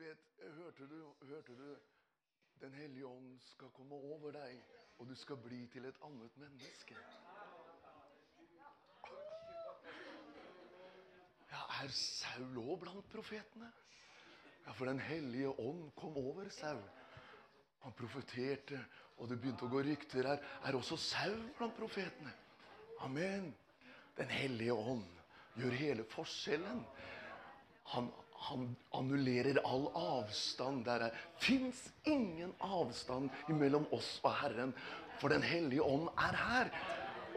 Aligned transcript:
vet, 0.00 0.26
hørte 0.56 0.86
du, 0.86 1.00
hørte 1.28 1.56
du 1.56 1.76
Den 2.60 2.74
hellige 2.76 3.06
ånd 3.06 3.38
skal 3.40 3.70
komme 3.72 3.96
over 3.96 4.34
deg, 4.36 4.58
og 4.98 5.08
du 5.08 5.14
skal 5.16 5.38
bli 5.40 5.62
til 5.72 5.86
et 5.88 6.00
annet 6.04 6.34
menneske. 6.36 6.96
Ja, 11.50 11.62
Er 11.80 11.94
Saul 11.96 12.58
òg 12.60 12.82
blant 12.82 13.08
profetene? 13.12 13.70
Ja, 14.66 14.74
for 14.76 14.84
Den 14.92 15.00
hellige 15.00 15.48
ånd 15.48 15.88
kom 15.96 16.16
over 16.20 16.48
Saul. 16.52 16.84
Han 17.80 17.96
profeterte, 17.96 18.84
og 19.16 19.28
det 19.30 19.40
begynte 19.40 19.64
å 19.64 19.72
gå 19.72 19.80
rykter 19.84 20.28
her. 20.28 20.44
Er 20.68 20.76
også 20.76 21.00
Saul 21.00 21.46
blant 21.56 21.76
profetene? 21.80 22.32
Amen. 23.00 23.54
Den 24.18 24.28
hellige 24.28 24.76
ånd 24.76 25.06
gjør 25.56 25.76
hele 25.80 26.04
forskjellen. 26.12 26.84
Han, 27.94 28.12
han 28.40 28.76
annullerer 28.96 29.60
all 29.64 29.88
avstand. 29.94 30.84
Der 30.84 31.10
fins 31.38 31.82
ingen 32.04 32.54
avstand 32.58 33.30
mellom 33.48 33.86
oss 33.92 34.16
og 34.24 34.34
Herren, 34.40 34.74
for 35.20 35.28
Den 35.28 35.44
hellige 35.44 35.84
ånd 35.84 36.08
er 36.16 36.36
her. 36.40 36.72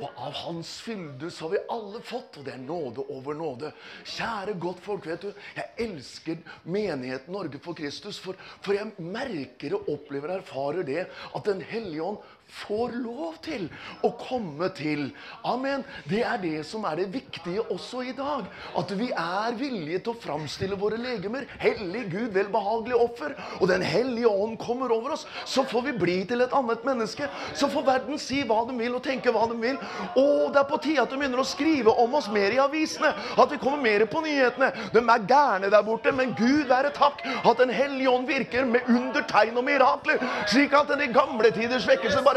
Og 0.02 0.10
av 0.18 0.34
Hans 0.34 0.70
fylde 0.82 1.30
så 1.32 1.46
har 1.46 1.52
vi 1.54 1.60
alle 1.76 2.00
fått, 2.02 2.40
og 2.40 2.48
det 2.48 2.56
er 2.56 2.64
nåde 2.64 3.04
over 3.14 3.38
nåde. 3.38 3.70
Kjære 4.16 4.56
godtfolk, 4.62 5.06
vet 5.12 5.28
du, 5.28 5.44
jeg 5.58 5.86
elsker 5.86 6.40
menigheten 6.66 7.36
Norge 7.36 7.62
for 7.62 7.78
Kristus, 7.78 8.18
for, 8.24 8.40
for 8.66 8.74
jeg 8.74 8.96
merker 8.98 9.78
og 9.78 9.92
opplever 9.94 10.34
og 10.34 10.42
erfarer 10.42 10.88
det 10.88 11.04
at 11.06 11.46
Den 11.46 11.62
hellige 11.62 12.08
ånd 12.08 12.24
får 12.54 12.94
lov 13.04 13.38
til 13.44 13.66
å 14.06 14.12
komme 14.20 14.70
til. 14.78 15.08
Amen. 15.48 15.84
Det 16.10 16.22
er 16.26 16.40
det 16.42 16.64
som 16.68 16.86
er 16.88 17.02
det 17.02 17.10
viktige 17.14 17.64
også 17.74 18.04
i 18.08 18.14
dag. 18.16 18.48
At 18.78 18.94
vi 18.98 19.10
er 19.10 19.58
villige 19.58 20.04
til 20.04 20.14
å 20.14 20.22
framstille 20.22 20.78
våre 20.80 21.00
legemer. 21.02 21.48
Hellig 21.62 22.06
Gud, 22.12 22.30
velbehagelig 22.36 23.00
offer. 23.00 23.36
Og 23.60 23.68
Den 23.74 23.82
hellige 23.82 24.30
ånd 24.30 24.58
kommer 24.62 24.92
over 24.94 25.16
oss. 25.16 25.26
Så 25.46 25.66
får 25.70 25.88
vi 25.90 25.96
bli 26.04 26.18
til 26.30 26.44
et 26.46 26.54
annet 26.54 26.86
menneske. 26.86 27.30
Så 27.54 27.70
får 27.72 27.88
verden 27.88 28.22
si 28.22 28.44
hva 28.48 28.62
de 28.70 28.78
vil, 28.78 28.96
og 28.96 29.04
tenke 29.06 29.34
hva 29.34 29.48
de 29.50 29.58
vil. 29.60 29.80
Og 30.20 30.54
det 30.54 30.62
er 30.62 30.70
på 30.70 30.82
tide 30.84 31.04
at 31.04 31.12
de 31.12 31.20
begynner 31.20 31.42
å 31.42 31.48
skrive 31.48 31.96
om 32.04 32.18
oss 32.20 32.30
mer 32.34 32.54
i 32.54 32.62
avisene. 32.62 33.14
At 33.38 33.52
vi 33.52 33.62
kommer 33.62 33.82
mer 33.84 34.06
på 34.10 34.22
nyhetene. 34.24 34.72
De 34.94 35.02
er 35.02 35.28
gærne 35.30 35.72
der 35.74 35.86
borte, 35.86 36.14
men 36.16 36.36
Gud 36.38 36.68
være 36.70 36.94
takk 36.96 37.24
at 37.24 37.60
Den 37.64 37.70
hellige 37.70 38.10
ånd 38.10 38.28
virker 38.28 38.66
med 38.68 38.88
undertegn 38.90 39.58
og 39.58 39.66
mirakler. 39.68 40.22
Slik 40.52 40.74
at 40.76 40.90
den 40.90 41.04
i 41.06 41.12
gamle 41.14 41.52
tiders 41.54 41.86
vekkelse 41.88 42.24
bare 42.26 42.33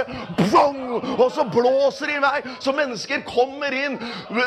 bong, 0.51 0.81
Og 1.19 1.33
så 1.33 1.45
blåser 1.45 2.11
det 2.11 2.17
i 2.19 2.23
vei, 2.23 2.41
så 2.61 2.73
mennesker 2.77 3.23
kommer 3.27 3.75
inn 3.75 3.99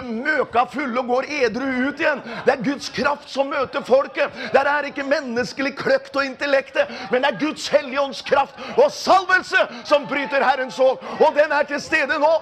møka 0.10 0.66
fulle 0.72 1.02
og 1.02 1.12
går 1.12 1.30
edru 1.40 1.66
ut 1.90 2.02
igjen. 2.02 2.22
Det 2.46 2.54
er 2.54 2.64
Guds 2.66 2.90
kraft 2.94 3.30
som 3.32 3.50
møter 3.52 3.84
folket. 3.86 4.34
Det 4.54 4.62
er 4.62 4.90
ikke 4.90 5.06
menneskelig 5.08 5.76
kløkt 5.80 6.16
og 6.16 6.26
intellektet, 6.26 6.90
men 7.12 7.24
det 7.24 7.34
er 7.34 7.40
Guds 7.42 7.68
helligånds 7.74 8.22
kraft 8.26 8.58
og 8.76 8.90
salvelse 8.94 9.66
som 9.90 10.08
bryter 10.10 10.46
Herrens 10.46 10.80
åk. 10.80 11.04
Og 11.20 11.36
den 11.38 11.52
er 11.52 11.68
til 11.70 11.82
stede 11.82 12.20
nå. 12.20 12.34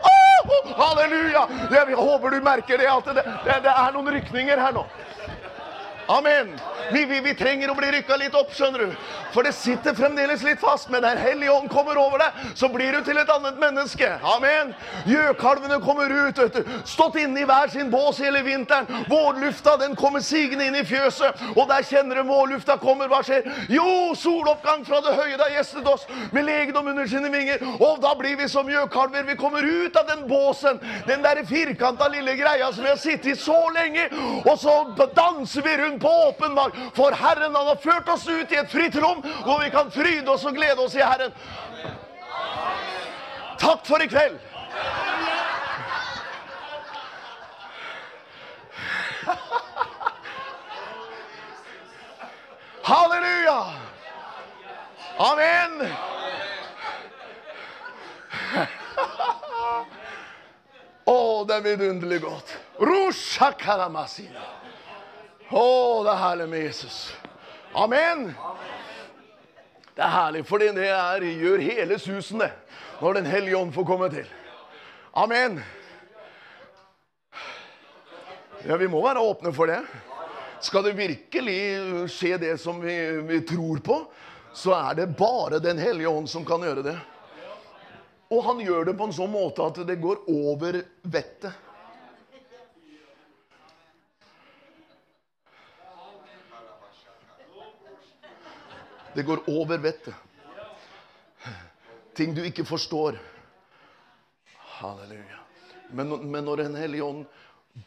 Oh, 0.48 0.72
halleluja! 0.78 1.48
Jeg 1.74 1.96
håper 1.96 2.30
du 2.30 2.42
merker 2.44 2.78
det, 2.80 2.88
at 2.92 3.12
det, 3.16 3.24
det, 3.46 3.62
det 3.66 3.74
er 3.74 3.94
noen 3.96 4.12
rykninger 4.16 4.62
her 4.62 4.76
nå. 4.76 4.86
Amen. 6.08 6.60
Vi, 6.92 7.06
vi, 7.06 7.20
vi, 7.20 7.34
trenger 7.36 7.72
å 7.72 7.76
bli 7.76 7.90
rykka 7.92 8.16
litt 8.16 8.36
opp, 8.38 8.54
skjønner 8.56 8.86
du. 8.86 8.92
For 9.34 9.44
det 9.44 9.52
sitter 9.58 9.96
fremdeles 9.96 10.44
litt 10.46 10.62
fast. 10.62 10.88
Men 10.90 11.04
der 11.04 11.20
hellige 11.20 11.52
ånd 11.52 11.68
kommer 11.72 12.00
over 12.00 12.22
deg, 12.22 12.38
så 12.56 12.70
blir 12.72 12.96
du 12.96 13.04
til 13.04 13.20
et 13.20 13.32
annet 13.34 13.58
menneske. 13.60 14.08
Amen. 14.36 14.72
Gjøkalvene 15.10 15.82
kommer 15.84 16.14
ut. 16.14 16.40
vet 16.40 16.56
du. 16.56 16.70
Stått 16.88 17.18
inne 17.20 17.42
i 17.42 17.48
hver 17.48 17.68
sin 17.74 17.92
bås 17.92 18.22
hele 18.24 18.40
vinteren. 18.46 18.88
Vårlufta 19.12 19.76
den 19.82 19.98
kommer 20.00 20.24
sigende 20.24 20.70
inn 20.70 20.78
i 20.80 20.86
fjøset. 20.88 21.44
Og 21.58 21.68
der 21.68 21.84
kjenner 21.84 22.22
du 22.22 22.32
vårlufta 22.32 22.78
kommer. 22.80 23.12
Hva 23.12 23.20
skjer? 23.28 23.44
Jo, 23.74 24.16
soloppgang 24.16 24.88
fra 24.88 25.02
det 25.04 25.18
høye 25.18 25.36
da 25.40 25.50
gjestet 25.52 25.92
oss 25.92 26.08
med 26.32 26.48
legedom 26.48 26.88
under 26.88 27.12
sine 27.12 27.32
vinger. 27.34 27.68
Og 27.82 28.00
da 28.04 28.14
blir 28.16 28.40
vi 28.40 28.48
som 28.48 28.72
gjøkalver. 28.72 29.28
Vi 29.28 29.36
kommer 29.36 29.68
ut 29.68 30.00
av 30.00 30.08
den 30.08 30.24
båsen. 30.32 30.80
Den 31.10 31.26
der 31.26 31.44
firkanta 31.44 32.08
lille 32.16 32.40
greia 32.40 32.72
som 32.72 32.88
vi 32.88 32.96
har 32.96 33.04
sittet 33.04 33.34
i 33.34 33.38
så 33.44 33.60
lenge. 33.76 34.08
Og 34.46 34.56
så 34.64 34.80
danser 35.12 35.68
vi 35.68 35.78
rundt 35.84 35.97
på 36.00 36.12
åpen 36.30 36.54
mark. 36.54 36.76
For 36.96 37.12
Herren 37.12 37.56
han 37.56 37.68
har 37.68 37.80
ført 37.82 38.10
oss 38.10 38.28
ut 38.28 38.52
i 38.52 38.60
et 38.60 38.72
fritt 38.72 38.96
rom 39.02 39.24
hvor 39.46 39.64
vi 39.64 39.72
kan 39.74 39.92
fryde 39.92 40.32
oss 40.32 40.46
og 40.46 40.56
glede 40.58 40.82
oss 40.84 40.96
i 40.96 41.04
Herren. 41.04 41.34
Takk 43.58 43.86
for 43.88 44.04
i 44.04 44.08
kveld. 44.08 44.38
Halleluja! 52.88 53.58
Amen! 55.20 55.82
Å, 61.08 61.18
det 61.48 61.58
er 61.58 61.66
vidunderlig 61.66 62.22
godt. 62.24 62.54
Rusha 62.84 63.52
karamasina. 63.60 64.44
Å, 65.48 66.04
det 66.04 66.12
er 66.12 66.20
herlig 66.20 66.46
med 66.52 66.64
Jesus. 66.66 66.96
Amen. 67.72 68.34
Det 69.96 70.04
er 70.04 70.12
herlig, 70.12 70.42
for 70.46 70.60
det 70.60 70.74
er, 70.84 71.24
gjør 71.24 71.64
hele 71.64 71.98
susen, 72.04 72.42
det. 72.44 72.52
Når 73.00 73.14
Den 73.22 73.30
hellige 73.32 73.58
ånd 73.58 73.72
får 73.72 73.86
komme 73.88 74.10
til. 74.12 74.28
Amen. 75.16 75.62
Ja, 78.68 78.76
Vi 78.76 78.90
må 78.92 79.00
være 79.06 79.24
åpne 79.24 79.54
for 79.56 79.72
det. 79.72 79.80
Skal 80.60 80.84
det 80.84 80.98
virkelig 80.98 81.60
skje 82.12 82.38
det 82.42 82.58
som 82.60 82.82
vi, 82.82 82.98
vi 83.30 83.40
tror 83.48 83.80
på, 83.86 84.02
så 84.54 84.74
er 84.74 84.98
det 85.00 85.14
bare 85.16 85.62
Den 85.64 85.78
hellige 85.78 86.10
ånd 86.10 86.28
som 86.28 86.44
kan 86.46 86.66
gjøre 86.66 86.84
det. 86.84 86.98
Og 88.34 88.44
han 88.44 88.60
gjør 88.60 88.90
det 88.90 88.98
på 89.00 89.08
en 89.08 89.16
sånn 89.16 89.32
måte 89.32 89.64
at 89.64 89.80
det 89.88 90.02
går 90.04 90.26
over 90.28 90.82
vettet. 91.08 91.67
Det 99.18 99.24
går 99.26 99.48
over 99.50 99.82
vettet. 99.82 100.14
Ting 102.14 102.36
du 102.38 102.44
ikke 102.46 102.66
forstår. 102.70 103.18
Halleluja. 104.78 105.40
Men, 105.90 106.14
men 106.30 106.46
når 106.46 106.62
Den 106.62 106.78
hellige 106.78 107.08
ånd 107.08 107.26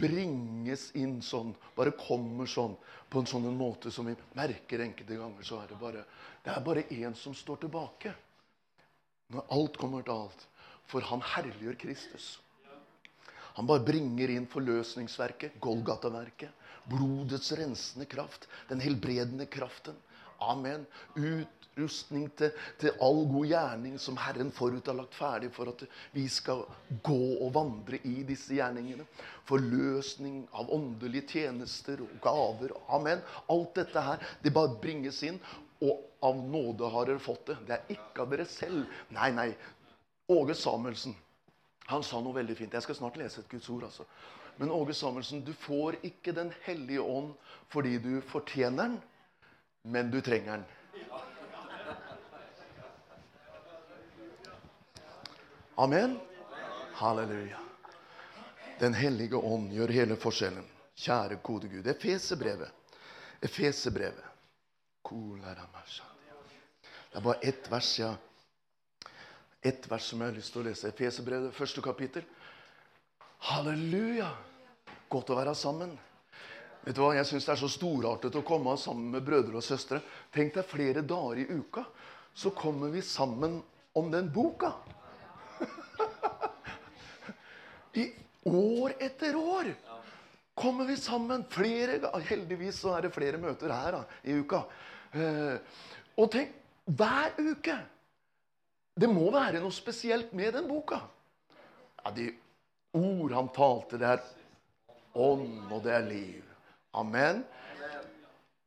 bringes 0.01 0.89
inn 0.99 1.21
sånn, 1.23 1.53
bare 1.77 1.95
kommer 1.95 2.51
sånn, 2.51 2.75
på 3.07 3.23
en 3.23 3.31
sånn 3.31 3.47
måte 3.55 3.95
som 3.95 4.11
vi 4.11 4.17
merker 4.35 4.83
enkelte 4.83 5.21
ganger, 5.23 5.47
så 5.47 5.63
er 5.63 5.71
det 5.71 5.79
bare 5.79 6.03
det 6.43 6.51
er 6.51 6.67
bare 6.67 6.87
én 6.99 7.15
som 7.15 7.35
står 7.37 7.63
tilbake. 7.63 8.17
Når 9.31 9.55
alt 9.55 9.79
kommer 9.79 10.03
til 10.03 10.17
alt. 10.27 10.47
For 10.91 11.07
han 11.13 11.23
herliggjør 11.37 11.79
Kristus. 11.79 12.31
Han 13.55 13.71
bare 13.71 13.87
bringer 13.87 14.35
inn 14.35 14.51
forløsningsverket, 14.51 15.61
Golgata-verket. 15.63 16.51
Blodets 16.91 17.53
rensende 17.55 18.11
kraft, 18.11 18.51
den 18.67 18.83
helbredende 18.83 19.47
kraften. 19.47 19.95
Amen. 20.41 20.87
Utrustning 21.17 22.29
til, 22.39 22.53
til, 22.81 22.93
all 23.05 23.23
god 23.31 23.47
gjerning 23.51 23.97
som 24.01 24.19
Herren 24.21 24.53
forut 24.55 24.89
har 24.89 24.99
lagt 24.99 25.17
ferdig 25.19 25.51
for 25.55 25.71
at 25.73 25.85
vi 26.15 26.27
skal 26.33 26.65
gå 27.07 27.21
og 27.39 27.55
vandre 27.55 28.01
i 28.09 28.21
disse 28.29 28.57
gjerningene. 28.57 29.07
Forløsning 29.49 30.43
av 30.57 30.73
åndelige 30.75 31.29
tjenester 31.37 32.03
og 32.05 32.15
gaver. 32.25 32.77
Amen. 32.89 33.25
Alt 33.53 33.75
dette 33.83 34.05
her, 34.07 34.31
det 34.45 34.55
bare 34.57 34.79
bringes 34.83 35.23
inn. 35.27 35.41
Og 35.81 36.07
av 36.25 36.37
nåde 36.37 36.89
har 36.93 37.09
dere 37.09 37.23
fått 37.25 37.47
det. 37.49 37.59
Det 37.69 37.77
er 37.79 37.97
ikke 37.97 38.25
av 38.25 38.33
dere 38.35 38.49
selv. 38.49 39.01
Nei, 39.17 39.33
nei. 39.33 39.51
Åge 40.31 40.55
Samuelsen 40.55 41.17
han 41.91 42.05
sa 42.07 42.21
noe 42.23 42.37
veldig 42.37 42.55
fint. 42.55 42.75
Jeg 42.77 42.87
skal 42.87 42.99
snart 43.01 43.17
lese 43.19 43.41
et 43.43 43.51
Guds 43.51 43.69
ord. 43.73 43.89
altså. 43.89 44.05
Men 44.61 44.71
Åge 44.71 44.95
Samuelsen, 44.95 45.43
du 45.45 45.53
får 45.53 45.97
ikke 46.07 46.33
Den 46.33 46.53
hellige 46.63 47.03
ånd 47.03 47.33
fordi 47.73 47.99
du 47.99 48.21
fortjener 48.21 48.83
den 48.85 48.99
men 49.83 50.11
du 50.11 50.21
trenger 50.21 50.53
den. 50.53 50.65
Amen. 55.75 56.19
Halleluja. 56.93 57.59
Den 58.79 58.95
hellige 58.95 59.37
ånd 59.37 59.73
gjør 59.73 59.89
hele 59.89 60.17
forskjellen. 60.17 60.67
Kjære 61.01 61.39
gode 61.45 61.69
Gud. 61.73 61.87
Efesebrevet. 61.89 62.69
Efesebrevet. 63.41 64.27
Det 67.11 67.17
er 67.17 67.25
bare 67.25 67.41
ett 67.43 67.71
vers, 67.73 67.99
ja. 67.99 68.13
Ett 69.63 69.89
vers 69.91 70.05
som 70.05 70.21
jeg 70.21 70.29
har 70.31 70.37
lyst 70.37 70.53
til 70.53 70.63
å 70.63 70.69
lese. 70.69 70.93
Efesebrevet, 70.93 71.57
første 71.57 71.83
kapittel. 71.85 72.25
Halleluja! 73.49 74.29
Godt 75.11 75.33
å 75.33 75.41
være 75.41 75.57
sammen. 75.57 75.97
Vet 76.85 76.97
du 76.97 77.03
hva, 77.03 77.13
Jeg 77.19 77.29
syns 77.29 77.47
det 77.47 77.55
er 77.55 77.61
så 77.61 77.71
storartet 77.71 78.39
å 78.41 78.47
komme 78.47 78.73
sammen 78.81 79.13
med 79.13 79.25
brødre 79.27 79.61
og 79.61 79.65
søstre. 79.65 80.01
Tenk 80.33 80.55
deg 80.57 80.69
flere 80.69 81.05
dager 81.05 81.43
i 81.43 81.49
uka, 81.51 81.85
så 82.33 82.53
kommer 82.57 82.93
vi 82.95 83.03
sammen 83.05 83.59
om 83.97 84.09
den 84.13 84.31
boka. 84.33 84.73
I 88.01 88.07
år 88.49 88.97
etter 88.97 89.37
år 89.37 89.69
kommer 90.57 90.89
vi 90.89 90.97
sammen 90.97 91.45
flere 91.53 91.99
ganger. 92.01 92.27
Heldigvis 92.31 92.81
så 92.81 92.97
er 92.97 93.07
det 93.07 93.15
flere 93.15 93.41
møter 93.41 93.73
her 93.75 93.99
da, 93.99 94.03
i 94.25 94.39
uka. 94.41 94.65
Eh, 95.13 95.57
og 96.21 96.31
tenk, 96.33 96.57
hver 96.91 97.37
uke 97.39 97.75
Det 99.01 99.09
må 99.09 99.29
være 99.33 99.61
noe 99.63 99.73
spesielt 99.73 100.33
med 100.37 100.53
den 100.57 100.67
boka. 100.69 100.99
Ja, 102.03 102.11
De 102.13 102.27
ord 102.97 103.33
han 103.33 103.49
talte, 103.55 104.01
det 104.01 104.09
er 104.09 104.25
ånd, 105.15 105.71
og 105.71 105.85
det 105.85 105.95
er 105.95 106.09
liv. 106.09 106.50
Amen. 106.93 107.45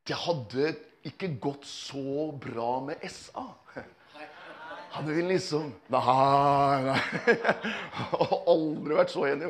Det 0.07 0.15
hadde 0.19 0.73
ikke 1.07 1.33
gått 1.41 1.67
så 1.67 2.31
bra 2.39 2.77
med 2.83 3.03
SA. 3.11 3.47
Hadde 4.93 5.13
vi 5.15 5.23
liksom 5.25 5.71
Nei, 5.89 6.81
nei. 6.85 6.97
Har 8.13 8.33
aldri 8.51 8.97
vært 8.99 9.13
så 9.13 9.23
enig. 9.25 9.49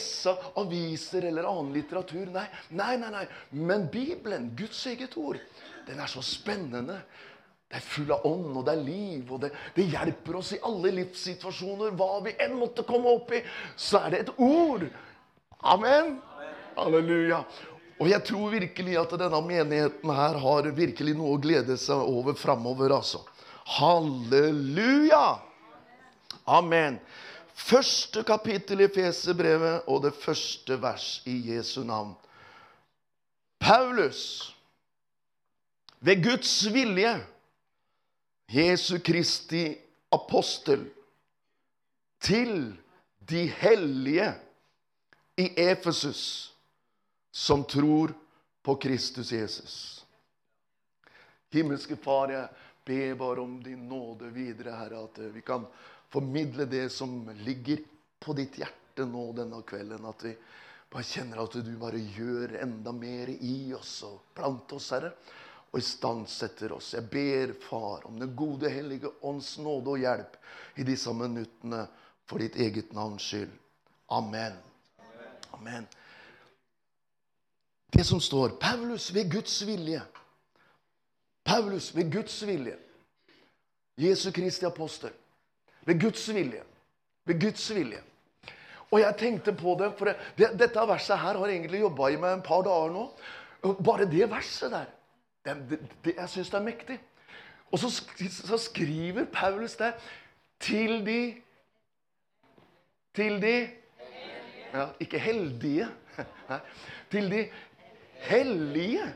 SA, 0.00 0.32
aviser 0.62 1.26
eller 1.28 1.48
annen 1.50 1.74
litteratur. 1.76 2.30
Nei, 2.32 2.46
nei, 2.70 2.94
nei. 3.02 3.10
nei. 3.12 3.26
Men 3.52 3.84
Bibelen, 3.92 4.48
Guds 4.56 4.80
eget 4.88 5.16
ord, 5.20 5.36
den 5.86 6.00
er 6.00 6.08
så 6.08 6.24
spennende. 6.24 7.02
Det 7.68 7.76
er 7.76 7.84
full 7.84 8.14
av 8.14 8.24
ånd, 8.24 8.48
og 8.56 8.64
det 8.64 8.78
er 8.78 8.86
liv, 8.86 9.28
og 9.28 9.42
det, 9.44 9.52
det 9.76 9.84
hjelper 9.92 10.38
oss 10.40 10.54
i 10.56 10.62
alle 10.64 10.94
livssituasjoner. 11.02 11.92
Hva 12.00 12.22
vi 12.24 12.32
enn 12.40 12.56
måtte 12.56 12.86
komme 12.88 13.12
opp 13.12 13.34
i, 13.36 13.42
så 13.76 14.06
er 14.06 14.14
det 14.14 14.22
et 14.24 14.32
ord. 14.40 14.88
Amen. 15.68 16.16
Halleluja. 16.78 17.42
Og 17.98 18.10
jeg 18.10 18.22
tror 18.28 18.52
virkelig 18.52 18.94
at 19.00 19.14
denne 19.18 19.40
menigheten 19.42 20.12
her 20.14 20.38
har 20.38 20.68
virkelig 20.74 21.16
noe 21.18 21.34
å 21.34 21.42
glede 21.42 21.74
seg 21.80 21.98
over 21.98 22.36
framover, 22.38 22.94
altså. 22.94 23.24
Halleluja! 23.78 25.40
Amen. 26.48 27.00
Første 27.58 28.22
kapittel 28.24 28.84
i 28.86 28.90
Feserbrevet 28.92 29.88
og 29.90 30.04
det 30.06 30.14
første 30.14 30.78
vers 30.80 31.18
i 31.28 31.34
Jesu 31.50 31.82
navn. 31.84 32.14
Paulus, 33.58 34.54
ved 35.98 36.22
Guds 36.22 36.52
vilje, 36.72 37.16
Jesu 38.54 39.00
Kristi 39.04 39.72
apostel, 40.14 40.86
til 42.22 42.70
de 43.28 43.42
hellige 43.58 44.30
i 45.38 45.50
Efesus 45.66 46.54
som 47.38 47.64
tror 47.64 48.14
på 48.62 48.74
Kristus 48.74 49.32
Jesus. 49.32 50.04
Himmelske 51.50 51.96
Far, 51.96 52.32
jeg 52.32 52.48
ber 52.84 53.14
bare 53.14 53.40
om 53.40 53.62
din 53.62 53.84
nåde 53.88 54.26
videre, 54.34 54.74
Herre, 54.74 55.04
at 55.06 55.20
vi 55.32 55.42
kan 55.46 55.66
formidle 56.10 56.66
det 56.66 56.88
som 56.90 57.30
ligger 57.46 57.84
på 58.18 58.34
ditt 58.34 58.58
hjerte 58.58 59.06
nå 59.06 59.22
denne 59.38 59.60
kvelden. 59.62 60.08
At 60.10 60.24
vi 60.26 60.32
bare 60.90 61.06
kjenner 61.06 61.44
at 61.44 61.54
du 61.62 61.70
bare 61.78 62.00
gjør 62.18 62.56
enda 62.58 62.92
mer 62.92 63.30
i 63.30 63.70
oss 63.78 63.92
og 64.08 64.34
blant 64.34 64.74
oss, 64.74 64.90
Herre. 64.96 65.12
Og 65.70 65.78
istandsetter 65.78 66.74
oss. 66.74 66.90
Jeg 66.98 67.06
ber, 67.12 67.54
Far, 67.68 68.08
om 68.10 68.18
Den 68.18 68.34
gode 68.34 68.72
hellige 68.72 69.14
ånds 69.22 69.54
nåde 69.62 69.94
og 69.94 70.02
hjelp 70.02 70.34
i 70.74 70.90
disse 70.90 71.14
minuttene 71.14 71.86
for 72.26 72.42
ditt 72.42 72.58
eget 72.58 72.90
navns 72.98 73.30
skyld. 73.30 73.54
Amen. 74.18 74.58
Amen. 75.54 75.86
Det 77.92 78.04
som 78.04 78.20
står 78.20 78.48
Paulus 78.60 79.14
ved 79.14 79.30
Guds 79.32 79.66
vilje. 79.66 80.02
Paulus 81.44 81.94
ved 81.96 82.12
Guds 82.12 82.46
vilje. 82.46 82.76
Jesu 83.98 84.30
Kristi 84.32 84.66
apostel. 84.66 85.10
Ved 85.84 86.00
Guds 86.00 86.28
vilje. 86.34 86.62
Ved 87.24 87.40
Guds 87.40 87.74
vilje. 87.74 88.02
Og 88.90 89.00
jeg 89.00 89.16
tenkte 89.18 89.52
på 89.52 89.76
det, 89.80 89.92
for 89.98 90.08
det, 90.38 90.52
dette 90.60 90.84
verset 90.88 91.18
her 91.18 91.36
har 91.36 91.50
egentlig 91.50 91.80
jobba 91.80 92.08
i 92.08 92.16
meg 92.20 92.38
en 92.38 92.44
par 92.44 92.62
dager 92.64 92.92
nå. 92.94 93.04
Bare 93.84 94.06
det 94.08 94.30
verset 94.30 94.72
der. 94.72 94.86
Det, 95.44 95.56
det, 95.70 95.78
det, 96.04 96.14
jeg 96.16 96.28
syns 96.32 96.52
det 96.52 96.58
er 96.58 96.64
mektig. 96.64 96.98
Og 97.72 97.78
så, 97.78 97.90
så 98.30 98.58
skriver 98.58 99.26
Paulus 99.32 99.76
der 99.76 99.92
til 100.60 101.06
de 101.06 101.20
Til 103.14 103.42
de 103.42 103.68
ja, 104.72 104.86
Ikke 105.00 105.18
heldige. 105.18 105.88
Nei, 106.48 106.58
til 107.12 107.30
de 107.30 107.48
hellige 108.26 109.06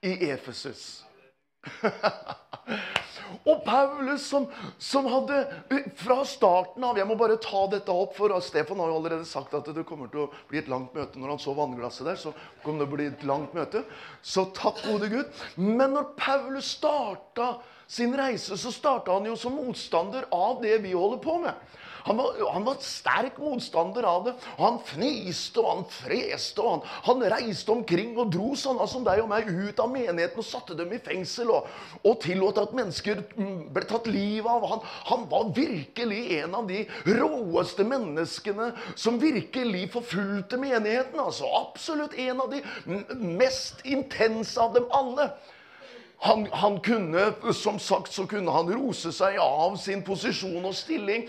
i 0.00 0.30
Efesus. 0.30 1.04
og 3.50 3.64
Paulus 3.64 4.24
som, 4.30 4.46
som, 4.80 5.06
hadde 5.12 5.42
fra 6.00 6.22
starten 6.24 6.84
av 6.88 6.96
Jeg 6.96 7.04
må 7.08 7.16
bare 7.20 7.36
ta 7.42 7.66
dette 7.68 7.92
opp, 7.92 8.14
for 8.16 8.32
Stefan 8.44 8.80
har 8.80 8.88
jo 8.88 8.96
allerede 8.96 9.28
sagt 9.28 9.54
at 9.58 9.68
det 9.76 9.84
kommer 9.88 10.08
til 10.12 10.24
å 10.24 10.30
bli 10.50 10.62
et 10.62 10.70
langt 10.72 10.96
møte. 10.96 11.20
Når 11.20 11.34
han 11.34 11.42
så 11.42 11.54
vannglasset 11.58 12.08
der, 12.08 12.20
så 12.20 12.32
kom 12.64 12.80
det 12.80 12.88
å 12.88 12.94
bli 12.94 13.10
et 13.10 13.26
langt 13.28 13.52
møte. 13.56 13.84
Så 14.22 14.48
takk 14.56 14.80
gode 14.86 15.10
Gud. 15.12 15.44
Men 15.60 15.96
når 15.98 16.14
Paulus 16.20 16.72
starta 16.78 17.58
sin 17.90 18.14
reise, 18.16 18.56
så 18.56 18.72
starta 18.72 19.18
han 19.18 19.28
jo 19.28 19.36
som 19.38 19.56
motstander 19.58 20.28
av 20.32 20.62
det 20.64 20.78
vi 20.84 20.96
holder 20.96 21.22
på 21.24 21.40
med. 21.44 21.78
Han 22.06 22.16
var, 22.20 22.36
han 22.52 22.64
var 22.64 22.78
sterk 22.84 23.38
motstander 23.40 24.06
av 24.08 24.24
det. 24.28 24.34
Han 24.58 24.78
fniste 24.86 25.60
og 25.62 25.68
han 25.70 25.84
freste. 25.92 26.62
og 26.62 26.70
han, 26.70 26.82
han, 27.08 27.26
reiste 27.34 27.74
omkring 27.74 28.16
og 28.18 28.32
dro 28.34 28.54
sånne 28.58 28.86
som 28.90 29.04
deg 29.06 29.22
og 29.24 29.30
meg 29.30 29.50
ut 29.50 29.82
av 29.82 29.92
menigheten 29.92 30.40
og 30.42 30.46
satte 30.46 30.76
dem 30.78 30.92
i 30.96 31.02
fengsel. 31.04 31.52
Og, 31.54 31.68
og 32.04 32.18
tillot 32.24 32.60
at 32.62 32.74
mennesker 32.76 33.22
mm, 33.36 33.70
ble 33.74 33.86
tatt 33.90 34.10
livet 34.10 34.50
av. 34.50 34.66
Han, 34.72 34.84
han 35.12 35.28
var 35.30 35.52
virkelig 35.56 36.22
en 36.40 36.58
av 36.62 36.68
de 36.70 36.82
råeste 37.08 37.86
menneskene 37.86 38.72
som 38.94 39.20
virkelig 39.22 39.86
forfulgte 39.94 40.60
menigheten. 40.60 41.20
altså 41.20 41.48
Absolutt 41.60 42.16
en 42.18 42.44
av 42.44 42.52
de 42.52 42.62
mest 43.16 43.84
intense 43.84 44.60
av 44.60 44.74
dem 44.76 44.88
alle. 44.94 45.30
Han, 46.22 46.46
han, 46.52 46.80
kunne, 46.80 47.52
som 47.52 47.78
sagt, 47.80 48.12
så 48.12 48.26
kunne 48.28 48.52
han 48.52 48.68
rose 48.68 49.08
seg 49.16 49.38
av 49.40 49.78
sin 49.80 50.02
posisjon 50.04 50.66
og 50.68 50.76
stilling. 50.76 51.24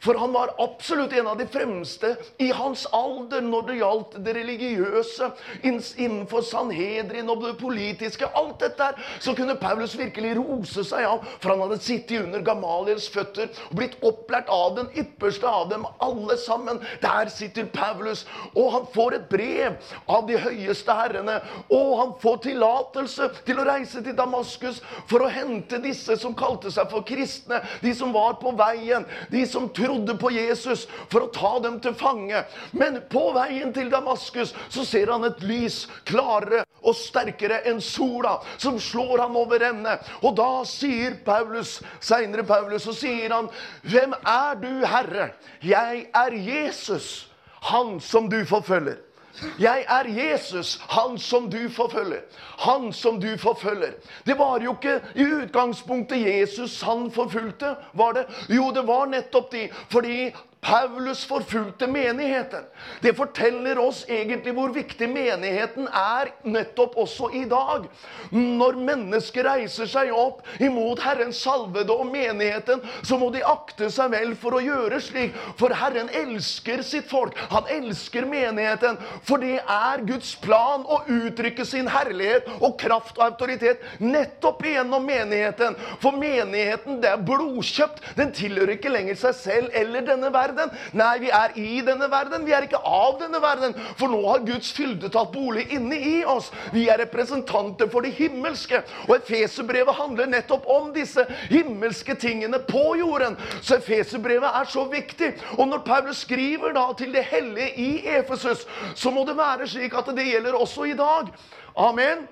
For 0.00 0.16
han 0.16 0.32
var 0.32 0.54
absolutt 0.58 1.12
en 1.12 1.26
av 1.26 1.36
de 1.38 1.44
fremste 1.46 2.14
i 2.40 2.48
hans 2.56 2.86
alder 2.96 3.42
når 3.44 3.66
det 3.68 3.74
gjaldt 3.82 4.14
det 4.24 4.32
religiøse, 4.38 5.26
innenfor 5.68 6.44
Sanhedrin 6.46 7.28
og 7.28 7.42
det 7.44 7.52
politiske. 7.60 8.28
Alt 8.36 8.62
dette 8.64 8.86
her, 8.86 9.10
så 9.20 9.34
kunne 9.36 9.58
Paulus 9.60 9.92
virkelig 10.00 10.32
rose 10.38 10.86
seg 10.88 11.04
av, 11.04 11.26
for 11.42 11.52
han 11.52 11.64
hadde 11.66 11.80
sittet 11.84 12.24
under 12.24 12.40
Gamaliels 12.46 13.10
føtter 13.12 13.50
og 13.66 13.76
blitt 13.76 13.98
opplært 14.06 14.48
av 14.48 14.78
den 14.78 14.88
ypperste 15.02 15.48
av 15.48 15.68
dem 15.74 15.84
alle 16.00 16.38
sammen. 16.40 16.80
Der 17.04 17.28
sitter 17.32 17.68
Paulus, 17.68 18.24
og 18.54 18.72
han 18.78 18.88
får 18.94 19.18
et 19.18 19.28
brev 19.28 19.76
av 20.08 20.24
de 20.30 20.40
høyeste 20.40 20.96
herrene. 20.96 21.36
Og 21.68 21.92
han 22.00 22.16
får 22.24 22.40
tillatelse 22.48 23.28
til 23.44 23.60
å 23.60 23.68
reise 23.68 24.00
til 24.00 24.16
Damaskus 24.16 24.80
for 25.10 25.26
å 25.26 25.32
hente 25.32 25.82
disse 25.84 26.16
som 26.24 26.32
kalte 26.32 26.72
seg 26.72 26.88
for 26.88 27.04
kristne, 27.04 27.60
de 27.84 27.92
som 27.96 28.16
var 28.16 28.40
på 28.40 28.56
veien, 28.56 29.04
de 29.28 29.44
som 29.44 29.68
trodde 29.68 29.89
trodde 29.90 30.14
på 30.14 30.30
Jesus 30.30 30.86
for 31.10 31.24
å 31.26 31.30
ta 31.34 31.52
dem 31.64 31.80
til 31.82 31.94
fange. 31.98 32.44
Men 32.76 33.00
på 33.10 33.30
veien 33.34 33.72
til 33.74 33.90
Damaskus 33.90 34.54
så 34.70 34.84
ser 34.86 35.10
han 35.10 35.26
et 35.26 35.42
lys 35.42 35.82
klarere 36.08 36.62
og 36.80 36.96
sterkere 36.96 37.60
enn 37.68 37.82
sola, 37.84 38.38
som 38.60 38.78
slår 38.80 39.24
ham 39.24 39.36
over 39.40 39.66
ende. 39.70 39.96
Og 40.22 40.36
da 40.38 40.62
sier 40.68 41.18
Paulus, 41.26 41.78
seinere 42.00 42.46
Paulus, 42.46 42.86
så 42.86 42.94
sier 42.96 43.34
han, 43.34 43.50
'Hvem 43.82 44.14
er 44.24 44.54
du, 44.54 44.86
Herre?' 44.86 45.34
'Jeg 45.62 46.06
er 46.14 46.32
Jesus, 46.32 47.28
han 47.60 48.00
som 48.00 48.28
du 48.28 48.44
forfølger'. 48.44 49.09
Jeg 49.58 49.84
er 49.88 50.08
Jesus, 50.08 50.80
han 50.88 51.18
som 51.18 51.50
du 51.50 51.68
forfølger. 51.68 52.20
Han 52.58 52.92
som 52.92 53.20
du 53.20 53.36
forfølger. 53.38 53.92
Det 54.26 54.38
var 54.38 54.60
jo 54.60 54.76
ikke 54.76 55.00
i 55.14 55.24
utgangspunktet 55.24 56.26
Jesus 56.26 56.80
han 56.82 57.10
forfulgte, 57.10 57.74
var 57.92 58.12
det? 58.12 58.26
Jo, 58.48 58.70
det 58.70 58.86
var 58.86 59.06
nettopp 59.06 59.52
de. 59.52 59.68
Fordi 59.90 60.30
Paulus 60.60 61.24
forfulgte 61.24 61.86
menigheten. 61.86 62.64
Det 63.00 63.14
forteller 63.16 63.78
oss 63.80 64.02
egentlig 64.08 64.52
hvor 64.52 64.68
viktig 64.74 65.06
menigheten 65.08 65.86
er 65.88 66.34
nettopp 66.44 66.98
også 67.00 67.30
i 67.32 67.46
dag. 67.48 67.86
Når 68.34 68.76
mennesker 68.76 69.48
reiser 69.48 69.88
seg 69.88 70.10
opp 70.12 70.44
imot 70.60 71.00
Herrens 71.00 71.40
salvede 71.40 71.94
og 71.94 72.10
menigheten, 72.12 72.84
så 73.00 73.16
må 73.16 73.30
de 73.32 73.40
akte 73.40 73.88
seg 73.92 74.12
vel 74.12 74.34
for 74.36 74.58
å 74.58 74.60
gjøre 74.60 74.98
slik. 75.00 75.38
For 75.56 75.72
Herren 75.72 76.12
elsker 76.20 76.84
sitt 76.84 77.08
folk. 77.08 77.40
Han 77.54 77.64
elsker 77.80 78.28
menigheten. 78.28 79.00
For 79.24 79.40
det 79.40 79.62
er 79.64 80.04
Guds 80.04 80.34
plan 80.44 80.84
å 80.84 81.00
uttrykke 81.08 81.64
sin 81.64 81.88
herlighet 81.88 82.52
og 82.60 82.76
kraft 82.80 83.16
og 83.16 83.30
autoritet 83.30 83.80
nettopp 84.04 84.60
gjennom 84.68 85.08
menigheten. 85.08 85.80
For 86.04 86.20
menigheten 86.20 87.00
det 87.00 87.14
er 87.14 87.24
blodkjøpt. 87.24 88.04
Den 88.20 88.36
tilhører 88.36 88.76
ikke 88.76 88.92
lenger 88.92 89.16
seg 89.24 89.40
selv 89.40 89.80
eller 89.80 90.04
denne 90.04 90.28
verden 90.28 90.49
verden. 90.56 90.76
Nei, 90.92 91.18
vi 91.18 91.30
er 91.30 91.54
i 91.58 91.80
denne 91.86 92.10
verden. 92.10 92.46
Vi 92.46 92.52
er 92.52 92.66
ikke 92.66 92.80
av 92.84 93.18
denne 93.20 93.40
verden. 93.42 93.74
For 93.98 94.10
nå 94.10 94.20
har 94.26 94.44
Guds 94.46 94.72
fylde 94.76 95.10
tatt 95.12 95.32
bolig 95.32 95.66
inne 95.74 95.96
i 95.96 96.24
oss. 96.24 96.50
Vi 96.74 96.88
er 96.88 97.00
representanter 97.02 97.90
for 97.92 98.06
det 98.06 98.14
himmelske. 98.18 98.82
Og 99.08 99.16
Efeserbrevet 99.18 99.94
handler 99.98 100.30
nettopp 100.30 100.66
om 100.70 100.90
disse 100.94 101.24
himmelske 101.50 102.16
tingene 102.20 102.62
på 102.68 102.96
jorden. 103.00 103.38
Så 103.60 103.78
Efeserbrevet 103.80 104.60
er 104.62 104.68
så 104.70 104.84
viktig. 104.90 105.32
Og 105.58 105.68
når 105.68 105.84
Paulus 105.86 106.24
skriver 106.26 106.74
da 106.76 106.88
til 106.98 107.14
det 107.14 107.24
hellige 107.30 107.72
i 107.80 107.90
Efesus, 108.18 108.66
så 108.94 109.10
må 109.14 109.24
det 109.28 109.38
være 109.38 109.68
slik 109.68 109.96
at 109.96 110.12
det 110.16 110.28
gjelder 110.28 110.58
også 110.58 110.90
i 110.90 110.98
dag. 110.98 111.32
Amen. 111.76 112.28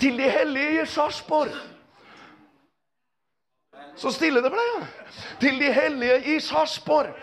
Til 0.00 0.18
de 0.18 0.28
hellige 0.30 0.82
i 0.82 0.86
Sarpsborg. 0.86 1.54
Så 3.96 4.12
stille 4.12 4.42
det 4.44 4.52
ble. 4.52 4.66
Til 5.40 5.60
de 5.60 5.72
hellige 5.72 6.36
i 6.36 6.40
Sarpsborg. 6.40 7.14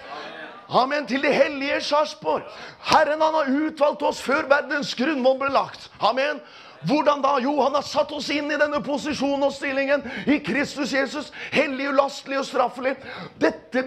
Amen. 0.70 1.08
Til 1.08 1.24
de 1.24 1.34
hellige 1.34 1.78
i 1.78 1.82
Sarpsborg. 1.86 2.44
Herren 2.90 3.22
han 3.22 3.34
har 3.38 3.52
utvalgt 3.68 4.02
oss 4.02 4.22
før 4.22 4.48
verdens 4.50 4.96
grunnmål 4.98 5.40
ble 5.44 5.52
lagt. 5.54 5.92
Amen. 6.02 6.42
Hvordan 6.84 7.22
da? 7.24 7.38
Jo, 7.44 7.54
han 7.62 7.76
har 7.78 7.86
satt 7.88 8.12
oss 8.12 8.30
inn 8.34 8.52
i 8.52 8.60
denne 8.60 8.82
posisjonen 8.84 9.46
og 9.48 9.54
stillingen 9.56 10.04
i 10.28 10.40
Kristus 10.44 10.94
Jesus. 10.94 11.32
Hellig, 11.54 11.88
ulastelig 11.94 12.42
og 12.42 12.50
straffelig. 12.50 12.98
Dette 13.40 13.86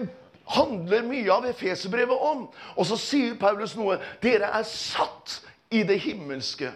handler 0.55 1.05
mye 1.05 1.29
av 1.33 1.45
Efeserbrevet 1.49 2.25
om. 2.31 2.47
Og 2.75 2.89
så 2.89 2.97
sier 2.97 3.37
Paulus 3.39 3.75
noe. 3.77 3.99
Dere 4.23 4.49
er 4.55 4.65
satt 4.67 5.41
i 5.69 5.83
det 5.85 5.99
himmelske. 6.07 6.71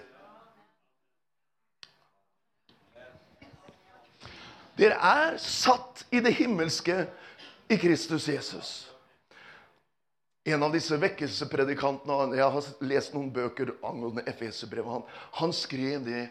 Dere 4.79 4.95
er 4.95 5.37
satt 5.41 6.05
i 6.11 6.21
det 6.23 6.33
himmelske 6.39 7.03
i 7.71 7.77
Kristus 7.79 8.27
Jesus. 8.27 8.71
En 10.43 10.63
av 10.65 10.73
disse 10.73 10.97
vekkelsespredikantene 10.97 12.37
Jeg 12.39 12.53
har 12.55 12.69
lest 12.81 13.13
noen 13.13 13.29
bøker 13.33 13.75
angående 13.85 14.23
Efeserbrevet. 14.29 14.89
Han, 14.89 15.03
han 15.37 15.53
skrev 15.53 16.01
det 16.07 16.23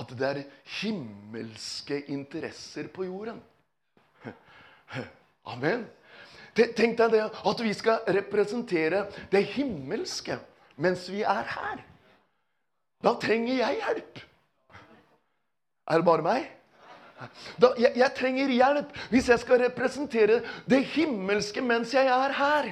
at 0.00 0.12
det 0.16 0.28
er 0.28 0.42
himmelske 0.80 1.98
interesser 2.14 2.88
på 2.94 3.04
jorden. 3.08 3.40
Amen. 5.52 5.84
Tenk 6.56 6.96
deg 6.98 7.12
det 7.14 7.26
at 7.26 7.62
vi 7.62 7.72
skal 7.76 8.06
representere 8.16 9.04
det 9.32 9.44
himmelske 9.52 10.38
mens 10.80 11.04
vi 11.12 11.22
er 11.26 11.44
her. 11.52 11.84
Da 13.04 13.14
trenger 13.20 13.60
jeg 13.60 13.80
hjelp. 13.80 14.24
Er 15.90 16.00
det 16.00 16.06
bare 16.06 16.24
meg? 16.24 16.48
Da, 17.60 17.72
jeg, 17.78 17.92
jeg, 17.96 18.12
trenger 18.16 18.52
hjelp 18.54 18.94
hvis 19.12 19.28
jeg 19.28 19.42
skal 19.42 19.64
representere 19.66 20.40
det 20.70 20.84
himmelske 20.94 21.62
mens 21.64 21.94
jeg 21.94 22.08
er 22.10 22.36
her. 22.38 22.70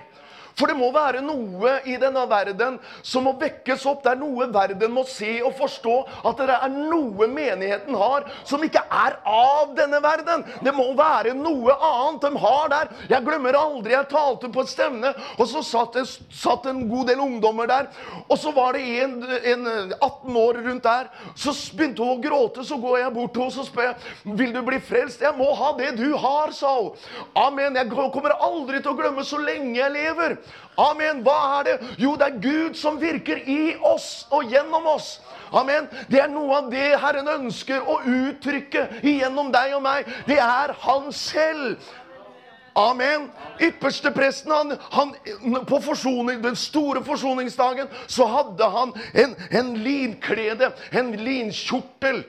For 0.59 0.71
det 0.71 0.77
må 0.79 0.91
være 0.95 1.23
noe 1.23 1.77
i 1.87 1.95
denne 2.01 2.25
verden 2.31 2.79
som 3.07 3.29
må 3.29 3.35
vekkes 3.39 3.85
opp. 3.87 4.03
Det 4.03 4.15
er 4.15 4.21
noe 4.21 4.49
verden 4.53 4.95
må 4.95 5.05
se 5.07 5.39
og 5.47 5.55
forstå. 5.59 5.97
At 6.27 6.41
det 6.43 6.57
er 6.57 6.75
noe 6.75 7.29
menigheten 7.31 7.95
har 7.99 8.27
som 8.49 8.63
ikke 8.67 8.83
er 8.83 9.19
av 9.23 9.75
denne 9.79 10.01
verden. 10.03 10.43
Det 10.65 10.75
må 10.75 10.89
være 10.99 11.37
noe 11.39 11.77
annet 11.77 12.27
de 12.27 12.43
har 12.43 12.73
der. 12.73 12.91
Jeg 13.13 13.27
glemmer 13.27 13.59
aldri 13.59 13.95
jeg 13.95 14.11
talte 14.11 14.51
på 14.53 14.65
et 14.65 14.73
stevne, 14.73 15.13
og 15.39 15.47
så 15.51 15.63
satt, 15.65 15.97
satt 16.35 16.67
en 16.71 16.85
god 16.91 17.13
del 17.13 17.23
ungdommer 17.23 17.71
der. 17.71 17.89
Og 18.27 18.39
så 18.41 18.53
var 18.57 18.75
det 18.75 18.85
en, 19.05 19.17
en 19.53 19.67
18 20.01 20.41
år 20.43 20.61
rundt 20.67 20.89
der. 20.89 21.11
Så 21.39 21.55
begynte 21.79 22.03
hun 22.03 22.17
å 22.17 22.23
gråte. 22.25 22.67
Så 22.67 22.81
går 22.83 23.03
jeg 23.05 23.15
bort 23.15 23.35
til 23.37 23.47
henne 23.47 23.63
og 23.63 23.69
spør 23.69 23.89
jeg, 23.89 24.35
vil 24.39 24.55
du 24.55 24.61
bli 24.67 24.81
frelst. 24.83 25.23
Jeg 25.23 25.37
må 25.39 25.53
ha 25.59 25.73
det 25.79 25.95
du 25.99 26.09
har, 26.19 26.53
sa 26.57 26.75
hun. 26.81 26.93
Amen. 27.39 27.79
Jeg 27.79 27.91
kommer 27.95 28.35
aldri 28.35 28.83
til 28.83 28.93
å 28.93 28.99
glemme 28.99 29.25
så 29.27 29.39
lenge 29.43 29.77
jeg 29.79 29.95
lever. 29.95 30.39
Amen. 30.79 31.23
Hva 31.27 31.39
er 31.59 31.65
det? 31.67 31.77
Jo, 31.99 32.15
det 32.19 32.27
er 32.29 32.41
Gud 32.43 32.77
som 32.79 33.01
virker 33.01 33.41
i 33.51 33.75
oss 33.83 34.27
og 34.31 34.47
gjennom 34.53 34.87
oss. 34.87 35.17
Amen. 35.53 35.89
Det 36.11 36.21
er 36.23 36.31
noe 36.31 36.61
av 36.61 36.69
det 36.71 36.91
Herren 37.03 37.31
ønsker 37.39 37.83
å 37.83 38.01
uttrykke 38.05 38.89
igjennom 39.03 39.51
deg 39.55 39.75
og 39.79 39.83
meg. 39.87 40.11
Det 40.29 40.39
er 40.39 40.77
Han 40.85 41.11
selv. 41.13 41.81
Amen. 42.79 43.25
Ypperstepresten, 43.59 44.53
han, 44.53 44.75
han, 44.91 45.15
på 45.67 45.81
den 46.43 46.57
store 46.57 47.03
forsoningsdagen, 47.05 47.89
så 48.07 48.27
hadde 48.31 48.69
han 48.71 48.93
en, 49.15 49.35
en 49.51 49.73
linklede, 49.83 50.71
en 50.93 51.11
linkjortel. 51.17 52.23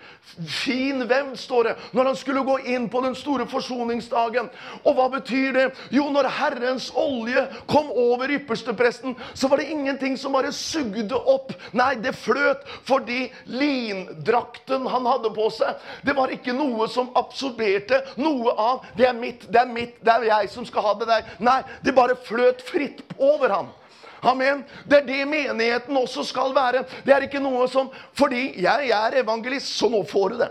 Fin 0.48 1.03
hvem, 1.07 1.33
står 1.38 1.63
det, 1.63 1.75
når 1.91 2.12
han 2.12 2.17
skulle 2.19 2.43
gå 2.48 2.57
inn 2.71 2.88
på 2.91 3.01
den 3.03 3.15
store 3.17 3.48
forsoningsdagen. 3.50 4.50
Og 4.83 4.95
hva 4.95 5.07
betyr 5.12 5.55
det? 5.55 5.65
Jo, 5.93 6.05
når 6.13 6.29
Herrens 6.38 6.89
olje 6.98 7.43
kom 7.69 7.89
over 7.91 8.31
ypperstepresten, 8.38 9.17
så 9.33 9.50
var 9.50 9.59
det 9.59 9.69
ingenting 9.74 10.17
som 10.17 10.36
bare 10.38 10.53
sugde 10.55 11.17
opp. 11.17 11.51
Nei, 11.75 11.95
det 12.03 12.15
fløt 12.17 12.63
fordi 12.88 13.27
lindrakten 13.50 14.88
han 14.89 15.09
hadde 15.09 15.33
på 15.36 15.50
seg, 15.53 15.81
det 16.05 16.15
var 16.17 16.31
ikke 16.33 16.55
noe 16.55 16.88
som 16.91 17.12
absorberte 17.19 18.03
noe 18.19 18.53
av 18.57 18.86
'Det 18.95 19.07
er 19.07 19.13
mitt, 19.13 19.51
det 19.51 19.59
er 19.62 19.65
mitt, 19.65 20.00
det 20.03 20.13
er 20.13 20.24
jeg 20.24 20.50
som 20.50 20.65
skal 20.65 20.81
ha 20.81 20.93
det 20.93 21.07
der'. 21.07 21.25
Nei, 21.39 21.62
det 21.83 21.95
bare 21.95 22.15
fløt 22.15 22.62
fritt 22.62 23.03
over 23.17 23.50
ham. 23.50 23.67
Amen. 24.21 24.63
Det 24.85 24.97
er 24.97 25.05
det 25.07 25.27
menigheten 25.27 25.97
også 25.97 26.23
skal 26.27 26.55
være. 26.55 26.83
Det 27.05 27.13
er 27.13 27.27
ikke 27.27 27.41
noe 27.43 27.67
som 27.71 27.91
Fordi 28.17 28.61
jeg 28.61 28.89
er 28.91 29.21
evangelist, 29.23 29.77
så 29.77 29.89
nå 29.89 30.03
får 30.07 30.29
du 30.29 30.41
det. 30.43 30.49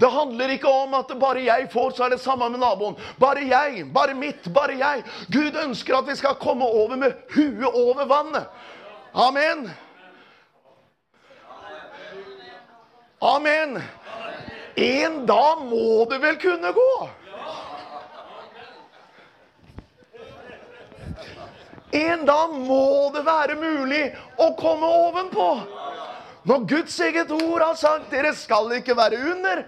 Det 0.00 0.08
handler 0.08 0.54
ikke 0.54 0.68
om 0.68 0.94
at 0.96 1.10
bare 1.20 1.42
jeg 1.44 1.66
får, 1.72 1.90
så 1.96 2.06
er 2.06 2.14
det 2.14 2.22
samme 2.22 2.48
med 2.48 2.62
naboen. 2.62 2.96
Bare 3.20 3.42
jeg, 3.44 3.84
bare 3.92 4.14
mitt, 4.14 4.48
bare 4.54 4.78
jeg. 4.78 5.02
Gud 5.28 5.58
ønsker 5.64 5.98
at 5.98 6.08
vi 6.08 6.16
skal 6.16 6.38
komme 6.40 6.64
over 6.64 6.96
med 6.96 7.12
huet 7.34 7.66
over 7.68 8.06
vannet. 8.08 8.46
Amen. 9.12 9.68
Amen. 13.20 13.82
En 14.76 15.26
dag 15.26 15.64
må 15.68 16.06
det 16.08 16.22
vel 16.22 16.38
kunne 16.40 16.72
gå? 16.72 16.92
En 21.92 22.24
dag 22.26 22.52
må 22.54 23.10
det 23.14 23.24
være 23.26 23.56
mulig 23.58 24.02
å 24.38 24.52
komme 24.58 24.86
ovenpå. 25.08 25.48
Når 26.46 26.66
Guds 26.70 27.00
eget 27.04 27.32
ord 27.34 27.62
har 27.62 27.74
sagt 27.76 28.10
'dere 28.10 28.34
skal 28.34 28.72
ikke 28.78 28.96
være 28.96 29.18
under'. 29.32 29.64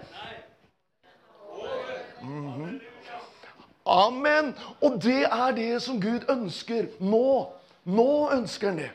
Mm 2.21 2.53
-hmm. 2.53 2.79
Amen. 3.85 4.55
Og 4.81 5.01
det 5.03 5.23
er 5.23 5.51
det 5.51 5.81
som 5.81 6.01
Gud 6.01 6.29
ønsker 6.29 6.87
nå. 6.99 7.49
Nå 7.83 8.29
ønsker 8.31 8.67
han 8.67 8.77
det. 8.77 8.91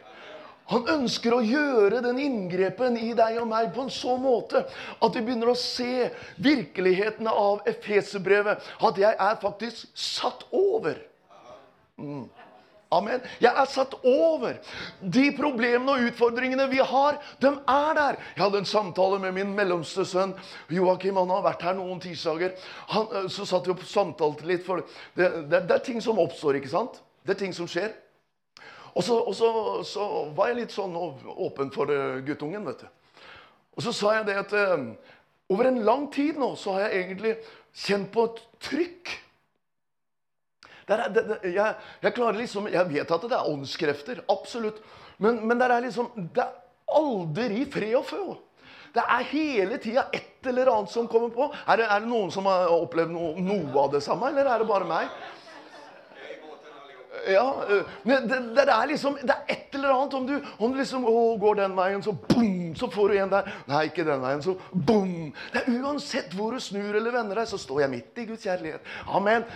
Han 0.68 0.88
ønsker 0.88 1.32
å 1.32 1.44
gjøre 1.44 2.02
den 2.04 2.18
inngrepen 2.20 2.96
i 3.00 3.14
deg 3.16 3.38
og 3.40 3.48
meg 3.48 3.70
på 3.72 3.86
en 3.86 3.90
så 3.90 4.16
måte 4.20 4.66
at 5.00 5.14
vi 5.16 5.22
begynner 5.24 5.48
å 5.48 5.56
se 5.56 6.10
virkelighetene 6.36 7.30
av 7.32 7.62
Efeserbrevet. 7.66 8.58
At 8.84 9.00
jeg 9.00 9.16
er 9.18 9.38
faktisk 9.40 9.86
satt 9.94 10.44
over. 10.52 11.00
Mm. 11.96 12.28
Amen. 12.90 13.20
Jeg 13.40 13.52
er 13.52 13.66
satt 13.68 13.92
over. 14.00 14.54
De 15.00 15.26
problemene 15.36 15.92
og 15.92 16.06
utfordringene 16.08 16.70
vi 16.70 16.80
har, 16.80 17.18
de 17.42 17.50
er 17.52 17.98
der. 17.98 18.16
Jeg 18.36 18.42
hadde 18.42 18.62
en 18.62 18.68
samtale 18.68 19.18
med 19.20 19.34
min 19.36 19.52
mellomste 19.56 20.06
sønn 20.08 20.32
Joakim. 20.72 21.20
Han 21.20 21.34
har 21.34 21.44
vært 21.44 21.66
her 21.68 21.76
noen 21.76 22.00
tirsdager. 22.00 22.54
Eh, 22.88 23.28
så 23.28 23.44
satt 23.48 23.68
vi 23.68 23.74
og 23.76 23.84
samtalte 23.84 24.48
litt, 24.48 24.64
for 24.64 24.80
det, 24.80 25.28
det, 25.50 25.66
det, 25.68 25.76
er 25.76 25.84
ting 25.84 26.00
som 26.04 26.20
oppstår, 26.22 26.62
ikke 26.62 26.72
sant? 26.72 27.02
Det 27.28 27.36
er 27.36 27.42
ting 27.44 27.52
som 27.56 27.68
skjer. 27.68 27.92
Og 28.94 29.04
så, 29.04 29.20
og 29.20 29.36
så, 29.36 29.52
så 29.84 30.08
var 30.34 30.48
jeg 30.48 30.62
litt 30.62 30.74
sånn 30.74 30.96
åpen 30.96 31.68
for 31.74 31.92
eh, 31.92 32.22
guttungen, 32.24 32.64
vet 32.72 32.86
du. 32.86 32.88
Og 33.76 33.84
så 33.84 33.92
sa 33.94 34.16
jeg 34.16 34.30
det 34.30 34.40
at 34.40 34.52
uh, 34.58 34.88
over 35.52 35.68
en 35.68 35.84
lang 35.86 36.08
tid 36.10 36.40
nå 36.40 36.48
så 36.58 36.72
har 36.74 36.88
jeg 36.88 37.04
egentlig 37.04 37.36
kjent 37.78 38.08
på 38.10 38.24
et 38.26 38.40
trykk 38.64 39.12
er, 40.94 41.04
det, 41.12 41.22
det, 41.28 41.38
jeg, 41.52 41.74
jeg, 42.02 42.14
klarer 42.16 42.40
liksom, 42.40 42.68
jeg 42.72 42.88
vet 42.88 43.14
at 43.16 43.28
det 43.28 43.36
er 43.36 43.50
åndskrefter, 43.52 44.22
absolutt. 44.32 44.80
Men, 45.18 45.40
men 45.46 45.58
det 45.58 45.66
er 45.68 45.82
liksom 45.82 46.12
Det 46.16 46.44
er 46.44 46.54
aldri 46.98 47.64
fred 47.68 47.96
og 47.98 48.06
fø. 48.08 48.22
Det 48.94 49.04
er 49.04 49.26
hele 49.30 49.78
tida 49.82 50.06
et 50.16 50.46
eller 50.48 50.70
annet 50.72 50.92
som 50.92 51.08
kommer 51.10 51.32
på. 51.34 51.50
Er 51.68 51.80
det, 51.80 51.88
er 51.88 52.04
det 52.04 52.08
noen 52.08 52.32
som 52.32 52.46
har 52.48 52.70
opplevd 52.72 53.12
no, 53.12 53.34
noe 53.42 53.82
av 53.82 53.92
det 53.92 54.00
samme, 54.06 54.30
eller 54.30 54.48
er 54.48 54.62
det 54.62 54.68
bare 54.70 54.88
meg? 54.88 55.12
Ja, 57.26 57.64
eh, 57.70 57.82
men 58.02 58.28
det, 58.28 58.38
det, 58.56 58.64
er 58.68 58.86
liksom, 58.90 59.16
det 59.22 59.34
er 59.34 59.52
et 59.52 59.74
eller 59.74 59.92
annet. 59.94 60.14
Om 60.14 60.26
du, 60.26 60.34
om 60.58 60.72
du 60.72 60.78
liksom 60.78 61.06
å, 61.08 61.14
går 61.40 61.58
den 61.60 61.74
veien, 61.76 62.02
så 62.04 62.12
boom, 62.12 62.74
så 62.78 62.88
får 62.92 63.12
du 63.12 63.18
en 63.18 63.32
der. 63.32 63.50
Nei, 63.70 63.82
ikke 63.90 64.06
den 64.06 64.22
veien, 64.22 64.42
så 64.44 64.54
boom. 64.72 65.14
Det 65.52 65.62
er 65.62 65.78
Uansett 65.78 66.34
hvor 66.36 66.54
du 66.54 66.62
snur 66.62 66.96
eller 66.96 67.14
vender 67.14 67.40
deg, 67.40 67.50
så 67.50 67.60
står 67.60 67.84
jeg 67.84 67.92
midt 67.96 68.22
i 68.22 68.26
Guds 68.30 68.46
kjærlighet. 68.46 68.92
Amen. 69.18 69.46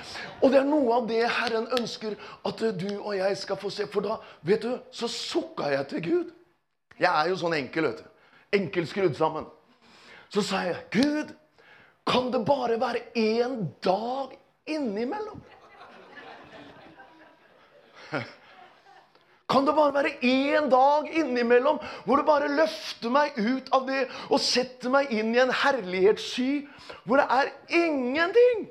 Og 0.41 0.53
det 0.53 0.63
er 0.63 0.69
noe 0.69 0.99
av 0.99 1.09
det 1.11 1.23
Herren 1.39 1.69
ønsker 1.79 2.19
at 2.49 2.65
du 2.81 2.89
og 2.99 3.15
jeg 3.19 3.39
skal 3.41 3.61
få 3.61 3.73
se. 3.73 3.89
For 3.93 4.05
da, 4.05 4.19
vet 4.47 4.67
du, 4.67 4.73
så 4.95 5.11
sukka 5.11 5.73
jeg 5.75 5.89
til 5.93 6.07
Gud. 6.09 6.35
Jeg 6.99 7.11
er 7.11 7.33
jo 7.33 7.39
sånn 7.41 7.57
enkel, 7.57 7.91
vet 7.91 8.03
du. 8.03 8.11
Enkel 8.59 8.87
skrudd 8.89 9.17
sammen. 9.19 9.49
Så 10.33 10.45
sa 10.45 10.63
jeg, 10.65 10.79
Gud, 10.93 11.33
kan 12.09 12.31
det 12.33 12.45
bare 12.49 12.79
være 12.81 13.05
én 13.19 13.67
dag 13.85 14.33
innimellom? 14.67 15.43
Kan 19.53 19.67
det 19.67 19.75
bare 19.77 19.95
være 19.95 20.13
én 20.25 20.69
dag 20.73 21.09
innimellom 21.13 21.81
hvor 22.05 22.17
du 22.17 22.25
bare 22.25 22.49
løfter 22.49 23.13
meg 23.13 23.37
ut 23.37 23.69
av 23.77 23.89
det 23.89 24.05
og 24.31 24.41
setter 24.41 24.93
meg 24.93 25.13
inn 25.13 25.35
i 25.35 25.43
en 25.43 25.53
herlighetssky 25.63 26.63
hvor 27.05 27.21
det 27.21 27.27
er 27.37 27.51
ingenting? 27.83 28.71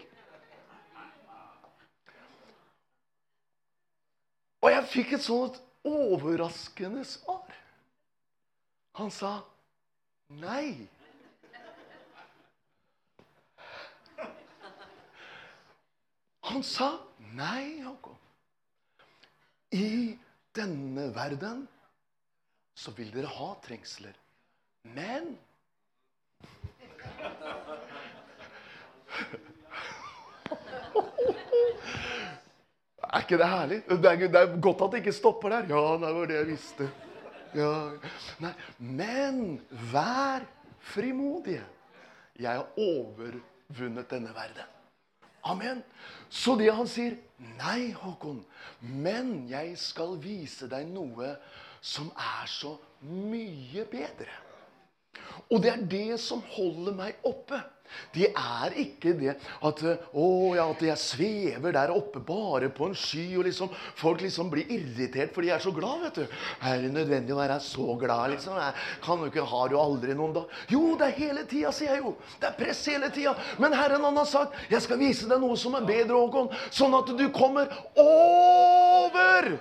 Og 4.62 4.70
jeg 4.70 4.90
fikk 4.94 5.14
et 5.18 5.26
sånt 5.26 5.58
overraskende 5.88 7.04
svar. 7.10 7.50
Han 9.00 9.10
sa, 9.14 9.40
nei. 10.30 10.76
Han 16.52 16.66
sa 16.68 16.92
nei, 17.34 17.82
Håkon. 17.82 18.21
I 19.72 20.18
denne 20.56 21.16
verden 21.16 21.68
så 22.76 22.92
vil 22.98 23.12
dere 23.14 23.30
ha 23.32 23.54
trengsler. 23.64 24.16
Men 24.96 25.38
Er 33.12 33.26
ikke 33.26 33.38
det 33.38 33.48
herlig? 33.50 33.82
Det 33.90 34.12
er, 34.12 34.62
godt 34.62 34.82
at 34.86 34.94
det 34.94 35.02
ikke 35.02 35.16
stopper 35.16 35.52
der. 35.52 35.66
Ja, 35.68 35.82
det 36.00 36.12
var 36.16 36.30
det 36.30 36.38
jeg 36.38 36.48
visste. 36.48 36.88
Ja. 37.56 37.72
Nei, 38.40 38.52
men 38.80 39.42
vær 39.92 40.46
frimodige. 40.94 41.66
Jeg 42.40 42.62
har 42.62 42.80
overvunnet 42.80 44.08
denne 44.10 44.32
verden. 44.36 44.70
Amen. 45.44 45.82
Så 46.30 46.56
det 46.60 46.70
han 46.74 46.90
sier 46.90 47.18
Nei, 47.58 47.90
Håkon, 47.98 48.44
men 48.82 49.48
jeg 49.50 49.74
skal 49.82 50.14
vise 50.22 50.68
deg 50.70 50.86
noe 50.94 51.34
som 51.82 52.12
er 52.14 52.50
så 52.50 52.76
mye 53.02 53.86
bedre. 53.90 54.30
Og 55.50 55.64
det 55.64 55.72
er 55.72 55.86
det 55.90 56.20
som 56.22 56.44
holder 56.54 56.94
meg 56.96 57.26
oppe. 57.26 57.58
Det 58.16 58.30
er 58.32 58.76
ikke 58.84 59.14
det 59.20 59.36
at, 59.38 59.84
å, 60.14 60.28
ja, 60.58 60.66
at 60.72 60.84
jeg 60.86 61.00
svever 61.00 61.76
der 61.76 61.94
oppe 61.96 62.22
bare 62.26 62.72
på 62.74 62.90
en 62.90 62.98
sky, 62.98 63.26
og 63.40 63.48
liksom, 63.48 63.72
folk 64.00 64.24
liksom 64.26 64.52
blir 64.52 64.70
irritert 64.72 65.34
fordi 65.36 65.52
jeg 65.52 65.58
er 65.58 65.66
så 65.66 65.74
glad. 65.76 66.06
vet 66.06 66.22
du. 66.22 66.38
Er 66.68 66.84
det 66.84 66.94
nødvendig 66.96 67.36
å 67.36 67.40
være 67.42 67.60
så 67.64 67.96
glad? 68.00 68.36
liksom? 68.36 68.58
Jeg 68.60 68.74
kan 69.04 69.24
jo 69.24 69.32
ikke, 69.32 69.48
Har 69.52 69.72
du 69.72 69.78
aldri 69.80 70.16
noen 70.18 70.36
da? 70.36 70.46
Jo, 70.72 70.96
det 71.00 71.10
er 71.10 71.18
hele 71.20 71.46
tida, 71.50 71.74
sier 71.76 71.96
jeg 71.96 72.06
jo. 72.06 72.16
Det 72.40 72.52
er 72.52 72.58
press 72.60 72.86
hele 72.88 73.12
tida. 73.14 73.36
Men 73.62 73.76
Herren 73.76 74.06
han 74.08 74.18
har 74.18 74.30
sagt 74.30 74.58
jeg 74.72 74.84
skal 74.86 75.00
vise 75.02 75.30
deg 75.30 75.42
noe 75.42 75.58
som 75.60 75.76
er 75.78 75.88
bedre, 75.88 76.18
Håkon, 76.18 76.52
sånn 76.72 76.96
at 76.98 77.12
du 77.18 77.28
kommer 77.36 77.72
over. 78.00 79.52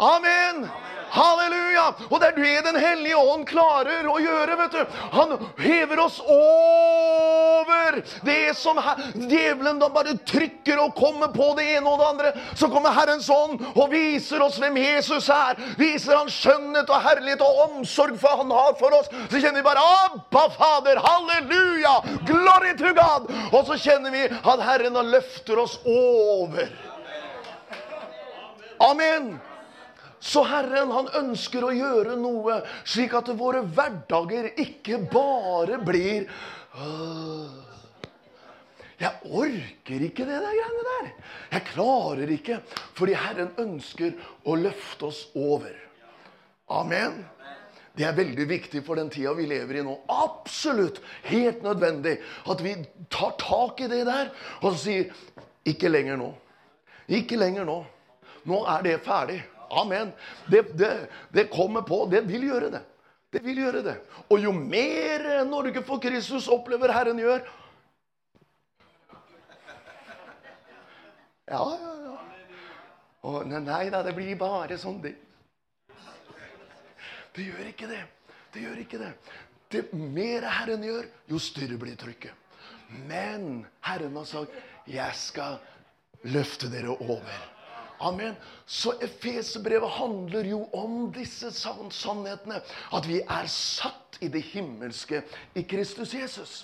Amen. 0.00 0.64
Halleluja! 1.10 1.86
Og 2.08 2.20
det 2.20 2.28
er 2.30 2.36
det 2.38 2.64
Den 2.64 2.78
hellige 2.80 3.16
ånd 3.18 3.46
klarer 3.48 4.06
å 4.08 4.18
gjøre. 4.20 4.56
vet 4.56 4.72
du. 4.72 4.98
Han 5.12 5.34
hever 5.58 6.00
oss 6.00 6.20
over 6.20 8.00
det 8.24 8.54
som 8.56 8.78
djevelen 9.14 9.80
da 9.80 9.88
bare 9.92 10.16
trykker 10.26 10.80
og 10.84 10.94
kommer 10.98 11.32
på 11.34 11.50
det 11.58 11.66
ene 11.76 11.90
og 11.90 11.98
det 11.98 12.08
andre. 12.08 12.32
Så 12.54 12.68
kommer 12.70 12.94
Herrens 12.94 13.30
ånd 13.30 13.60
og 13.74 13.90
viser 13.92 14.42
oss 14.44 14.60
hvem 14.62 14.78
Jesus 14.80 15.28
er. 15.34 15.58
Viser 15.80 16.16
han 16.16 16.30
skjønnhet 16.30 16.90
og 16.90 17.02
herlighet 17.04 17.44
og 17.44 17.64
omsorg 17.68 18.18
for 18.20 18.42
han 18.42 18.54
har 18.54 18.76
for 18.80 18.94
oss. 19.00 19.10
Så 19.30 19.40
kjenner 19.40 19.60
vi 19.60 19.66
bare 19.66 19.84
Abba, 20.06 20.46
Fader! 20.54 21.02
Halleluja! 21.04 21.96
Glory 22.28 22.76
to 22.78 22.94
God! 22.96 23.30
Og 23.50 23.66
så 23.66 23.78
kjenner 23.80 24.14
vi 24.14 24.26
at 24.30 24.64
Herren 24.64 24.98
løfter 25.10 25.58
oss 25.58 25.78
over. 25.84 26.70
Amen. 28.80 29.40
Så 30.20 30.42
Herren 30.44 30.92
han 30.92 31.08
ønsker 31.16 31.64
å 31.64 31.72
gjøre 31.72 32.14
noe 32.20 32.60
slik 32.84 33.14
at 33.16 33.32
våre 33.38 33.62
hverdager 33.64 34.50
ikke 34.60 34.98
bare 35.10 35.78
blir 35.80 36.26
øh, 36.76 37.48
Jeg 39.00 39.14
orker 39.24 40.04
ikke 40.10 40.26
det 40.28 40.40
der 40.44 40.56
greiene 40.58 40.86
der. 40.90 41.06
Jeg 41.54 41.66
klarer 41.72 42.32
ikke. 42.36 42.58
Fordi 42.98 43.16
Herren 43.16 43.54
ønsker 43.62 44.12
å 44.44 44.58
løfte 44.60 45.08
oss 45.08 45.22
over. 45.32 45.72
Amen. 46.68 47.22
Det 47.96 48.04
er 48.06 48.16
veldig 48.16 48.44
viktig 48.48 48.82
for 48.84 49.00
den 49.00 49.08
tida 49.10 49.32
vi 49.34 49.46
lever 49.48 49.80
i 49.80 49.84
nå. 49.84 49.94
Absolutt 50.12 51.00
helt 51.26 51.64
nødvendig 51.64 52.18
at 52.44 52.60
vi 52.64 52.74
tar 53.12 53.32
tak 53.40 53.80
i 53.80 53.88
det 53.90 54.04
der 54.08 54.30
og 54.60 54.76
sier 54.80 55.08
Ikke 55.68 55.90
lenger 55.90 56.16
nå. 56.16 56.28
Ikke 57.08 57.36
lenger 57.40 57.66
nå. 57.68 57.80
Nå 58.48 58.60
er 58.72 58.84
det 58.86 58.94
ferdig. 59.04 59.40
Amen. 59.70 60.12
Det, 60.50 60.64
det, 60.78 60.90
det 61.34 61.50
kommer 61.52 61.82
på. 61.86 62.04
Det 62.10 62.24
vil 62.28 62.48
gjøre 62.50 62.70
det. 62.74 62.82
Det 63.30 63.42
vil 63.44 63.62
gjøre 63.62 63.82
det. 63.86 63.96
Og 64.28 64.42
jo 64.42 64.52
mer 64.52 65.44
Norge 65.46 65.82
for 65.86 66.02
Kristus 66.02 66.48
opplever 66.50 66.92
Herren 66.94 67.18
gjør 67.22 67.44
Ja, 71.50 71.64
ja, 71.66 71.94
ja. 72.06 72.16
Og 73.26 73.46
nei 73.50 73.88
da, 73.90 74.04
det 74.06 74.14
blir 74.14 74.36
bare 74.38 74.76
sånn, 74.78 75.00
det. 75.02 75.16
Det 77.34 77.46
gjør 77.48 77.70
ikke 77.72 77.88
det. 77.90 78.04
Det 78.54 78.62
gjør 78.62 78.82
ikke 78.84 79.00
det. 79.02 79.10
Det 79.70 79.82
mer 79.94 80.46
Herren 80.46 80.86
gjør, 80.86 81.08
jo 81.30 81.40
større 81.42 81.78
blir 81.78 81.98
trykket. 81.98 82.34
Men 83.06 83.66
Herren 83.86 84.16
har 84.16 84.26
sagt 84.26 84.54
'Jeg 84.86 85.14
skal 85.14 85.58
løfte 86.22 86.70
dere 86.70 86.96
over'. 86.98 87.49
Amen. 88.00 88.36
Så 88.66 88.94
Efeserbrevet 89.04 89.90
handler 89.90 90.46
jo 90.48 90.62
om 90.72 91.10
disse 91.12 91.50
sannhetene. 91.52 92.62
At 92.96 93.08
vi 93.08 93.20
er 93.20 93.48
satt 93.52 94.16
i 94.24 94.28
det 94.32 94.42
himmelske 94.52 95.22
i 95.54 95.64
Kristus 95.68 96.14
Jesus. 96.14 96.62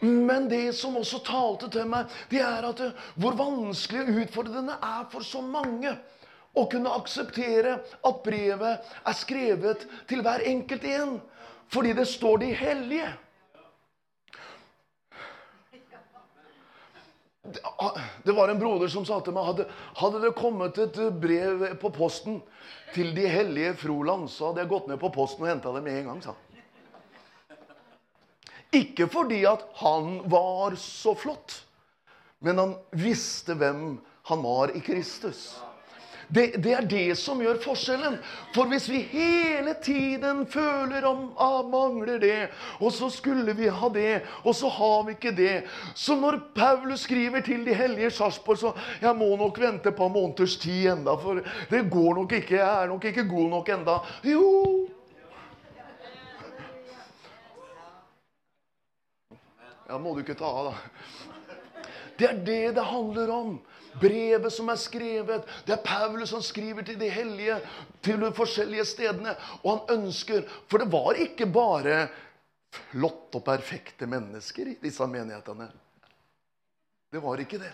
Men 0.00 0.48
det 0.48 0.72
som 0.76 0.96
også 0.96 1.20
talte 1.24 1.68
til 1.72 1.88
meg, 1.88 2.08
det 2.30 2.40
er 2.44 2.64
at 2.70 2.80
hvor 3.20 3.36
vanskelig 3.36 4.06
og 4.06 4.22
utfordrende 4.22 4.76
er 4.80 5.08
for 5.12 5.24
så 5.24 5.42
mange 5.44 5.92
å 6.56 6.64
kunne 6.70 6.92
akseptere 6.96 7.76
at 7.80 8.22
brevet 8.24 8.92
er 9.04 9.16
skrevet 9.16 9.84
til 10.08 10.24
hver 10.24 10.44
enkelt 10.48 10.86
en. 10.88 11.18
Fordi 11.70 11.92
det 11.96 12.08
står 12.08 12.40
de 12.42 12.54
hellige. 12.56 13.10
Det 18.22 18.32
var 18.32 18.48
en 18.48 18.58
broder 18.58 18.88
som 18.92 19.06
sa 19.08 19.16
til 19.24 19.32
meg 19.32 19.46
hadde, 19.48 19.64
hadde 19.96 20.20
det 20.20 20.36
kommet 20.36 20.78
et 20.82 20.98
brev 21.22 21.64
på 21.80 21.90
posten 21.94 22.42
til 22.94 23.14
de 23.16 23.24
hellige 23.30 23.74
Froland, 23.80 24.28
så 24.28 24.50
hadde 24.50 24.64
jeg 24.64 24.72
gått 24.74 24.90
ned 24.90 25.00
på 25.00 25.12
posten 25.14 25.46
og 25.46 25.52
henta 25.52 25.72
det 25.72 25.82
med 25.86 26.00
en 26.00 26.10
gang. 26.10 26.22
sa 26.22 26.34
Ikke 28.76 29.08
fordi 29.10 29.40
at 29.48 29.64
han 29.80 30.20
var 30.30 30.76
så 30.78 31.14
flott, 31.18 31.62
men 32.44 32.60
han 32.60 32.76
visste 32.92 33.56
hvem 33.56 33.98
han 34.30 34.44
var 34.44 34.76
i 34.76 34.84
Kristus. 34.84 35.56
Det, 36.34 36.62
det, 36.62 36.72
er 36.72 36.86
det 36.86 37.16
som 37.18 37.40
gjør 37.42 37.58
forskjellen. 37.62 38.18
For 38.54 38.70
hvis 38.70 38.86
vi 38.90 39.00
hele 39.10 39.74
tiden 39.82 40.44
føler 40.46 41.06
om 41.08 41.24
ah, 41.42 41.64
mangler 41.66 42.20
det, 42.22 42.36
og 42.78 42.92
så 42.94 43.08
skulle 43.10 43.54
vi 43.58 43.66
ha 43.66 43.90
det, 43.94 44.20
og 44.44 44.54
så 44.54 44.70
har 44.70 45.02
vi 45.08 45.16
ikke 45.16 45.34
det 45.34 45.56
Så 45.94 46.14
når 46.14 46.38
Paulus 46.54 47.06
skriver 47.08 47.42
til 47.42 47.66
de 47.66 47.74
hellige 47.74 48.10
Sarpsborg, 48.10 48.58
så 48.58 48.72
jeg 49.02 49.16
må 49.16 49.34
nok 49.36 49.58
vente 49.60 49.90
på 49.90 50.06
en 50.06 50.14
måneders 50.14 50.56
tid 50.62 50.92
enda, 50.92 51.16
for 51.18 51.42
det 51.70 51.82
går 51.90 52.14
nok 52.22 52.32
ikke. 52.38 52.56
Jeg 52.60 52.84
er 52.84 52.88
nok 52.94 53.04
ikke 53.10 53.28
god 53.28 53.50
nok 53.56 53.74
enda. 53.74 53.98
Jo, 54.24 54.46
Ja, 59.90 59.96
må 59.98 60.12
du 60.14 60.20
ikke 60.22 60.36
ta 60.38 60.46
av, 60.46 60.68
da. 60.70 61.86
Det 62.14 62.26
er 62.28 62.36
det 62.46 62.58
det 62.76 62.82
handler 62.86 63.30
om 63.34 63.56
brevet 64.00 64.52
som 64.52 64.70
er 64.70 64.78
skrevet. 64.80 65.46
Det 65.66 65.74
er 65.74 65.84
Paulus 65.84 66.32
som 66.32 66.42
skriver 66.44 66.86
til 66.86 66.98
de 67.00 67.10
hellige 67.10 67.58
til 68.04 68.20
de 68.22 68.32
forskjellige 68.36 68.86
stedene. 68.88 69.34
Og 69.62 69.70
han 69.72 70.00
ønsker 70.00 70.44
For 70.70 70.82
det 70.82 70.90
var 70.92 71.18
ikke 71.18 71.46
bare 71.50 72.08
flotte 72.70 73.40
og 73.40 73.44
perfekte 73.44 74.06
mennesker 74.06 74.68
i 74.70 74.76
disse 74.82 75.06
menighetene. 75.10 75.66
Det 77.10 77.22
var 77.22 77.42
ikke 77.42 77.58
det. 77.58 77.72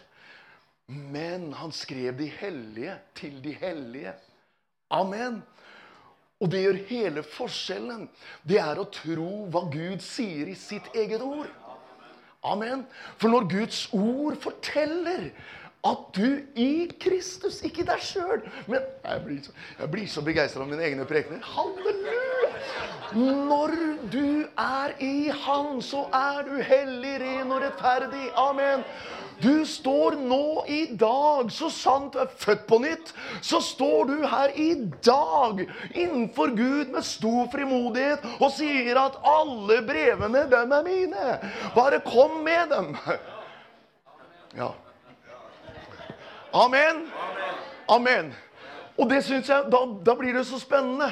Men 0.86 1.50
han 1.52 1.72
skrev 1.74 2.14
de 2.16 2.30
hellige 2.30 2.94
til 3.14 3.42
de 3.44 3.52
hellige. 3.60 4.14
Amen. 4.90 5.42
Og 6.40 6.50
det 6.52 6.62
gjør 6.62 6.82
hele 6.88 7.22
forskjellen. 7.24 8.08
Det 8.44 8.58
er 8.60 8.78
å 8.78 8.88
tro 8.92 9.46
hva 9.52 9.64
Gud 9.72 10.02
sier 10.04 10.48
i 10.52 10.56
sitt 10.58 10.88
eget 10.94 11.24
ord. 11.24 11.48
Amen. 12.46 12.84
For 13.18 13.32
når 13.32 13.48
Guds 13.50 13.86
ord 13.96 14.36
forteller 14.40 15.30
at 15.86 16.06
du 16.16 16.28
i 16.58 16.86
Kristus, 17.00 17.60
ikke 17.66 17.84
deg 17.86 18.02
sjøl 18.02 18.42
Men 18.66 18.80
jeg 19.04 19.22
blir 19.26 19.42
så, 19.44 19.54
jeg 19.78 20.08
så 20.10 20.24
begeistra 20.26 20.64
av 20.64 20.70
mine 20.70 20.86
egne 20.86 21.06
prekener. 21.08 21.42
Halleluja! 21.54 22.26
Når 23.16 23.74
du 24.10 24.46
er 24.58 24.96
i 25.00 25.28
Han, 25.44 25.78
så 25.82 26.06
er 26.14 26.42
du 26.48 26.56
hellig, 26.58 27.20
ren 27.22 27.52
og 27.54 27.62
rettferdig. 27.62 28.30
Amen. 28.36 28.82
Du 29.42 29.66
står 29.68 30.16
nå 30.16 30.64
i 30.72 30.80
dag, 30.96 31.50
så 31.52 31.68
sant 31.70 32.14
du 32.14 32.22
er 32.22 32.30
født 32.40 32.64
på 32.68 32.78
nytt, 32.80 33.12
så 33.44 33.60
står 33.60 34.08
du 34.08 34.14
her 34.24 34.54
i 34.56 34.70
dag 35.04 35.60
innenfor 35.92 36.54
Gud 36.56 36.94
med 36.94 37.04
stor 37.04 37.50
frimodighet 37.52 38.24
og 38.38 38.48
sier 38.56 38.96
at 39.00 39.20
alle 39.28 39.82
brevene, 39.84 40.46
dem 40.50 40.72
er 40.72 40.88
mine. 40.88 41.36
Bare 41.76 42.00
kom 42.06 42.40
med 42.48 42.72
dem. 42.72 42.96
Ja. 44.56 44.72
Amen. 46.56 47.12
Amen. 47.88 48.34
Og 48.98 49.10
det 49.10 49.24
synes 49.24 49.48
jeg, 49.48 49.64
da, 49.72 49.76
da 50.06 50.14
blir 50.14 50.32
det 50.32 50.46
så 50.46 50.60
spennende 50.60 51.10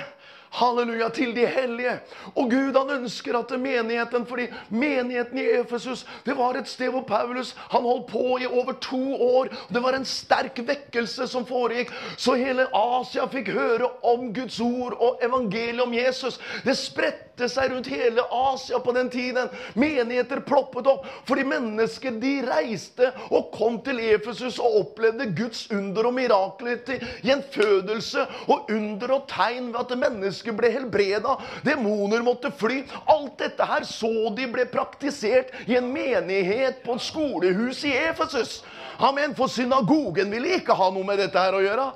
Halleluja, 0.55 1.09
til 1.11 1.33
de 1.35 1.47
hellige. 1.51 1.97
Og 2.35 2.51
Gud 2.51 2.77
han 2.79 2.91
ønsker 3.01 3.35
at 3.39 3.51
menigheten 3.59 4.27
fordi 4.27 4.47
menigheten 4.71 5.39
i 5.39 5.47
Efesus 5.59 6.05
det 6.27 6.37
var 6.39 6.55
et 6.55 6.69
sted 6.71 6.93
hvor 6.95 7.03
Paulus 7.09 7.55
han 7.73 7.83
holdt 7.83 8.07
på 8.13 8.39
i 8.39 8.47
over 8.47 8.73
to 8.81 9.03
år. 9.19 9.51
Det 9.75 9.83
var 9.83 9.99
en 9.99 10.07
sterk 10.07 10.61
vekkelse 10.67 11.27
som 11.29 11.47
foregikk. 11.47 11.91
Så 12.17 12.37
hele 12.39 12.69
Asia 12.71 13.27
fikk 13.33 13.51
høre 13.55 13.89
om 14.07 14.31
Guds 14.35 14.61
ord 14.63 14.95
og 15.01 15.25
evangeliet 15.27 15.83
om 15.83 15.95
Jesus. 15.95 16.39
Det 16.63 16.77
spredte 16.79 17.49
seg 17.51 17.73
rundt 17.73 17.91
hele 17.91 18.23
Asia 18.31 18.79
på 18.79 18.95
den 18.95 19.11
tiden. 19.11 19.51
Menigheter 19.75 20.45
ploppet 20.47 20.87
opp 20.87 21.09
fordi 21.27 21.49
mennesker 21.51 22.15
de 22.23 22.37
reiste 22.47 23.11
og 23.31 23.51
kom 23.57 23.81
til 23.83 23.99
Efesus 24.13 24.61
og 24.63 24.79
opplevde 24.85 25.33
Guds 25.35 25.67
under 25.75 26.07
og 26.07 26.15
mirakler 26.15 26.79
til 26.87 27.03
gjenfødelse 27.27 28.27
og 28.47 28.71
under 28.71 29.19
og 29.19 29.29
tegn 29.35 29.73
ved 29.75 29.83
at 29.83 29.99
mennesker 29.99 30.44
mennesker 30.45 30.53
ble 30.53 30.71
helbreda, 30.71 31.39
demoner 31.65 32.23
måtte 32.23 32.51
fly. 32.51 32.85
Alt 33.07 33.39
dette 33.39 33.65
her 33.65 33.85
så 33.85 34.31
de 34.37 34.47
ble 34.47 34.67
praktisert 34.67 35.53
i 35.67 35.77
en 35.77 35.91
menighet 35.93 36.83
på 36.85 36.95
et 36.95 37.03
skolehus 37.03 37.85
i 37.85 37.93
Efesus. 37.93 38.63
Amen, 38.99 39.35
For 39.35 39.49
synagogen 39.49 40.31
ville 40.31 40.59
ikke 40.59 40.75
ha 40.75 40.91
noe 40.91 41.05
med 41.05 41.19
dette 41.19 41.39
her 41.39 41.55
å 41.55 41.63
gjøre. 41.63 41.93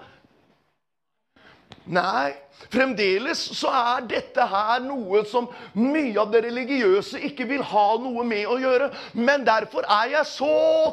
Nei, 1.88 2.35
Fremdeles 2.68 3.40
så 3.57 3.70
er 3.72 4.07
dette 4.11 4.44
her 4.51 4.83
noe 4.85 5.22
som 5.29 5.46
mye 5.79 6.18
av 6.20 6.33
det 6.35 6.42
religiøse 6.44 7.20
ikke 7.31 7.46
vil 7.48 7.62
ha 7.64 7.85
noe 8.03 8.24
med 8.29 8.44
å 8.51 8.59
gjøre. 8.61 8.90
Men 9.16 9.46
derfor 9.46 9.87
er 9.88 10.11
jeg 10.12 10.29
så 10.29 10.51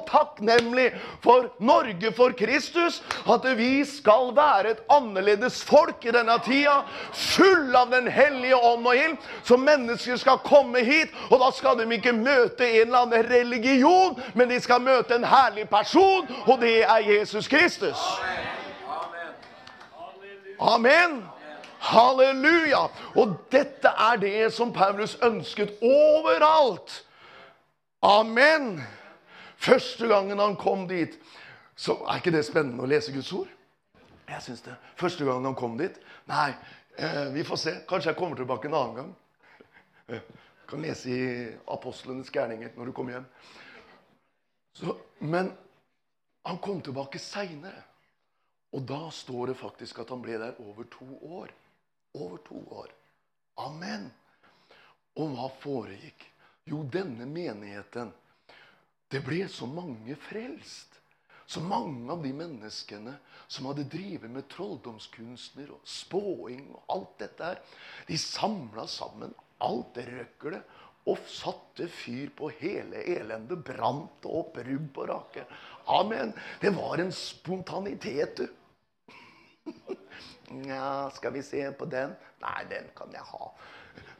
takknemlig 0.08 0.88
for 1.25 1.49
Norge, 1.60 2.13
for 2.15 2.36
Kristus, 2.38 3.01
at 3.27 3.47
vi 3.60 3.81
skal 3.89 4.31
være 4.38 4.75
et 4.75 4.84
annerledes 4.93 5.60
folk 5.67 6.05
i 6.08 6.15
denne 6.15 6.38
tida. 6.45 6.84
Full 7.12 7.75
av 7.75 7.91
Den 7.95 8.08
hellige 8.12 8.55
ånd 8.55 8.88
og 8.88 8.95
ild. 8.95 9.17
Så 9.43 9.58
mennesker 9.60 10.19
skal 10.21 10.43
komme 10.45 10.84
hit, 10.86 11.12
og 11.27 11.41
da 11.43 11.51
skal 11.55 11.79
de 11.81 11.89
ikke 11.97 12.15
møte 12.15 12.67
en 12.67 12.86
eller 12.88 13.01
annen 13.03 13.31
religion, 13.31 14.15
men 14.34 14.53
de 14.53 14.62
skal 14.63 14.84
møte 14.86 15.17
en 15.17 15.27
herlig 15.27 15.67
person, 15.71 16.29
og 16.45 16.62
det 16.63 16.84
er 16.86 17.10
Jesus 17.10 17.49
Kristus. 17.51 17.99
Amen. 18.21 18.64
Halleluja! 21.85 22.87
Og 23.15 23.35
dette 23.51 23.87
er 23.87 24.21
det 24.21 24.53
som 24.53 24.73
Paulus 24.73 25.17
ønsket 25.23 25.75
overalt. 25.81 27.03
Amen! 28.01 28.79
Første 29.57 30.07
gangen 30.07 30.39
han 30.39 30.55
kom 30.59 30.87
dit 30.87 31.15
så 31.75 31.95
Er 32.07 32.19
ikke 32.19 32.31
det 32.31 32.45
spennende 32.47 32.83
å 32.83 32.87
lese 32.87 33.11
Guds 33.11 33.31
ord? 33.35 33.49
Jeg 34.29 34.43
syns 34.45 34.61
det. 34.63 34.75
Første 34.95 35.25
gangen 35.27 35.47
han 35.47 35.57
kom 35.57 35.75
dit 35.79 35.97
Nei, 36.29 36.53
eh, 36.97 37.27
vi 37.33 37.43
får 37.43 37.59
se. 37.61 37.73
Kanskje 37.89 38.13
jeg 38.13 38.17
kommer 38.17 38.39
tilbake 38.39 38.69
en 38.69 38.77
annen 38.79 38.95
gang. 38.95 39.11
Jeg 40.07 40.21
eh, 40.21 40.45
kan 40.69 40.81
lese 40.81 41.11
i 41.11 41.25
apostlenes 41.73 42.31
gærninger 42.33 42.71
når 42.77 42.89
du 42.89 42.93
kommer 42.95 43.17
hjem. 43.17 43.27
Så, 44.75 44.95
men 45.19 45.51
han 46.45 46.57
kom 46.57 46.81
tilbake 46.81 47.19
seinere. 47.21 47.83
Og 48.75 48.83
da 48.83 49.05
står 49.13 49.53
det 49.53 49.59
faktisk 49.59 50.01
at 50.03 50.11
han 50.11 50.23
ble 50.23 50.35
der 50.41 50.57
over 50.59 50.88
to 50.91 51.07
år 51.39 51.53
over 52.15 52.38
to 52.47 52.59
år. 52.71 52.91
Amen. 53.57 54.09
Og 55.19 55.31
hva 55.35 55.49
foregikk? 55.61 56.25
Jo, 56.65 56.83
denne 56.91 57.27
menigheten 57.29 58.13
Det 59.11 59.21
ble 59.23 59.45
så 59.51 59.67
mange 59.69 60.15
frelst. 60.17 60.95
Så 61.45 61.61
mange 61.61 62.09
av 62.11 62.23
de 62.23 62.31
menneskene 62.33 63.13
som 63.47 63.67
hadde 63.69 63.85
drevet 63.85 64.31
med 64.33 64.47
trolldomskunstner 64.49 65.69
og 65.75 65.83
spåing 65.85 66.63
og 66.73 66.95
alt 66.95 67.11
dette 67.21 67.51
her, 67.51 67.61
de 68.07 68.17
samla 68.17 68.88
sammen 68.89 69.35
alt 69.61 69.93
det 69.93 70.07
røkkelet 70.09 70.81
og 71.05 71.21
satte 71.29 71.85
fyr 71.93 72.33
på 72.35 72.49
hele 72.57 73.05
elendet. 73.13 73.61
Brant 73.61 74.25
opp 74.25 74.57
rubb 74.57 74.97
og 75.03 75.09
rake. 75.11 75.45
Amen. 75.93 76.33
Det 76.59 76.73
var 76.73 76.97
en 76.97 77.13
spontanitet, 77.13 78.41
du. 78.41 78.64
Nja, 80.56 81.10
skal 81.15 81.34
vi 81.34 81.43
se 81.43 81.71
på 81.78 81.88
den? 81.89 82.13
Nei, 82.43 82.62
den 82.69 82.91
kan 82.97 83.13
jeg 83.13 83.25
ha. 83.32 83.49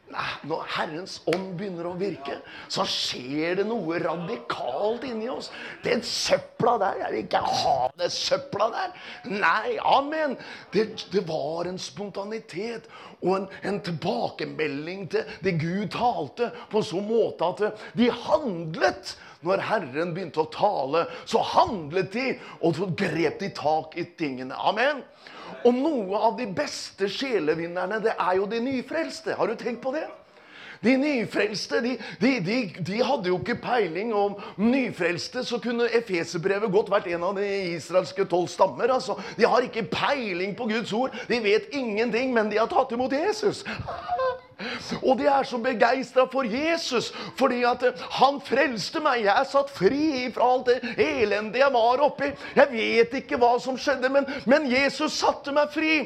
Nei, 0.06 0.26
når 0.46 0.60
Herrens 0.70 1.16
ånd 1.26 1.56
begynner 1.58 1.88
å 1.88 1.96
virke, 1.98 2.36
så 2.70 2.84
skjer 2.86 3.56
det 3.58 3.64
noe 3.66 3.98
radikalt 3.98 5.02
inni 5.08 5.26
oss. 5.32 5.48
Den 5.82 6.04
søpla 6.06 6.76
der 6.78 7.00
Jeg 7.00 7.12
vil 7.12 7.24
ikke 7.24 7.40
ha 7.42 7.74
det 7.98 8.12
søpla 8.14 8.68
der. 8.74 8.92
Nei, 9.32 9.74
amen. 9.82 10.36
Det, 10.70 10.86
det 11.10 11.24
var 11.26 11.66
en 11.66 11.80
spontanitet 11.82 12.86
og 13.18 13.32
en, 13.40 13.48
en, 13.66 13.80
tilbakemelding 13.82 15.08
til 15.10 15.36
det 15.42 15.56
Gud 15.58 15.90
talte, 15.96 16.52
på 16.70 16.84
sånn 16.86 17.08
måte 17.10 17.50
at 17.50 17.86
de 17.98 18.10
handlet. 18.28 19.16
Når 19.46 19.60
Herren 19.62 20.14
begynte 20.14 20.42
å 20.42 20.50
tale, 20.50 21.04
så 21.28 21.42
handlet 21.44 22.14
de, 22.14 22.30
og 22.62 22.78
så 22.78 22.86
grep 22.98 23.42
de 23.42 23.50
tak 23.54 23.98
i 23.98 24.06
tingene. 24.18 24.54
Amen. 24.70 25.02
Og 25.64 25.74
noe 25.74 26.20
av 26.28 26.36
de 26.38 26.46
beste 26.46 27.08
sjelevinnerne, 27.10 28.00
det 28.04 28.14
er 28.14 28.38
jo 28.38 28.46
de 28.50 28.60
nyfrelste. 28.62 29.34
Har 29.38 29.50
du 29.50 29.58
tenkt 29.58 29.82
på 29.84 29.94
det? 29.96 30.06
De 30.84 30.92
nyfrelste 31.00 31.80
de, 31.80 31.94
de, 32.20 32.32
de, 32.44 32.56
de, 32.84 32.98
hadde 33.04 33.30
jo 33.30 33.38
ikke 33.40 33.58
peiling 33.62 34.12
om 34.14 34.36
nyfrelste. 34.60 35.44
Så 35.44 35.58
kunne 35.62 35.88
Efeserbrevet 35.96 36.72
godt 36.72 36.92
vært 36.92 37.08
en 37.14 37.24
av 37.30 37.38
de 37.40 37.46
israelske 37.74 38.26
tolv 38.30 38.50
stammer. 38.52 38.92
altså. 38.92 39.18
De 39.38 39.48
har 39.48 39.66
ikke 39.66 39.88
peiling 39.90 40.56
på 40.56 40.68
Guds 40.70 40.92
ord. 40.92 41.16
De 41.28 41.40
vet 41.42 41.72
ingenting, 41.72 42.34
men 42.36 42.52
de 42.52 42.60
har 42.60 42.70
tatt 42.70 42.92
imot 42.96 43.16
Jesus. 43.16 43.64
Og 45.02 45.18
de 45.18 45.26
er 45.28 45.44
så 45.44 45.58
begeistra 45.60 46.24
for 46.32 46.46
Jesus 46.48 47.10
fordi 47.36 47.60
at 47.68 47.82
han 48.16 48.38
frelste 48.44 49.02
meg. 49.04 49.26
Jeg 49.26 49.34
er 49.36 49.48
satt 49.50 49.72
fri 49.74 50.30
fra 50.32 50.48
alt 50.54 50.70
det 50.70 50.94
elendet 51.02 51.60
jeg 51.60 51.72
var 51.74 52.00
oppi. 52.06 52.30
Jeg 52.56 52.72
vet 52.72 53.16
ikke 53.20 53.36
hva 53.40 53.52
som 53.60 53.76
skjedde, 53.80 54.08
men, 54.12 54.24
men 54.48 54.68
Jesus 54.70 55.18
satte 55.20 55.52
meg 55.52 55.72
fri. 55.74 55.96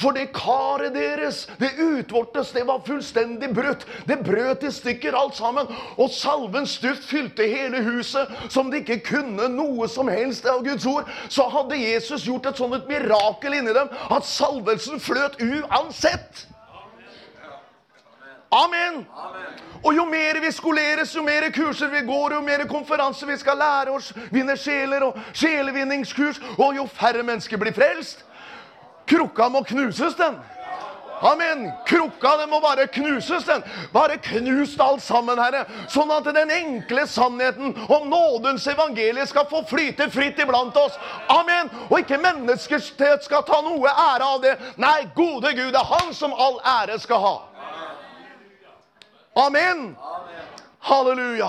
For 0.00 0.16
det 0.16 0.30
karet 0.32 0.94
deres, 0.96 1.44
det 1.60 1.74
utvortes, 1.82 2.54
det 2.56 2.64
var 2.68 2.80
fullstendig 2.86 3.50
brutt. 3.54 3.84
Det 4.08 4.22
brøt 4.24 4.64
i 4.64 4.72
stykker 4.72 5.16
alt 5.18 5.36
sammen. 5.36 5.68
Og 6.00 6.08
salvens 6.16 6.78
duft 6.80 7.04
fylte 7.10 7.48
hele 7.48 7.82
huset 7.84 8.30
som 8.52 8.72
det 8.72 8.86
ikke 8.86 9.02
kunne 9.18 9.50
noe 9.52 9.88
som 9.90 10.08
helst 10.08 10.48
av 10.48 10.64
Guds 10.64 10.88
ord. 10.88 11.10
Så 11.28 11.44
hadde 11.52 11.82
Jesus 11.82 12.24
gjort 12.24 12.48
et 12.48 12.56
sånt 12.56 12.78
et 12.78 12.88
mirakel 12.88 13.58
inni 13.58 13.76
dem 13.76 13.92
at 13.92 14.24
salvelsen 14.28 15.02
fløt 15.02 15.36
uansett. 15.44 16.46
Amen. 18.52 19.06
Og 19.82 19.96
jo 19.96 20.04
mer 20.04 20.40
vi 20.40 20.50
skoleres, 20.52 21.14
jo 21.16 21.22
mer 21.22 21.48
kurser 21.54 21.88
vi 21.90 22.04
går, 22.06 22.34
jo 22.36 22.40
mer 22.40 22.66
konferanser 22.70 23.26
vi 23.26 23.36
skal 23.40 23.58
lære 23.58 23.90
oss, 23.96 24.12
vinne 24.30 24.56
sjeler 24.56 25.08
og 25.08 25.16
sjelevinningskurs, 25.32 26.38
og 26.58 26.76
jo 26.76 26.86
færre 26.86 27.24
mennesker 27.26 27.58
blir 27.58 27.74
frelst. 27.74 28.24
Krukka 29.08 29.48
må 29.48 29.64
knuses, 29.66 30.14
den. 30.14 30.36
Amen. 31.22 31.70
Krukka 31.86 32.36
den 32.36 32.50
må 32.50 32.60
bare 32.60 32.86
knuses, 32.86 33.44
den. 33.44 33.62
Bare 33.92 34.18
knust 34.22 34.80
alt 34.80 35.02
sammen, 35.02 35.38
Herre. 35.38 35.64
Sånn 35.90 36.10
at 36.14 36.26
den 36.34 36.50
enkle 36.50 37.06
sannheten 37.06 37.76
om 37.88 38.08
nådens 38.10 38.66
evangelie 38.70 39.26
skal 39.30 39.46
få 39.50 39.62
flyte 39.70 40.10
fritt 40.10 40.42
iblant 40.42 40.76
oss. 40.76 40.98
Amen. 41.30 41.70
Og 41.88 42.02
ikke 42.02 42.18
mennesker 42.22 42.82
skal 42.82 43.46
ta 43.46 43.62
noe 43.62 43.94
ære 44.08 44.28
av 44.34 44.42
det. 44.42 44.56
Nei, 44.82 44.98
gode 45.14 45.54
Gud, 45.54 45.70
det 45.72 45.80
er 45.80 45.94
Han 45.94 46.14
som 46.14 46.34
all 46.34 46.58
ære 46.82 46.98
skal 47.02 47.22
ha. 47.22 47.36
Amen! 49.34 49.94
Halleluja! 50.78 51.48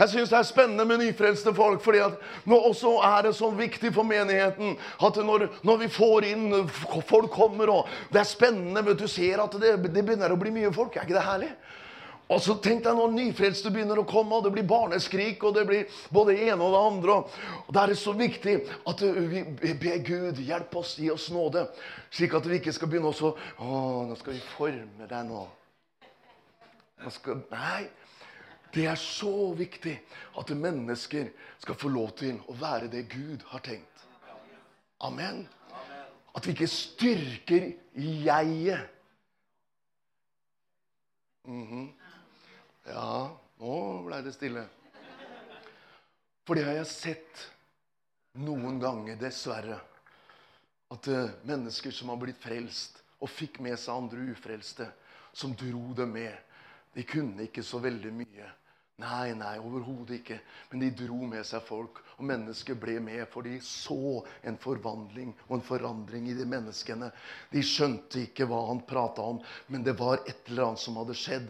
Jeg 0.00 0.08
syns 0.12 0.30
det 0.30 0.36
er 0.38 0.46
spennende 0.48 0.84
med 0.88 1.02
nyfrelste 1.02 1.52
folk. 1.54 1.82
fordi 1.82 1.98
at 1.98 2.46
nå 2.48 2.56
også 2.70 2.92
er 3.04 3.26
det 3.26 3.34
så 3.36 3.50
viktig 3.50 3.90
for 3.92 4.06
menigheten 4.06 4.78
at 5.02 5.16
når, 5.16 5.48
når, 5.62 5.76
vi 5.82 5.88
får 5.88 6.24
inn 6.30 6.68
Folk 7.08 7.30
kommer, 7.34 7.68
og 7.68 7.88
det 8.12 8.22
er 8.22 8.30
spennende. 8.30 8.84
vet 8.86 8.98
Du 8.98 9.08
ser 9.08 9.42
at 9.42 9.58
det, 9.60 9.74
det 9.90 10.04
begynner 10.06 10.32
å 10.32 10.38
bli 10.40 10.54
mye 10.54 10.72
folk. 10.72 10.96
Er 10.96 11.04
ikke 11.04 11.18
det 11.18 11.26
herlig? 11.26 11.50
Og 12.30 12.38
så 12.38 12.54
tenk 12.62 12.84
deg 12.86 12.94
når 12.94 13.10
nyfrelste 13.10 13.72
begynner 13.74 13.98
å 13.98 14.06
komme, 14.06 14.38
og 14.38 14.46
det 14.46 14.54
blir 14.54 14.68
barneskrik, 14.70 15.42
og 15.42 15.56
det 15.56 15.66
blir 15.66 16.02
både 16.14 16.36
det 16.36 16.52
ene 16.52 16.62
og 16.62 16.76
det 16.76 16.82
andre. 16.94 17.16
Og 17.66 17.72
Da 17.74 17.82
er 17.82 17.90
det 17.90 17.98
så 17.98 18.14
viktig 18.14 18.60
at 18.86 19.02
vi 19.02 19.74
ber 19.82 20.04
Gud 20.06 20.38
hjelp 20.38 20.76
oss, 20.78 20.94
gi 21.02 21.10
oss 21.10 21.26
nåde, 21.34 21.66
slik 22.14 22.38
at 22.38 22.46
vi 22.46 22.62
ikke 22.62 22.76
skal 22.76 22.88
begynne 22.92 23.10
også 23.10 23.34
Å, 23.34 23.80
nå 24.06 24.20
skal 24.22 24.38
vi 24.38 24.44
forme 24.54 25.10
deg 25.10 25.26
nå. 25.26 25.48
Skal, 27.08 27.40
nei, 27.50 27.88
det 28.74 28.84
er 28.86 28.98
så 29.00 29.52
viktig 29.56 29.94
at 30.38 30.52
mennesker 30.54 31.30
skal 31.62 31.78
få 31.78 31.88
lov 31.88 32.12
til 32.20 32.38
å 32.50 32.56
være 32.60 32.90
det 32.92 33.06
Gud 33.10 33.46
har 33.50 33.64
tenkt. 33.64 34.04
Amen. 35.00 35.46
At 36.36 36.46
vi 36.46 36.52
ikke 36.54 36.68
styrker 36.68 37.72
jeget. 37.94 38.88
Mm 41.44 41.66
-hmm. 41.68 41.88
Ja, 42.86 43.36
nå 43.58 44.02
ble 44.02 44.22
det 44.22 44.34
stille. 44.34 44.68
For 46.46 46.54
det 46.54 46.64
har 46.64 46.72
jeg 46.72 46.86
sett 46.86 47.50
noen 48.32 48.80
ganger, 48.80 49.16
dessverre. 49.16 49.80
At 50.90 51.08
uh, 51.08 51.30
mennesker 51.42 51.90
som 51.90 52.08
har 52.08 52.16
blitt 52.16 52.42
frelst, 52.42 53.02
og 53.20 53.30
fikk 53.30 53.60
med 53.60 53.78
seg 53.78 53.94
andre 53.94 54.32
ufrelste 54.32 54.88
som 55.32 55.54
dro 55.54 55.92
dem 55.94 56.12
med. 56.16 56.34
De 56.96 57.04
kunne 57.06 57.46
ikke 57.46 57.62
så 57.66 57.78
veldig 57.82 58.12
mye. 58.14 58.48
Nei, 59.00 59.32
nei, 59.32 59.54
overhodet 59.62 60.18
ikke. 60.18 60.36
Men 60.70 60.82
de 60.82 60.90
dro 60.98 61.22
med 61.28 61.46
seg 61.48 61.62
folk, 61.64 62.02
og 62.18 62.26
mennesker 62.28 62.76
ble 62.76 62.98
med, 63.00 63.22
for 63.32 63.46
de 63.46 63.56
så 63.64 64.20
en 64.44 64.58
forvandling 64.60 65.32
og 65.46 65.54
en 65.56 65.64
forandring 65.64 66.28
i 66.28 66.36
de 66.36 66.44
menneskene. 66.48 67.08
De 67.52 67.62
skjønte 67.64 68.26
ikke 68.26 68.48
hva 68.50 68.60
han 68.68 68.82
prata 68.88 69.24
om, 69.24 69.40
men 69.72 69.86
det 69.86 69.96
var 70.00 70.20
et 70.26 70.50
eller 70.50 70.68
annet 70.68 70.84
som 70.84 71.00
hadde 71.00 71.16
skjedd. 71.16 71.48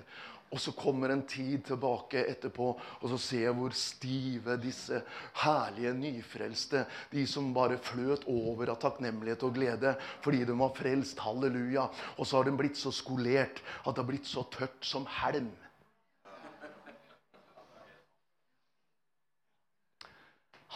Og 0.50 0.58
så 0.58 0.72
kommer 0.74 1.12
en 1.14 1.22
tid 1.30 1.62
tilbake 1.68 2.24
etterpå, 2.26 2.72
og 2.74 3.06
så 3.12 3.18
ser 3.22 3.44
jeg 3.44 3.54
hvor 3.54 3.74
stive 3.78 4.56
disse 4.58 4.98
herlige 5.44 5.92
nyfrelste 5.94 6.82
De 7.12 7.22
som 7.30 7.52
bare 7.54 7.78
fløt 7.78 8.26
over 8.26 8.72
av 8.72 8.80
takknemlighet 8.82 9.44
og 9.46 9.54
glede 9.54 9.94
fordi 10.24 10.42
de 10.48 10.58
var 10.58 10.74
frelst. 10.74 11.22
Halleluja. 11.22 11.86
Og 12.18 12.26
så 12.26 12.40
har 12.40 12.50
de 12.50 12.56
blitt 12.58 12.78
så 12.80 12.90
skolert 12.90 13.62
at 13.84 13.94
det 13.94 14.02
har 14.02 14.10
blitt 14.10 14.26
så 14.26 14.42
tørt 14.50 14.82
som 14.82 15.06
helm. 15.20 15.52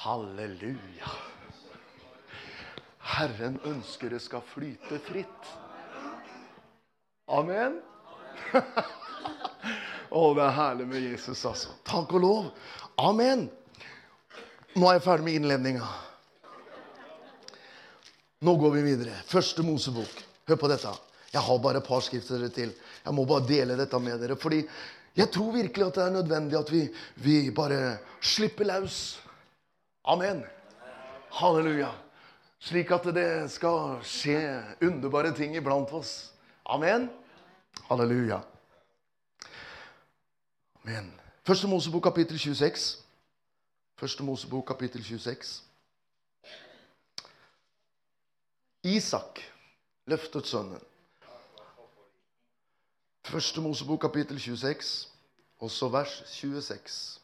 Halleluja. 0.05 1.11
Herren 3.15 3.59
ønsker 3.67 4.15
det 4.15 4.23
skal 4.23 4.45
flyte 4.55 5.03
fritt. 5.03 5.55
Amen. 7.27 7.81
Å, 10.15 10.25
det 10.37 10.45
er 10.45 10.55
herlig 10.55 10.87
med 10.87 11.03
Jesus, 11.03 11.41
altså. 11.49 11.73
Takk 11.87 12.13
og 12.15 12.23
lov. 12.23 12.51
Amen. 13.03 13.49
Nå 14.75 14.87
er 14.87 14.99
jeg 14.99 15.07
ferdig 15.07 15.27
med 15.27 15.39
innledninga. 15.41 15.89
Nå 18.45 18.55
går 18.61 18.77
vi 18.77 18.85
videre. 18.87 19.17
Første 19.27 19.65
Mosebok. 19.67 20.23
Hør 20.47 20.61
på 20.61 20.71
dette. 20.71 20.93
Jeg 21.35 21.43
har 21.43 21.59
bare 21.65 21.83
et 21.83 21.89
par 21.89 22.05
skrifter 22.07 22.47
til. 22.55 22.71
Jeg 23.03 23.17
må 23.17 23.25
bare 23.27 23.47
dele 23.49 23.79
dette 23.79 23.99
med 23.99 24.23
dere. 24.23 24.39
Fordi 24.39 24.63
jeg 25.19 25.31
tror 25.35 25.55
virkelig 25.57 25.89
at 25.89 25.99
det 25.99 26.07
er 26.07 26.17
nødvendig 26.21 26.59
at 26.61 26.71
vi, 26.71 26.85
vi 27.25 27.37
bare 27.55 27.99
slipper 28.23 28.71
løs. 28.71 29.03
Amen. 30.07 30.45
Halleluja. 31.41 31.91
Slik 32.63 32.95
at 32.95 33.11
det 33.17 33.29
skal 33.53 33.99
skje 34.07 34.39
underbare 34.85 35.35
ting 35.35 35.59
iblant 35.59 35.91
oss. 35.97 36.17
Amen. 36.71 37.11
Halleluja. 37.91 38.45
Amen. 40.85 41.13
Første 41.45 41.67
Mosebok, 41.67 42.03
kapittel 42.03 42.39
26. 42.39 42.99
Første 43.97 44.23
Mosebok, 44.23 44.67
kapittel 44.69 45.05
26. 45.05 45.63
Isak 48.85 49.41
løftet 50.07 50.47
sønnen. 50.47 50.81
Første 53.25 53.65
Mosebok, 53.65 54.01
kapittel 54.01 54.41
26, 54.41 55.09
også 55.59 55.89
vers 55.89 56.23
26. 56.27 57.21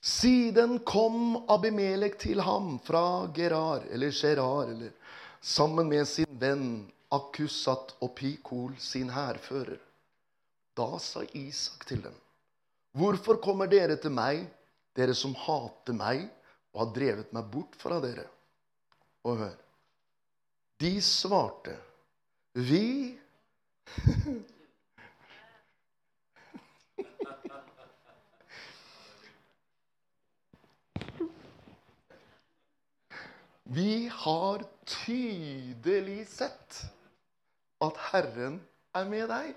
Siden 0.00 0.78
kom 0.84 1.44
Abimelek 1.48 2.18
til 2.18 2.40
ham 2.40 2.78
fra 2.84 3.30
Gerar, 3.34 3.88
eller 3.88 4.12
Gerar, 4.12 4.68
eller 4.68 4.90
sammen 5.40 5.88
med 5.88 6.04
sin 6.04 6.40
venn 6.40 6.92
Akusat 7.10 7.96
og 8.00 8.12
Pikol, 8.16 8.76
sin 8.78 9.10
hærfører. 9.10 9.80
Da 10.80 10.98
sa 11.02 11.20
Isak 11.36 11.84
til 11.88 12.00
dem, 12.00 12.14
Hvorfor 12.96 13.36
kommer 13.44 13.68
dere 13.70 13.96
til 14.00 14.10
meg, 14.16 14.46
dere 14.96 15.14
som 15.14 15.34
hater 15.36 15.92
meg 15.94 16.22
og 16.72 16.80
har 16.80 16.94
drevet 16.96 17.32
meg 17.36 17.44
bort 17.52 17.76
fra 17.78 18.00
dere? 18.02 18.24
Og 19.28 19.36
hør. 19.42 19.58
De 20.80 21.02
svarte, 21.04 21.76
Vi 22.54 23.18
Vi 33.70 34.08
har 34.10 34.64
tydelig 34.88 36.26
sett 36.26 36.80
at 37.84 38.00
Herren 38.10 38.56
er 38.98 39.04
med 39.06 39.28
deg. 39.30 39.54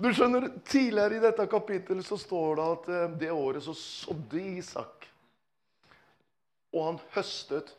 Du 0.00 0.08
skjønner, 0.16 0.48
Tidligere 0.64 1.18
i 1.18 1.22
dette 1.22 1.46
kapittelet 1.50 2.06
så 2.06 2.16
står 2.20 2.56
det 2.56 2.64
at 2.74 2.88
eh, 2.88 3.10
det 3.20 3.30
året 3.34 3.64
så 3.64 3.74
sådde 3.76 4.40
Isak. 4.56 5.08
Og 6.72 6.86
han 6.86 6.98
høstet 7.14 7.74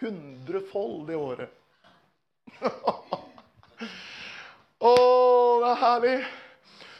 hundrefold 0.00 1.06
det 1.10 1.16
året. 1.20 1.50
Å, 4.80 4.92
det 5.60 5.70
er 5.70 5.82
herlig! 5.84 6.18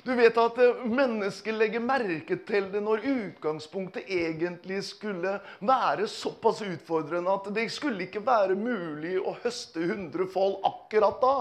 Du 0.05 0.15
vet 0.17 0.37
at 0.41 0.59
mennesket 0.89 1.55
legger 1.55 1.83
merke 1.85 2.39
til 2.49 2.71
det 2.73 2.81
når 2.81 3.05
utgangspunktet 3.05 4.09
egentlig 4.09 4.81
skulle 4.89 5.35
være 5.61 6.09
såpass 6.09 6.63
utfordrende 6.65 7.35
at 7.35 7.51
det 7.55 7.67
skulle 7.73 8.07
ikke 8.07 8.23
være 8.25 8.57
mulig 8.57 9.19
å 9.21 9.37
høste 9.43 9.85
hundrefold 9.91 10.63
akkurat 10.65 11.21
da. 11.21 11.35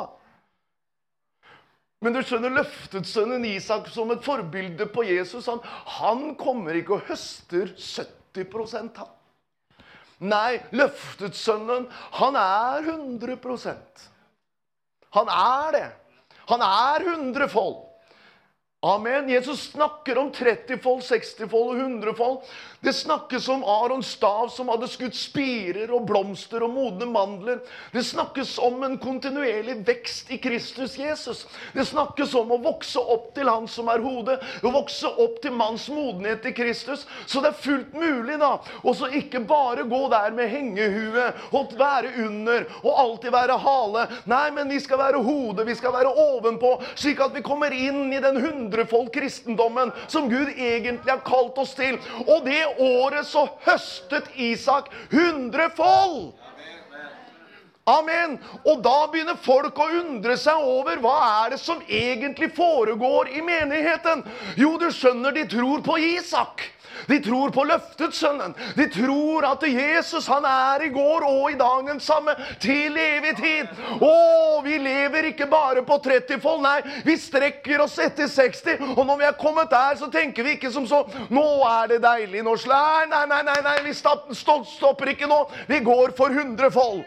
Men 2.03 2.15
du 2.15 2.21
skjønner, 2.23 2.51
løftet 2.55 3.07
sønnen 3.07 3.43
Isak 3.47 3.89
som 3.91 4.11
et 4.13 4.23
forbilde 4.23 4.87
på 4.91 5.03
Jesus. 5.07 5.47
Han, 5.51 5.59
han 5.99 6.21
kommer 6.39 6.77
ikke 6.79 6.95
og 6.95 7.09
høster 7.09 7.73
70 7.75 8.95
han. 8.99 9.11
Nei, 10.19 10.59
løftet 10.75 11.35
sønnen, 11.39 11.87
han 12.19 12.35
er 12.39 12.87
100% 12.91 14.07
Han 15.15 15.31
er 15.31 15.75
det. 15.75 15.85
Han 16.51 16.63
er 16.65 17.05
hundrefold. 17.07 17.88
Amen. 18.81 19.29
Jesus 19.29 19.71
snakker 19.71 20.17
om 20.17 20.31
30-fold, 20.31 21.01
60-fold 21.01 21.71
og 21.73 21.79
100-fold. 21.83 22.37
Det 22.79 22.93
snakkes 22.95 23.49
om 23.51 23.65
Arons 23.67 24.07
stav 24.15 24.45
som 24.55 24.69
hadde 24.71 24.87
skutt 24.87 25.17
spirer 25.19 25.91
og 25.91 26.05
blomster 26.07 26.63
og 26.63 26.71
modne 26.71 27.03
mandler. 27.11 27.57
Det 27.91 28.05
snakkes 28.07 28.53
om 28.63 28.79
en 28.87 28.95
kontinuerlig 29.01 29.81
vekst 29.83 30.31
i 30.31 30.37
Kristus 30.39 30.95
Jesus. 30.95 31.41
Det 31.75 31.83
snakkes 31.89 32.31
om 32.39 32.53
å 32.55 32.59
vokse 32.63 33.03
opp 33.03 33.33
til 33.35 33.51
Han 33.51 33.67
som 33.67 33.91
er 33.91 33.99
hodet, 33.99 34.37
å 34.63 34.71
vokse 34.71 35.11
opp 35.11 35.41
til 35.43 35.57
manns 35.59 35.89
modenhet 35.91 36.47
i 36.47 36.55
Kristus. 36.55 37.03
Så 37.27 37.43
det 37.43 37.51
er 37.51 37.59
fullt 37.59 37.91
mulig 37.99 38.39
da, 38.39 38.53
å 38.63 38.95
ikke 39.11 39.43
bare 39.43 39.83
gå 39.91 40.01
der 40.15 40.31
med 40.39 40.53
hengehue 40.55 41.27
og 41.51 41.75
være 41.75 42.15
under 42.23 42.63
og 42.85 42.95
alltid 42.95 43.35
være 43.35 43.59
hale. 43.59 44.07
Nei, 44.31 44.47
men 44.55 44.71
vi 44.71 44.79
skal 44.79 45.03
være 45.03 45.19
hodet, 45.27 45.67
vi 45.67 45.75
skal 45.75 45.97
være 45.99 46.15
ovenpå, 46.15 46.77
slik 46.95 47.19
at 47.27 47.35
vi 47.35 47.43
kommer 47.43 47.75
inn 47.75 48.07
i 48.15 48.23
den 48.23 48.39
100 48.39 48.68
hundrefold 48.69 49.13
kristendommen 49.13 49.91
som 50.07 50.29
Gud 50.29 50.49
egentlig 50.55 51.11
har 51.11 51.23
kalt 51.25 51.57
oss 51.57 51.73
til. 51.73 51.97
Og 52.27 52.45
det 52.45 52.65
året 52.77 53.25
så 53.25 53.47
høstet 53.65 54.29
Isak 54.35 54.91
hundrefold! 55.11 56.33
Amen. 57.89 58.35
Og 58.69 58.83
da 58.85 59.07
begynner 59.09 59.37
folk 59.41 59.79
å 59.81 59.87
undre 60.03 60.35
seg 60.37 60.61
over 60.61 60.99
hva 61.01 61.15
er 61.25 61.55
det 61.55 61.57
som 61.57 61.79
egentlig 61.87 62.51
foregår 62.53 63.31
i 63.33 63.41
menigheten. 63.41 64.21
Jo, 64.61 64.75
du 64.77 64.91
skjønner, 64.93 65.33
de 65.33 65.47
tror 65.49 65.81
på 65.81 65.97
Isak. 65.97 66.67
De 67.07 67.19
tror 67.23 67.53
på 67.55 67.63
løftetsønnen. 67.69 68.55
De 68.75 68.87
tror 68.91 69.47
at 69.49 69.63
Jesus 69.67 70.27
han 70.27 70.45
er 70.45 70.85
i 70.87 70.91
går 70.93 71.25
og 71.27 71.51
i 71.51 71.57
dagen 71.59 71.99
samme 72.03 72.35
til 72.61 72.97
evig 72.99 73.35
tid. 73.39 73.71
Å, 74.01 74.13
vi 74.65 74.77
lever 74.81 75.31
ikke 75.31 75.49
bare 75.51 75.83
på 75.87 75.99
30-fold. 76.05 76.61
Nei, 76.65 76.77
vi 77.07 77.17
strekker 77.19 77.85
oss 77.85 77.97
etter 78.03 78.29
60. 78.31 78.93
Og 78.95 79.03
når 79.05 79.21
vi 79.23 79.27
er 79.29 79.39
kommet 79.39 79.71
der, 79.71 79.97
så 79.99 80.11
tenker 80.11 80.45
vi 80.45 80.57
ikke 80.57 80.73
som 80.73 80.87
så 80.89 81.05
Nå 81.33 81.45
er 81.65 81.93
det 81.93 82.03
deilig 82.03 82.43
nå. 82.45 82.55
Nei, 82.69 83.05
nei, 83.09 83.25
nei, 83.29 83.41
nei, 83.47 83.57
nei 83.65 83.75
vi 83.85 83.95
stopper 83.95 85.13
ikke 85.13 85.29
nå. 85.29 85.43
Vi 85.69 85.81
går 85.85 86.15
for 86.17 86.33
100-fold. 86.33 87.03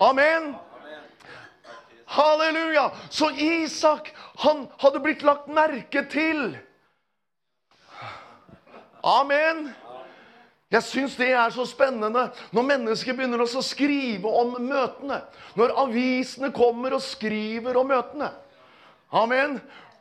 Amen. 0.00 0.54
Halleluja! 2.06 2.90
Så 3.10 3.30
Isak 3.30 4.12
han 4.36 4.66
hadde 4.78 5.00
blitt 5.00 5.24
lagt 5.26 5.48
merke 5.50 6.04
til. 6.10 6.56
Amen. 9.06 9.68
Jeg 10.70 10.82
syns 10.82 11.14
det 11.14 11.28
er 11.30 11.52
så 11.54 11.62
spennende 11.68 12.24
når 12.54 12.64
mennesker 12.66 13.14
begynner 13.14 13.44
å 13.44 13.62
skrive 13.62 14.30
om 14.30 14.56
møtene. 14.66 15.20
Når 15.54 15.76
avisene 15.84 16.50
kommer 16.54 16.96
og 16.96 17.04
skriver 17.04 17.78
om 17.78 17.86
møtene. 17.92 18.32
Amen. 19.14 19.60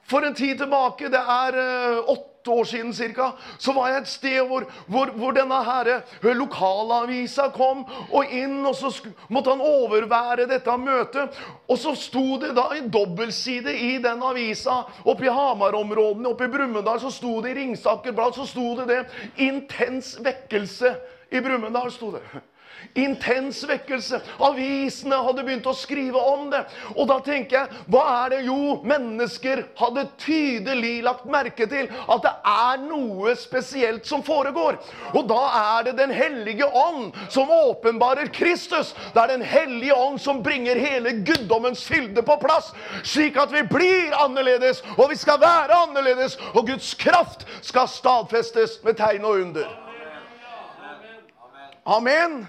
For 0.10 0.26
en 0.26 0.38
tid 0.38 0.58
tilbake, 0.58 1.10
det 1.14 1.22
er 1.22 1.60
eh, 1.62 2.02
åtte 2.02 2.35
åtte 2.46 2.60
år 2.60 2.64
siden 2.64 2.94
cirka, 2.94 3.32
så 3.58 3.74
var 3.74 3.90
jeg 3.90 4.02
et 4.02 4.08
sted 4.08 4.48
hvor, 4.48 4.66
hvor, 4.88 5.10
hvor 5.18 5.34
denne 5.34 5.58
her, 5.66 5.88
eh, 5.88 6.36
lokalavisa 6.38 7.50
kom 7.56 7.86
og 8.12 8.26
inn, 8.30 8.66
og 8.66 8.76
så 8.76 8.92
måtte 9.30 9.50
han 9.50 9.62
overvære 9.62 10.46
dette 10.50 10.78
møtet. 10.78 11.34
Og 11.68 11.78
så 11.78 11.96
sto 11.98 12.38
det 12.38 12.54
da 12.56 12.70
en 12.76 12.90
dobbeltside 12.94 13.74
i 13.74 13.98
den 13.98 14.22
avisa 14.24 14.84
oppe 15.04 15.26
i 15.26 15.34
Hamar-områdene, 15.34 16.30
oppe 16.30 16.46
i 16.46 16.54
Brumunddal, 16.54 17.00
så 17.02 17.12
sto 17.12 17.40
det 17.42 17.56
i 17.56 17.60
Ringsaker 17.62 18.14
Blad 18.14 18.38
så 18.38 18.46
sto 18.46 18.76
det 18.76 18.88
det. 18.88 19.06
'Intens 19.38 20.18
vekkelse' 20.22 20.96
i 21.32 21.42
Brumunddal. 21.42 21.92
sto 21.92 22.12
det. 22.12 22.22
Intens 22.94 23.64
vekkelse. 23.68 24.22
Avisene 24.46 25.18
hadde 25.26 25.44
begynt 25.46 25.68
å 25.70 25.76
skrive 25.76 26.20
om 26.20 26.50
det. 26.54 26.64
Og 26.96 27.08
da 27.10 27.20
tenker 27.26 27.58
jeg, 27.58 27.82
hva 27.92 28.04
er 28.26 28.36
det? 28.36 28.42
Jo, 28.46 28.78
mennesker 28.86 29.64
hadde 29.80 30.08
tydelig 30.22 31.00
lagt 31.06 31.26
merke 31.30 31.68
til 31.72 31.90
at 31.90 32.26
det 32.26 32.34
er 32.52 32.84
noe 32.86 33.36
spesielt 33.40 34.06
som 34.08 34.24
foregår. 34.26 34.80
Og 35.14 35.26
da 35.30 35.42
er 35.62 35.90
det 35.90 35.96
Den 35.96 36.12
hellige 36.12 36.68
ånd 36.68 37.16
som 37.32 37.50
åpenbarer 37.50 38.30
Kristus. 38.34 38.94
Det 39.14 39.22
er 39.22 39.34
Den 39.36 39.46
hellige 39.46 39.96
ånd 39.96 40.20
som 40.22 40.44
bringer 40.44 40.76
hele 40.76 41.12
guddommens 41.26 41.84
fylde 41.84 42.22
på 42.26 42.38
plass, 42.42 42.72
slik 43.04 43.38
at 43.38 43.54
vi 43.54 43.64
blir 43.70 44.14
annerledes, 44.20 44.84
og 44.98 45.10
vi 45.10 45.18
skal 45.20 45.40
være 45.42 45.82
annerledes, 45.86 46.38
og 46.54 46.68
Guds 46.68 46.94
kraft 47.00 47.46
skal 47.62 47.88
stadfestes 47.90 48.80
med 48.84 48.98
tegn 49.00 49.26
og 49.26 49.42
under. 49.46 49.70
Amen. 51.86 52.48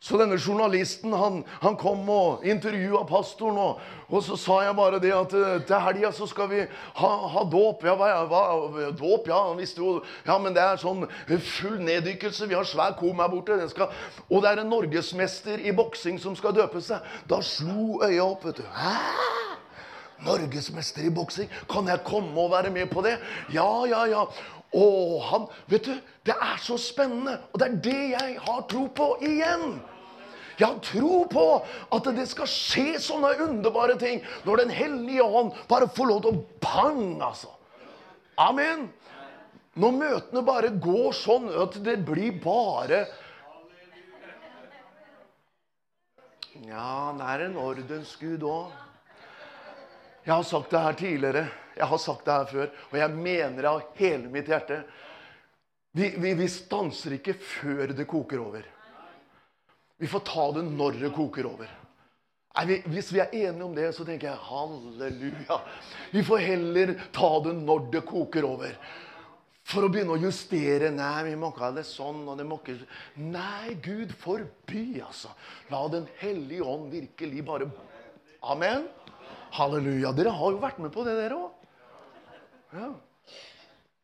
Så 0.00 0.16
denne 0.16 0.38
journalisten 0.40 1.12
han, 1.12 1.42
han 1.60 1.74
kom 1.76 2.06
og 2.08 2.44
intervjua 2.48 3.02
pastoren, 3.04 3.58
og, 3.60 3.80
og, 4.08 4.22
så 4.24 4.38
sa 4.40 4.54
jeg 4.64 4.76
bare 4.78 5.00
det 5.02 5.10
at 5.12 5.34
eh, 5.36 5.58
til 5.68 5.82
helga 5.84 6.08
så 6.16 6.24
skal 6.30 6.48
vi 6.48 6.62
ha, 6.96 7.10
ha 7.34 7.42
dåp. 7.52 7.84
Ja, 7.84 7.98
hva, 8.00 8.08
hva, 8.30 8.40
dåp, 8.96 9.28
ja, 9.28 9.42
han 9.50 9.60
visste 9.60 9.84
jo 9.84 9.98
Ja, 10.24 10.38
men 10.40 10.56
det 10.56 10.62
er 10.64 10.80
sånn 10.80 11.04
full 11.28 11.76
neddykkelse. 11.84 12.48
Vi 12.48 12.56
har 12.56 12.64
svær 12.64 12.96
kom 12.96 13.20
her 13.20 13.28
borte. 13.28 13.58
Skal, 13.68 13.92
og 14.30 14.40
det 14.40 14.54
er 14.54 14.62
en 14.62 14.72
norgesmester 14.72 15.60
i 15.60 15.76
boksing 15.76 16.16
som 16.22 16.38
skal 16.38 16.56
døpe 16.56 16.80
seg. 16.84 17.04
Da 17.28 17.42
slo 17.44 18.00
øya 18.00 18.24
opp, 18.24 18.48
vet 18.48 18.62
du. 18.62 18.72
Hæ? 18.72 18.96
Norgesmester 20.24 21.04
i 21.04 21.12
boksing? 21.12 21.52
Kan 21.68 21.92
jeg 21.92 22.00
komme 22.08 22.40
og 22.40 22.54
være 22.56 22.72
med 22.72 22.88
på 22.88 23.04
det? 23.04 23.18
Ja, 23.52 23.68
ja, 23.88 24.06
ja. 24.08 24.24
Og 24.72 25.20
han 25.28 25.46
Vet 25.68 25.84
du, 25.84 25.94
det 26.24 26.40
er 26.40 26.56
så 26.64 26.80
spennende. 26.80 27.36
Og 27.52 27.60
det 27.60 27.68
er 27.68 27.80
det 27.84 28.02
jeg 28.16 28.36
har 28.48 28.64
tro 28.70 28.88
på 28.96 29.12
igjen. 29.20 29.80
Jeg 30.60 30.66
har 30.68 30.80
tro 30.84 31.22
på 31.30 31.44
at 31.96 32.08
det 32.16 32.26
skal 32.28 32.48
skje 32.50 32.98
sånne 33.00 33.32
underbare 33.46 33.96
ting 34.00 34.20
når 34.44 34.64
Den 34.64 34.74
hellige 34.76 35.24
ånd 35.24 35.54
bare 35.70 35.88
får 35.88 36.10
lov 36.10 36.22
til 36.26 36.36
å 36.36 36.42
pang, 36.60 37.04
altså. 37.24 37.54
Amen. 38.40 38.90
Når 39.80 39.96
møtene 39.96 40.44
bare 40.44 40.72
går 40.82 41.12
sånn 41.16 41.48
at 41.62 41.78
det 41.84 42.00
blir 42.04 42.36
bare 42.42 43.06
Ja, 46.60 47.08
han 47.08 47.22
er 47.24 47.46
en 47.46 47.56
ordensgud 47.56 48.42
òg. 48.44 48.74
Jeg 50.26 50.34
har 50.34 50.44
sagt 50.44 50.74
det 50.74 50.82
her 50.84 50.98
tidligere. 50.98 51.44
Jeg 51.78 51.88
har 51.88 52.00
sagt 52.02 52.26
det 52.26 52.34
her 52.34 52.50
før, 52.50 52.74
og 52.90 52.98
jeg 53.00 53.14
mener 53.16 53.62
det 53.62 53.70
av 53.70 53.94
hele 53.96 54.28
mitt 54.28 54.50
hjerte. 54.50 54.82
Vi, 55.96 56.10
vi, 56.20 56.34
vi 56.36 56.48
stanser 56.52 57.16
ikke 57.16 57.38
før 57.40 57.94
det 57.96 58.04
koker 58.10 58.42
over. 58.42 58.66
Vi 60.00 60.08
får 60.08 60.24
ta 60.24 60.46
det 60.56 60.64
når 60.64 60.96
det 61.02 61.12
koker 61.12 61.46
over. 61.50 61.68
Nei, 62.56 62.80
hvis 62.90 63.12
vi 63.14 63.20
er 63.22 63.34
enige 63.36 63.66
om 63.66 63.74
det, 63.76 63.90
så 63.94 64.04
tenker 64.06 64.30
jeg 64.30 64.44
halleluja. 64.48 65.60
Vi 66.10 66.22
får 66.26 66.40
heller 66.42 66.94
ta 67.14 67.30
det 67.44 67.52
når 67.60 67.84
det 67.92 68.02
koker 68.08 68.48
over. 68.48 68.72
For 69.70 69.86
å 69.86 69.90
begynne 69.92 70.16
å 70.16 70.22
justere. 70.22 70.88
Nei, 70.94 71.28
vi 71.28 71.36
må 71.38 71.52
ikke 71.52 71.66
ha 71.68 71.70
det 71.76 71.84
sånn. 71.86 72.24
og 72.26 72.40
det 72.40 72.46
må 72.48 72.58
ikke... 72.62 72.78
Nei, 73.22 73.76
Gud 73.84 74.16
forby, 74.18 75.02
altså. 75.04 75.30
La 75.70 75.84
Den 75.92 76.08
hellige 76.18 76.66
ånd 76.66 76.90
virkelig 76.96 77.44
bare 77.46 77.70
Amen. 78.40 78.88
Halleluja. 79.54 80.14
Dere 80.16 80.32
har 80.34 80.56
jo 80.56 80.62
vært 80.62 80.80
med 80.82 80.94
på 80.94 81.04
det, 81.06 81.18
dere 81.20 81.36
òg. 81.36 81.68
Ja. 82.72 82.88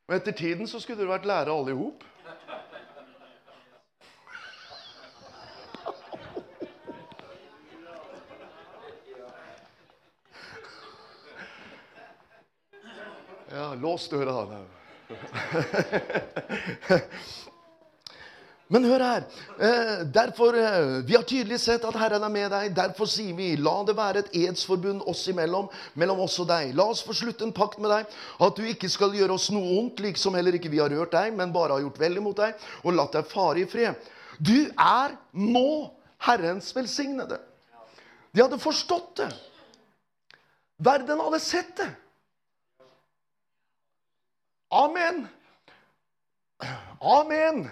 Og 0.06 0.14
etter 0.14 0.34
tiden 0.36 0.68
så 0.70 0.78
skulle 0.82 1.00
dere 1.00 1.16
vært 1.16 1.26
lærere 1.26 1.56
alle 1.56 1.72
i 1.72 1.78
hop. 1.80 2.04
Lås 13.80 14.08
døra. 14.12 14.46
Men 18.68 18.82
hør 18.84 19.02
her. 19.04 19.24
Eh, 19.62 20.00
derfor, 20.10 20.56
eh, 20.58 21.02
Vi 21.06 21.14
har 21.14 21.22
tydelig 21.22 21.60
sett 21.60 21.84
at 21.84 21.94
Herren 21.94 22.24
er 22.24 22.28
med 22.28 22.50
deg. 22.50 22.74
Derfor 22.74 23.06
sier 23.06 23.34
vi, 23.36 23.56
la 23.56 23.84
det 23.86 23.94
være 23.96 24.18
et 24.24 24.32
edsforbund 24.34 25.04
oss 25.06 25.22
imellom, 25.30 25.68
mellom 25.94 26.20
oss 26.24 26.38
og 26.42 26.48
deg. 26.48 26.74
La 26.74 26.88
oss 26.90 27.04
få 27.06 27.14
slutte 27.14 27.44
en 27.46 27.54
pakt 27.54 27.78
med 27.78 27.90
deg, 27.90 28.06
at 28.40 28.56
du 28.56 28.64
ikke 28.66 28.90
skal 28.90 29.14
gjøre 29.14 29.38
oss 29.38 29.50
noe 29.54 29.78
ondt, 29.78 30.02
liksom 30.02 30.34
heller 30.34 30.58
ikke 30.58 30.72
vi 30.72 30.82
har 30.82 30.90
rørt 30.90 31.14
deg, 31.14 31.34
men 31.38 31.54
bare 31.54 31.78
har 31.78 31.84
gjort 31.84 32.00
vel 32.02 32.18
imot 32.18 32.42
deg, 32.42 32.54
og 32.82 32.96
latt 32.98 33.12
deg 33.14 33.30
fare 33.30 33.62
i 33.62 33.68
fred. 33.70 33.94
Du 34.42 34.66
er 34.74 35.14
nå 35.32 35.92
Herrens 36.26 36.72
velsignede. 36.74 37.38
De 38.34 38.42
hadde 38.42 38.58
forstått 38.58 39.22
det. 39.22 39.30
Verden 40.82 41.22
hadde 41.22 41.40
sett 41.40 41.70
det. 41.78 41.88
Amen. 44.76 45.28
Amen. 47.00 47.70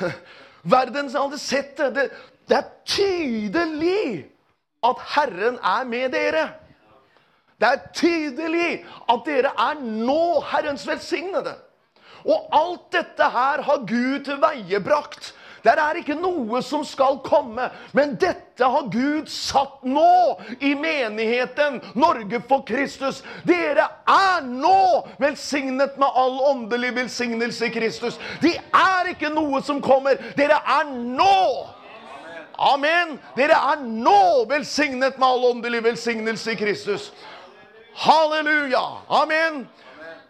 Verden 0.62 1.10
hadde 1.14 1.38
sett 1.38 1.76
det. 1.76 1.90
det. 1.94 2.10
Det 2.48 2.56
er 2.56 2.70
tydelig 2.86 4.26
at 4.86 5.02
Herren 5.14 5.58
er 5.62 5.84
med 5.84 6.12
dere. 6.14 6.48
Det 7.60 7.68
er 7.68 7.86
tydelig 7.94 8.84
at 9.10 9.22
dere 9.26 9.52
er 9.68 9.80
nå 9.80 10.40
Herrens 10.50 10.86
velsignede. 10.86 11.54
Og 12.26 12.48
alt 12.54 12.92
dette 12.94 13.30
her 13.30 13.62
har 13.62 13.86
Gud 13.86 14.24
tilveiebrakt 14.26 15.32
der 15.66 15.80
er 15.82 15.98
ikke 16.00 16.14
noe 16.18 16.62
som 16.62 16.84
skal 16.86 17.18
komme. 17.26 17.68
Men 17.96 18.14
dette 18.20 18.64
har 18.70 18.88
Gud 18.92 19.28
satt 19.30 19.82
nå 19.86 20.38
i 20.60 20.74
menigheten 20.78 21.80
Norge 21.98 22.40
for 22.48 22.64
Kristus. 22.68 23.22
Dere 23.48 23.88
er 24.06 24.46
nå 24.46 25.06
velsignet 25.22 25.98
med 26.00 26.20
all 26.22 26.38
åndelig 26.52 26.94
velsignelse 27.00 27.66
i 27.66 27.74
Kristus. 27.74 28.20
De 28.42 28.54
er 28.56 29.12
ikke 29.12 29.32
noe 29.34 29.62
som 29.66 29.82
kommer. 29.84 30.20
Dere 30.38 30.60
er 30.78 30.92
nå. 30.92 31.40
Amen. 32.56 33.18
Dere 33.36 33.58
er 33.72 33.82
nå 33.82 34.46
velsignet 34.48 35.18
med 35.18 35.28
all 35.28 35.50
åndelig 35.50 35.82
velsignelse 35.84 36.54
i 36.54 36.60
Kristus. 36.60 37.10
Halleluja. 37.96 38.84
Amen. 39.08 39.66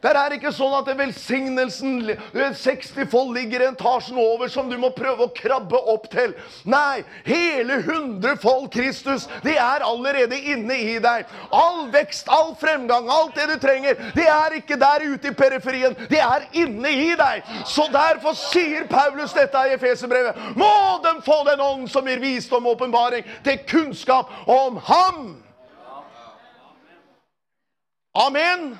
Det 0.06 0.20
er 0.20 0.34
ikke 0.36 0.52
sånn 0.54 0.74
at 0.76 0.88
velsignelsen 0.98 1.96
60 2.30 3.08
fold 3.10 3.32
ligger 3.34 3.64
i 3.64 3.66
etasjen 3.72 4.18
over 4.22 4.46
som 4.52 4.68
du 4.70 4.76
må 4.78 4.92
prøve 4.94 5.26
å 5.26 5.32
krabbe 5.34 5.80
opp 5.90 6.06
til. 6.12 6.30
Nei, 6.68 7.02
hele 7.26 7.80
100 7.80 8.36
fold 8.38 8.68
Kristus, 8.74 9.26
det 9.42 9.56
er 9.58 9.82
allerede 9.82 10.38
inne 10.38 10.78
i 10.78 10.94
deg. 11.02 11.26
All 11.50 11.88
vekst, 11.90 12.30
all 12.30 12.54
fremgang, 12.60 13.10
alt 13.10 13.34
det 13.34 13.48
du 13.50 13.56
trenger, 13.62 13.98
det 14.14 14.28
er 14.30 14.56
ikke 14.60 14.78
der 14.78 15.08
ute 15.10 15.32
i 15.32 15.36
periferien. 15.42 15.98
Det 16.06 16.22
er 16.22 16.46
inne 16.54 16.94
i 16.94 17.10
deg. 17.18 17.42
Så 17.66 17.88
derfor 17.90 18.38
sier 18.38 18.86
Paulus 18.90 19.34
dette 19.34 19.66
i 19.66 19.74
Efeserbrevet. 19.74 20.38
Må 20.54 20.70
dem 21.02 21.18
få 21.26 21.42
den 21.50 21.66
ånd 21.66 21.90
som 21.90 22.06
gir 22.06 22.22
visdom 22.22 22.66
og 22.66 22.78
åpenbaring 22.78 23.26
til 23.42 23.58
kunnskap 23.66 24.30
om 24.46 24.78
ham. 24.86 25.22
Amen. 28.16 28.76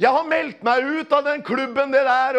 Jeg 0.00 0.10
har 0.10 0.24
meldt 0.28 0.62
meg 0.64 0.84
ut 0.84 1.12
av 1.12 1.24
den 1.24 1.42
klubben, 1.42 1.92
det 1.92 2.04
der 2.06 2.38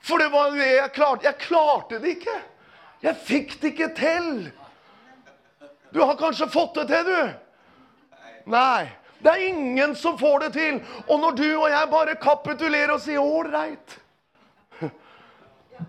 For 0.00 0.22
det 0.22 0.28
var 0.32 0.54
det 0.54 0.68
jeg 0.68 0.92
klarte. 0.94 1.26
Jeg 1.26 1.38
klarte 1.42 1.98
det 2.02 2.14
ikke. 2.18 2.36
Jeg 3.02 3.16
fikk 3.26 3.56
det 3.60 3.72
ikke 3.74 3.90
til. 3.98 4.30
Du 5.92 6.00
har 6.02 6.16
kanskje 6.20 6.48
fått 6.50 6.78
det 6.78 6.86
til, 6.92 7.10
du? 7.10 8.16
Nei. 8.54 8.86
Det 9.18 9.32
er 9.32 9.46
ingen 9.48 9.94
som 9.96 10.18
får 10.18 10.46
det 10.46 10.52
til. 10.54 10.80
Og 11.08 11.20
når 11.20 11.38
du 11.38 11.46
og 11.56 11.70
jeg 11.72 11.90
bare 11.90 12.16
kapitulerer 12.20 12.92
og 12.94 13.00
sier 13.00 13.18
'ålreit', 13.18 13.98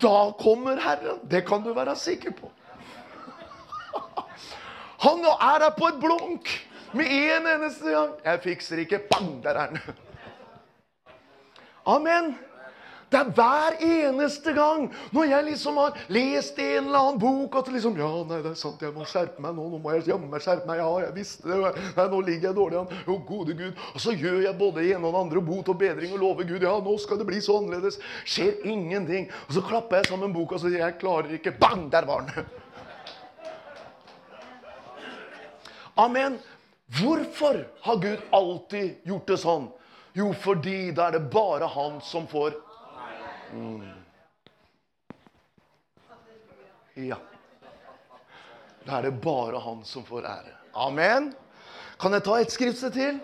da 0.00 0.32
kommer 0.40 0.76
Herren. 0.76 1.20
Det 1.30 1.46
kan 1.46 1.62
du 1.62 1.72
være 1.72 1.96
sikker 1.96 2.30
på. 2.30 2.50
Han 4.98 5.24
er 5.24 5.58
der 5.58 5.70
på 5.78 5.86
et 5.86 6.00
blunk. 6.00 6.67
Med 6.92 7.06
en 7.06 7.46
eneste 7.46 7.90
gang. 7.92 8.12
Jeg 8.24 8.44
fikser 8.44 8.84
ikke. 8.84 8.98
Bang, 9.10 9.42
der 9.44 9.50
er 9.60 9.72
den. 9.72 9.96
Amen. 11.86 12.34
Det 13.08 13.16
er 13.16 13.30
hver 13.32 13.76
eneste 13.80 14.52
gang 14.52 14.90
når 15.16 15.30
jeg 15.30 15.44
liksom 15.46 15.78
har 15.80 15.94
lest 16.12 16.58
en 16.60 16.90
eller 16.90 16.98
annen 16.98 17.20
bok 17.20 17.54
at 17.56 17.70
liksom 17.72 17.96
Ja, 17.96 18.08
nei, 18.28 18.42
det 18.44 18.50
er 18.50 18.58
sant, 18.60 18.82
jeg 18.84 18.92
må 18.92 19.06
skjerpe 19.08 19.40
meg 19.40 19.54
nå. 19.56 19.64
Nå 19.72 19.80
må 19.80 19.94
jeg 19.94 20.10
jammen 20.10 20.28
meg 20.28 20.44
skjerpe 20.44 20.68
meg. 20.68 20.82
Ja, 20.82 20.90
jeg 21.06 21.14
visste 21.16 21.48
det. 21.48 21.70
Nei, 21.96 22.06
nå 22.12 22.20
ligger 22.26 22.50
jeg 22.50 22.58
dårlig 22.58 22.80
an. 22.82 22.92
Jo, 23.08 23.16
gode 23.30 23.56
Gud. 23.56 23.80
Og 23.94 24.04
så 24.04 24.12
gjør 24.12 24.42
jeg 24.44 24.58
både 24.60 24.84
ene 24.90 25.00
og 25.00 25.16
det 25.16 25.22
andre, 25.24 25.44
bot 25.48 25.72
og 25.72 25.80
bedring, 25.80 26.12
og 26.12 26.20
lover 26.24 26.50
Gud. 26.50 26.68
Ja, 26.68 26.74
nå 26.84 26.98
skal 27.00 27.20
det 27.22 27.28
bli 27.30 27.40
så 27.44 27.56
annerledes. 27.62 27.96
Skjer 28.28 28.60
ingenting. 28.68 29.30
Og 29.48 29.56
så 29.56 29.64
klapper 29.64 30.02
jeg 30.02 30.10
sammen 30.12 30.36
boka 30.36 30.58
og 30.58 30.64
sier 30.66 30.76
jeg 30.82 31.00
klarer 31.00 31.32
ikke. 31.38 31.56
Bang! 31.56 31.88
Der 31.92 32.08
var 32.08 32.28
den. 32.28 32.52
Amen. 35.98 36.38
Hvorfor 36.88 37.66
har 37.84 37.96
Gud 37.96 38.20
alltid 38.32 39.04
gjort 39.04 39.26
det 39.28 39.36
sånn? 39.42 39.68
Jo, 40.16 40.30
fordi 40.32 40.90
da 40.96 41.08
er 41.08 41.18
det 41.18 41.26
bare 41.30 41.68
han 41.68 42.00
som 42.02 42.26
får 42.30 42.56
mm. 43.52 43.88
Ja. 46.98 47.18
Da 48.86 48.98
er 48.98 49.10
det 49.10 49.18
bare 49.22 49.60
han 49.62 49.84
som 49.86 50.02
får 50.08 50.24
ære. 50.26 50.54
Amen. 50.72 51.28
Kan 52.00 52.16
jeg 52.16 52.24
ta 52.26 52.38
et 52.40 52.54
skriftsted 52.54 52.96
til? 52.96 53.20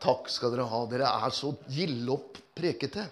Takk 0.00 0.30
skal 0.32 0.54
dere 0.54 0.68
ha. 0.70 0.80
Dere 0.88 1.10
er 1.26 1.34
så 1.34 1.52
gilde 1.68 2.16
prekete. 2.56 3.04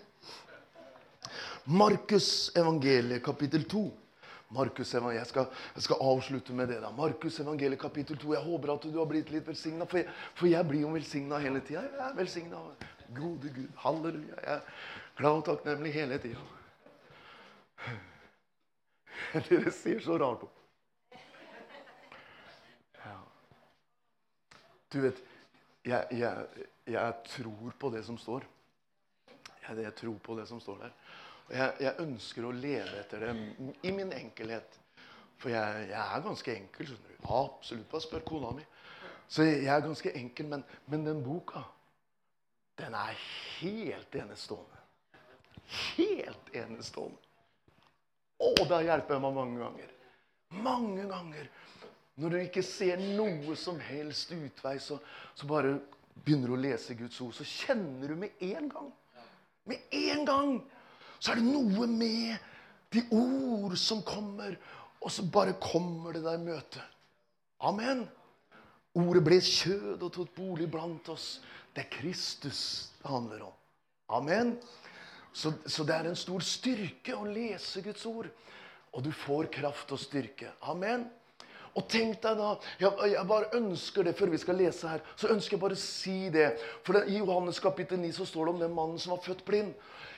Markus 1.70 2.49
evangeliet 2.57 3.22
kapittel 3.26 3.66
2. 3.68 3.82
Markus 4.51 4.94
jeg, 4.94 5.26
skal, 5.26 5.46
jeg 5.74 5.82
skal 5.82 5.96
avslutte 6.03 6.53
med 6.53 6.68
det. 6.68 6.80
da. 6.82 6.90
Markus 6.90 7.38
evangeliet 7.40 7.78
kapittel 7.80 8.18
2. 8.18 8.32
Jeg 8.34 8.42
håper 8.42 8.72
at 8.74 8.82
du 8.82 8.98
har 8.98 9.07
blitt 9.07 9.30
litt 9.30 9.46
velsigna, 9.46 9.86
for, 9.86 10.03
for, 10.34 10.46
jeg 10.51 10.66
blir 10.66 10.82
jo 10.82 10.90
velsigna 10.90 11.38
hele 11.38 11.61
tida. 11.62 11.84
Jeg 11.86 12.07
er 12.09 12.16
velsigna. 12.18 12.62
Gode 13.14 13.53
Gud. 13.55 13.68
Halleluja. 13.84 14.40
Jeg 14.42 14.57
er 14.57 14.62
glad 15.18 15.38
og 15.38 15.44
takknemlig 15.46 15.92
hele 15.94 16.18
tida. 16.18 16.42
Dere 19.48 19.70
ser 19.70 20.03
så 20.03 20.18
rart 20.18 20.42
på. 20.42 20.51
Ja. 23.05 23.16
Du 24.92 25.01
vet, 25.07 25.22
jeg, 25.86 26.07
jeg, 26.11 26.66
jeg, 26.90 27.14
tror 27.36 27.74
på 27.78 27.90
det 27.94 28.03
som 28.05 28.18
står. 28.18 28.46
Jeg, 29.68 29.78
jeg, 29.78 29.94
tror 30.03 30.18
på 30.18 30.38
det 30.40 30.48
som 30.51 30.61
står 30.61 30.82
der. 30.88 30.96
Jeg, 31.51 31.72
jeg 31.82 31.94
ønsker 32.05 32.46
å 32.46 32.53
leve 32.55 33.01
etter 33.01 33.24
det 33.24 33.32
i 33.86 33.92
min 33.94 34.12
enkelhet. 34.14 34.78
For 35.40 35.53
jeg, 35.53 35.88
er 35.96 36.22
ganske 36.24 36.55
enkel. 36.55 36.90
skjønner 36.90 37.16
du. 37.16 37.28
Absolutt. 37.40 37.88
Bare 37.90 38.05
spør 38.05 38.24
kona 38.28 38.53
mi. 38.55 38.64
Så 39.30 39.46
jeg 39.46 39.70
er 39.70 39.84
ganske 39.84 40.12
enkel, 40.18 40.48
men, 40.51 40.64
men 40.90 41.07
den 41.07 41.22
boka 41.24 41.62
den 42.80 42.94
er 42.96 43.16
helt 43.61 44.14
enestående. 44.16 44.78
Helt 45.96 46.55
enestående. 46.57 47.18
Å, 48.40 48.55
da 48.64 48.80
hjelper 48.80 49.16
jeg 49.18 49.22
meg 49.26 49.34
mange 49.36 49.61
ganger. 49.61 49.90
Mange 50.64 51.05
ganger. 51.11 51.51
Når 52.20 52.32
du 52.32 52.38
ikke 52.40 52.64
ser 52.64 53.01
noe 53.18 53.57
som 53.57 53.78
helst 53.84 54.32
utvei, 54.32 54.78
så, 54.80 54.96
så 55.36 55.48
bare 55.48 55.76
begynner 56.24 56.51
du 56.51 56.57
å 56.57 56.61
lese 56.61 56.96
Guds 56.98 57.20
ord. 57.24 57.36
Så 57.36 57.46
kjenner 57.46 58.11
du 58.12 58.16
med 58.18 58.40
en 58.44 58.68
gang 58.72 58.90
Med 59.68 59.92
en 59.94 60.24
gang 60.26 60.55
så 61.20 61.32
er 61.32 61.40
det 61.40 61.46
noe 61.46 61.86
med 61.86 62.38
de 62.94 63.04
ord 63.14 63.76
som 63.78 64.00
kommer, 64.02 64.56
og 65.00 65.12
så 65.12 65.24
bare 65.28 65.58
kommer 65.60 66.16
det 66.16 66.24
der 66.24 66.40
møtet. 66.40 66.82
Amen. 67.60 68.06
Ordet 68.98 69.22
ble 69.22 69.38
kjød 69.44 70.02
og 70.02 70.12
tok 70.16 70.32
bolig 70.34 70.66
blant 70.72 71.08
oss. 71.12 71.38
Det 71.74 71.84
er 71.84 71.92
Kristus 71.92 72.62
det 73.02 73.10
handler 73.12 73.44
om. 73.46 73.56
Amen. 74.10 74.56
Så, 75.32 75.52
så, 75.66 75.84
det 75.86 75.94
er 75.94 76.08
en 76.10 76.18
stor 76.18 76.42
styrke 76.42 77.14
å 77.14 77.28
lese 77.28 77.84
Guds 77.84 78.02
ord. 78.08 78.26
Og 78.90 79.04
du 79.06 79.12
får 79.14 79.52
kraft 79.54 79.92
og 79.94 80.00
styrke. 80.02 80.50
Amen. 80.72 81.06
Og 81.78 81.86
tenk 81.86 82.18
deg 82.24 82.40
da, 82.40 82.48
jeg, 82.80 82.90
jeg, 83.12 83.26
bare 83.30 83.52
ønsker 83.60 84.08
det 84.08 84.16
før 84.18 84.32
vi 84.32 84.40
skal 84.42 84.58
lese 84.58 84.90
her, 84.90 85.04
så 85.14 85.30
ønsker 85.30 85.54
jeg 85.54 85.62
bare 85.62 85.76
å 85.78 85.82
si 85.84 86.16
det. 86.34 86.48
For 86.82 86.98
I 87.04 87.20
Johannes 87.20 87.62
kapittel 87.62 88.00
9 88.02 88.10
så 88.16 88.26
står 88.26 88.48
det 88.48 88.54
om 88.56 88.64
den 88.64 88.74
mannen 88.74 88.98
som 88.98 89.14
var 89.14 89.22
født 89.22 89.44
blind. 89.46 89.70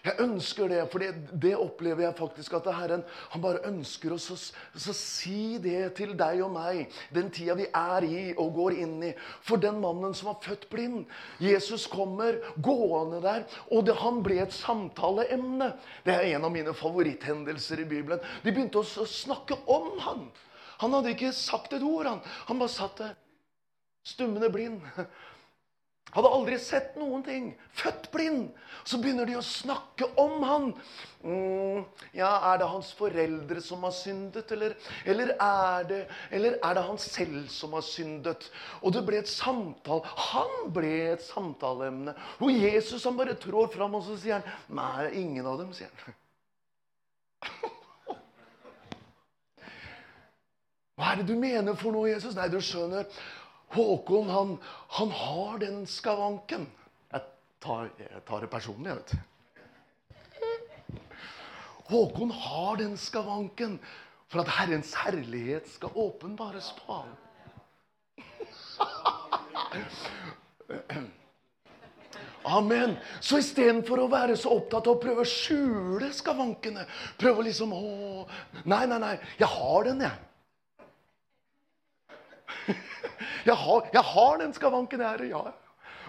Jeg 0.02 0.18
ønsker 0.18 0.66
det, 0.66 0.80
for 0.90 0.98
det, 0.98 1.52
opplever 1.54 2.02
jeg 2.08 2.16
faktisk 2.18 2.56
at 2.58 2.66
Herren 2.74 3.04
han 3.30 3.42
bare 3.44 3.60
ønsker 3.68 4.16
oss 4.16 4.32
å 4.34 4.94
si 4.98 5.60
det 5.62 5.92
til 5.94 6.16
deg 6.18 6.40
og 6.42 6.50
meg, 6.56 6.90
den 7.14 7.30
tida 7.30 7.54
vi 7.58 7.68
er 7.70 8.06
i 8.08 8.22
og 8.32 8.50
går 8.56 8.80
inn 8.82 8.96
i. 9.06 9.12
For 9.46 9.62
den 9.62 9.78
mannen 9.84 10.16
som 10.18 10.32
var 10.32 10.40
født 10.42 10.66
blind 10.72 11.06
Jesus 11.42 11.86
kommer 11.90 12.40
gående 12.58 13.22
der, 13.22 13.46
og 13.70 13.86
det, 13.86 13.94
han 14.02 14.18
ble 14.26 14.40
et 14.42 14.56
samtaleemne. 14.56 15.70
Det 16.02 16.16
er 16.18 16.32
en 16.32 16.50
av 16.50 16.54
mine 16.54 16.74
favoritthendelser 16.74 17.84
i 17.84 17.90
Bibelen. 17.94 18.22
De 18.42 18.50
begynte 18.50 18.82
å 18.82 19.06
snakke 19.06 19.60
om 19.70 19.92
han. 20.02 20.26
Han 20.82 20.98
hadde 20.98 21.14
ikke 21.14 21.30
sagt 21.36 21.76
et 21.76 21.86
ord. 21.86 22.10
Han, 22.10 22.24
han 22.48 22.58
bare 22.58 22.74
satt 22.74 22.98
der, 23.04 23.14
stummende 24.02 24.50
blind. 24.50 24.82
Hadde 26.12 26.28
aldri 26.28 26.58
sett 26.60 26.96
noen 27.00 27.22
ting. 27.24 27.46
Født 27.72 28.10
blind. 28.12 28.50
Så 28.84 28.98
begynner 29.00 29.24
de 29.28 29.38
å 29.38 29.44
snakke 29.46 30.10
om 30.20 30.42
han. 30.44 30.66
Mm, 31.24 31.86
ja, 32.12 32.28
Er 32.50 32.58
det 32.60 32.68
hans 32.68 32.90
foreldre 32.98 33.62
som 33.64 33.86
har 33.86 33.94
syndet, 33.96 34.52
eller, 34.52 34.74
eller, 35.08 35.32
er 35.40 35.88
det, 35.88 36.00
eller, 36.30 36.58
er 36.60 36.74
det, 36.76 36.84
han 36.84 36.98
selv 37.00 37.48
som 37.48 37.72
har 37.78 37.84
syndet? 37.86 38.50
Og 38.82 38.92
det 38.92 39.04
ble 39.08 39.22
et 39.22 39.30
samtale. 39.30 40.04
Han 40.32 40.72
ble 40.76 40.92
et 41.14 41.24
samtaleemne. 41.24 42.12
Og 42.44 42.52
Jesus 42.52 43.08
han 43.08 43.16
bare 43.16 43.38
trår 43.40 43.72
fram, 43.72 43.96
og 43.96 44.04
så 44.04 44.18
sier 44.20 44.40
han 44.40 44.76
Nei, 44.76 45.08
ingen 45.22 45.48
av 45.48 45.62
dem, 45.62 45.72
sier 45.76 45.88
han. 46.04 46.18
Hva 50.98 51.14
er 51.14 51.22
det 51.22 51.32
du 51.32 51.36
mener 51.40 51.72
for 51.78 51.90
noe, 51.96 52.10
Jesus? 52.12 52.36
Nei, 52.36 52.52
du 52.52 52.60
skjønner. 52.60 53.08
Håkon 53.72 54.30
han, 54.30 54.58
han 54.88 55.10
har 55.10 55.58
den 55.58 55.86
skavanken. 55.88 56.66
Jeg 57.12 57.22
tar, 57.64 57.88
jeg 57.98 58.24
tar 58.28 58.40
det 58.44 58.50
personlig, 58.52 58.90
jeg 58.90 58.96
vet. 59.00 59.12
Håkon 61.92 62.30
har 62.30 62.76
den 62.80 62.96
skavanken 63.00 63.78
for 64.32 64.44
at 64.44 64.52
Herrens 64.58 64.94
herlighet 64.96 65.68
skal 65.72 65.90
åpenbares 65.98 66.72
på 66.78 67.00
ham. 67.00 67.10
Amen. 72.44 72.96
Så 73.20 73.38
istedenfor 73.38 74.02
å 74.02 74.10
være 74.10 74.36
så 74.36 74.50
opptatt 74.56 74.88
av 74.88 74.96
å 74.96 75.00
prøve 75.02 75.22
å 75.22 75.28
skjule 75.28 76.08
skavankene 76.16 76.82
Prøve 77.20 77.38
å 77.38 77.46
liksom 77.46 77.70
å 77.76 77.82
Nei, 78.66 78.82
nei, 78.90 78.98
nei. 78.98 79.14
Jeg 79.38 79.48
har 79.52 79.86
den, 79.86 80.02
jeg. 80.02 80.31
Jeg 83.46 83.54
har, 83.58 83.86
jeg 83.92 84.02
har 84.06 84.38
den 84.38 84.52
skavanken, 84.54 85.00
jeg. 85.00 85.30
Ja. 85.30 85.50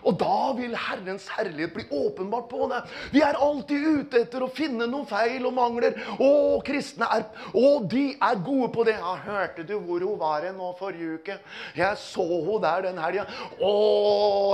Og 0.04 0.18
da 0.20 0.52
vil 0.58 0.74
Herrens 0.76 1.26
herlighet 1.32 1.74
bli 1.76 1.84
åpenbart 1.96 2.50
på 2.52 2.68
deg. 2.72 2.92
Vi 3.14 3.22
er 3.24 3.40
alltid 3.40 3.86
ute 4.00 4.24
etter 4.24 4.44
å 4.44 4.52
finne 4.52 4.88
noen 4.90 5.08
feil 5.08 5.46
og 5.48 5.56
mangler. 5.56 5.96
Å, 6.18 6.60
kristne 6.66 7.08
er 7.16 7.26
Å, 7.54 7.68
de 7.90 8.04
er 8.18 8.42
gode 8.44 8.70
på 8.76 8.86
det. 8.88 8.98
Ja, 9.00 9.16
hørte 9.24 9.66
du 9.68 9.76
hvor 9.78 10.04
hun 10.04 10.20
var 10.20 10.46
nå 10.54 10.74
forrige 10.80 11.20
uke? 11.20 11.38
Jeg 11.78 12.00
så 12.02 12.26
hun 12.26 12.62
der 12.64 12.88
den 12.90 13.00
helga. 13.00 13.26
Å, 13.60 13.74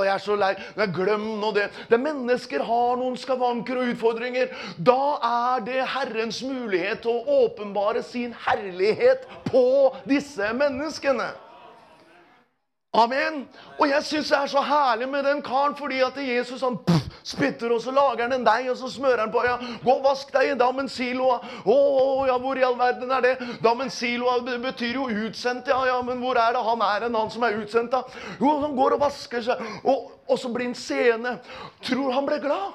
jeg 0.05 0.13
er 0.13 0.23
så 0.23 0.37
lei. 0.37 0.53
Glem 0.99 1.27
nå 1.41 1.51
det. 1.57 1.69
Det 1.89 2.01
mennesker 2.01 2.63
har 2.65 3.01
noen 3.01 3.17
skavanker 3.19 3.81
og 3.81 3.93
utfordringer. 3.95 4.53
Da 4.77 5.01
er 5.31 5.65
det 5.65 5.81
Herrens 5.95 6.43
mulighet 6.45 7.03
til 7.05 7.17
å 7.17 7.43
åpenbare 7.45 8.05
sin 8.05 8.35
herlighet 8.45 9.25
på 9.49 9.65
disse 10.09 10.53
menneskene. 10.53 11.31
Amen. 12.93 13.43
Og 13.77 13.85
jeg 13.85 14.01
syns 14.01 14.31
det 14.31 14.37
er 14.39 14.47
så 14.49 14.61
herlig 14.65 15.05
med 15.09 15.23
den 15.23 15.43
karen, 15.45 15.75
fordi 15.77 15.99
at 16.01 16.15
Jesus 16.17 16.63
han 16.65 16.79
pff, 16.87 17.05
spytter, 17.23 17.69
og 17.75 17.83
så 17.83 17.93
lager 17.93 18.23
han 18.23 18.33
en 18.33 18.47
deig, 18.47 18.69
og 18.71 18.77
så 18.79 18.89
smører 18.89 19.19
han 19.19 19.31
på. 19.31 19.43
ja, 19.45 19.57
'Gå 19.83 19.91
og 19.91 20.03
vask 20.03 20.33
deg 20.33 20.51
i 20.51 20.57
dammen 20.57 20.89
siloa.' 20.89 21.39
'Å, 21.65 21.77
ja, 22.27 22.37
hvor 22.37 22.57
i 22.57 22.65
all 22.65 22.77
verden 22.79 23.11
er 23.11 23.21
det?' 23.21 23.61
Dammen 23.63 23.89
siloa 23.89 24.39
betyr 24.41 24.93
jo 24.95 25.05
utsendt. 25.05 25.67
Ja, 25.67 25.85
ja, 25.85 26.01
men 26.01 26.17
hvor 26.17 26.33
er 26.33 26.53
det 26.53 26.63
han 26.65 26.81
er 26.81 27.05
en 27.05 27.15
han 27.15 27.29
som 27.29 27.43
er 27.43 27.61
utsendt, 27.61 27.91
da? 27.91 28.03
Jo, 28.41 28.59
han 28.59 28.75
går 28.75 28.97
og 28.97 28.99
vasker 28.99 29.41
seg, 29.41 29.61
og, 29.83 30.11
og 30.27 30.39
så 30.39 30.49
blir 30.49 30.65
han 30.65 30.75
seende. 30.75 31.39
Tror 31.81 32.11
han 32.11 32.25
ble 32.25 32.39
glad? 32.39 32.73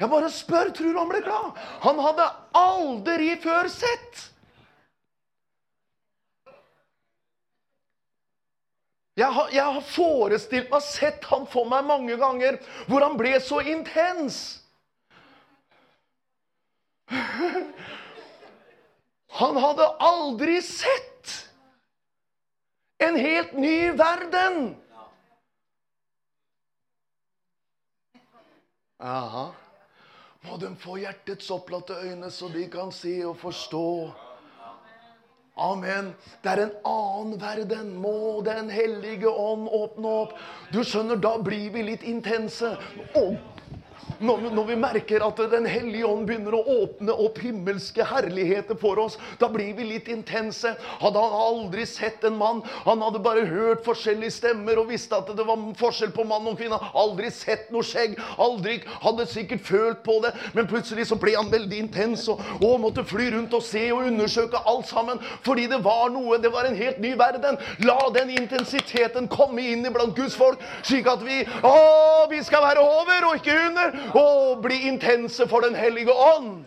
Jeg 0.00 0.10
bare 0.10 0.30
spør. 0.30 0.72
Tror 0.72 0.98
han 0.98 1.08
ble 1.08 1.20
glad? 1.20 1.52
Han 1.84 1.98
hadde 1.98 2.30
aldri 2.54 3.36
før 3.42 3.68
sett. 3.68 4.30
Jeg 9.16 9.30
har, 9.30 9.50
jeg 9.54 9.64
har, 9.64 9.80
forestilt 9.86 10.70
meg, 10.72 10.82
sett 10.82 11.24
han 11.30 11.46
for 11.46 11.68
meg 11.70 11.86
mange 11.86 12.16
ganger, 12.18 12.58
hvor 12.90 13.04
han 13.06 13.14
ble 13.18 13.36
så 13.42 13.60
intens. 13.62 14.40
Han 19.38 19.58
hadde 19.58 19.86
aldri 20.02 20.58
sett 20.66 21.34
en 23.02 23.18
helt 23.18 23.54
ny 23.58 23.92
verden. 23.98 24.74
Aha. 28.98 29.52
Må 30.44 30.58
de 30.60 30.70
få 30.76 30.98
hjertets 31.00 31.50
opplatte 31.54 31.96
øyne, 32.02 32.30
så 32.30 32.48
de 32.52 32.66
kan 32.70 32.92
se 32.92 33.16
og 33.26 33.36
forstå. 33.40 33.86
Amen. 35.56 36.14
Det 36.42 36.50
er 36.50 36.64
en 36.64 36.72
annen 36.84 37.40
verden. 37.40 37.96
Må 38.02 38.42
Den 38.46 38.70
hellige 38.70 39.30
ånd 39.30 39.68
åpne 39.70 40.14
opp. 40.24 40.32
Du 40.74 40.82
skjønner, 40.82 41.16
da 41.16 41.36
blir 41.38 41.70
vi 41.70 41.84
litt 41.86 42.02
intense. 42.02 42.74
Og 43.14 43.36
når, 44.24 44.48
når, 44.54 44.66
vi 44.68 44.76
merker 44.78 45.24
at 45.26 45.40
Den 45.52 45.66
hellige 45.68 46.06
ånd 46.06 46.26
begynner 46.28 46.56
å 46.56 46.62
åpne 46.84 47.14
opp 47.24 47.38
himmelske 47.42 48.04
herligheter 48.06 48.78
for 48.80 48.98
oss, 49.02 49.16
da 49.40 49.48
blir 49.52 49.74
vi 49.76 49.86
litt 49.88 50.08
intense. 50.12 50.74
Hadde 51.00 51.20
han 51.20 51.34
aldri 51.38 51.86
sett 51.88 52.24
en 52.26 52.36
mann, 52.38 52.62
han 52.84 53.02
hadde 53.04 53.22
bare 53.24 53.44
hørt 53.48 53.84
forskjellige 53.86 54.36
stemmer 54.38 54.80
og 54.80 54.90
visste 54.92 55.18
at 55.18 55.30
det 55.36 55.46
var 55.46 55.60
forskjell 55.78 56.12
på 56.14 56.26
mann 56.28 56.46
og 56.50 56.58
kvinne. 56.60 56.78
Aldri 56.98 57.30
sett 57.34 57.70
noe 57.74 57.86
skjegg, 57.86 58.16
aldri 58.40 58.78
hadde 59.04 59.26
sikkert 59.30 59.64
følt 59.66 60.02
på 60.06 60.18
det. 60.24 60.32
Men 60.56 60.68
plutselig 60.70 61.08
så 61.10 61.18
ble 61.20 61.36
han 61.36 61.52
veldig 61.52 61.82
intens 61.86 62.26
og, 62.32 62.42
og 62.60 62.80
måtte 62.84 63.06
fly 63.08 63.30
rundt 63.34 63.56
og 63.56 63.64
se 63.66 63.86
og 63.92 64.08
undersøke 64.08 64.62
alt 64.70 64.88
sammen. 64.90 65.22
Fordi 65.46 65.66
det 65.70 65.80
var 65.84 66.08
noe, 66.14 66.40
det 66.42 66.52
var 66.54 66.68
en 66.68 66.78
helt 66.78 67.00
ny 67.02 67.14
verden. 67.18 67.58
La 67.84 67.98
den 68.14 68.32
intensiteten 68.34 69.28
komme 69.32 69.64
inn 69.74 69.84
iblant 69.88 70.16
Guds 70.16 70.36
folk, 70.38 70.62
slik 70.86 71.08
at 71.10 71.22
vi, 71.24 71.42
å, 71.66 71.74
vi 72.30 72.40
skal 72.46 72.64
være 72.64 72.84
over 72.84 73.30
og 73.30 73.40
ikke 73.40 73.58
under. 73.68 73.93
Å, 74.14 74.56
bli 74.62 74.88
intense 74.88 75.48
for 75.48 75.60
Den 75.60 75.74
hellige 75.74 76.12
ånd! 76.12 76.64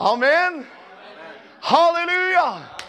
Amen! 0.00 0.66
Halleluja! 1.60 2.79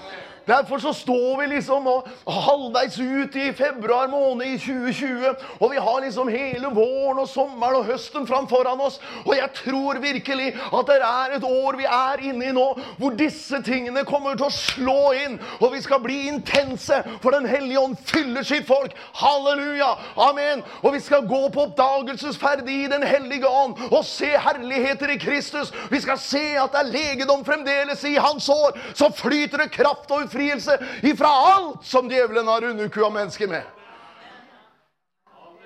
Derfor 0.47 0.79
så 0.79 0.93
står 0.93 1.41
vi 1.41 1.47
liksom 1.47 1.85
halvveis 2.25 2.97
ut 2.99 3.35
i 3.35 3.53
februar 3.53 4.07
måned 4.07 4.47
i 4.47 4.57
2020. 4.57 5.35
Og 5.59 5.71
vi 5.71 5.77
har 5.77 6.01
liksom 6.01 6.31
hele 6.33 6.71
våren 6.73 7.21
og 7.21 7.29
sommeren 7.29 7.77
og 7.81 7.85
høsten 7.85 8.25
framforan 8.27 8.81
oss. 8.81 8.97
Og 9.25 9.35
jeg 9.37 9.49
tror 9.61 10.01
virkelig 10.01 10.53
at 10.57 10.89
det 10.89 10.97
er 11.05 11.35
et 11.37 11.45
år 11.45 11.77
vi 11.77 11.85
er 11.85 12.23
inne 12.31 12.49
i 12.49 12.55
nå, 12.55 12.65
hvor 12.97 13.13
disse 13.19 13.61
tingene 13.65 14.05
kommer 14.07 14.37
til 14.39 14.47
å 14.47 14.55
slå 14.55 15.13
inn. 15.25 15.37
Og 15.59 15.75
vi 15.75 15.83
skal 15.85 16.01
bli 16.03 16.23
intense, 16.31 17.03
for 17.21 17.31
Den 17.31 17.45
hellige 17.47 17.79
ånd 17.79 17.95
fyller 18.05 18.43
sitt 18.43 18.67
folk. 18.67 18.95
Halleluja! 19.15 19.93
Amen! 20.19 20.65
Og 20.81 20.93
vi 20.97 20.99
skal 20.99 21.27
gå 21.29 21.41
på 21.53 21.67
oppdagelsesferd 21.69 22.67
i 22.69 22.87
Den 22.91 23.05
hellige 23.07 23.47
ånd 23.47 23.77
og 23.91 24.01
se 24.05 24.31
herligheter 24.35 25.13
i 25.13 25.19
Kristus. 25.21 25.71
Vi 25.91 26.01
skal 26.01 26.19
se 26.19 26.43
at 26.59 26.73
det 26.73 26.81
er 26.81 26.91
legedom 26.91 27.45
fremdeles 27.45 28.03
i 28.09 28.17
hans 28.17 28.49
år. 28.49 28.77
Så 28.97 29.11
flyter 29.15 29.63
det 29.63 29.71
kraft 29.77 30.11
og 30.11 30.30
befrielse 30.31 30.87
ifra 31.01 31.27
alt 31.27 31.85
som 31.85 32.09
djevelen 32.09 32.47
har 32.47 32.63
underkua 32.63 33.09
mennesker 33.09 33.47
med. 33.47 33.63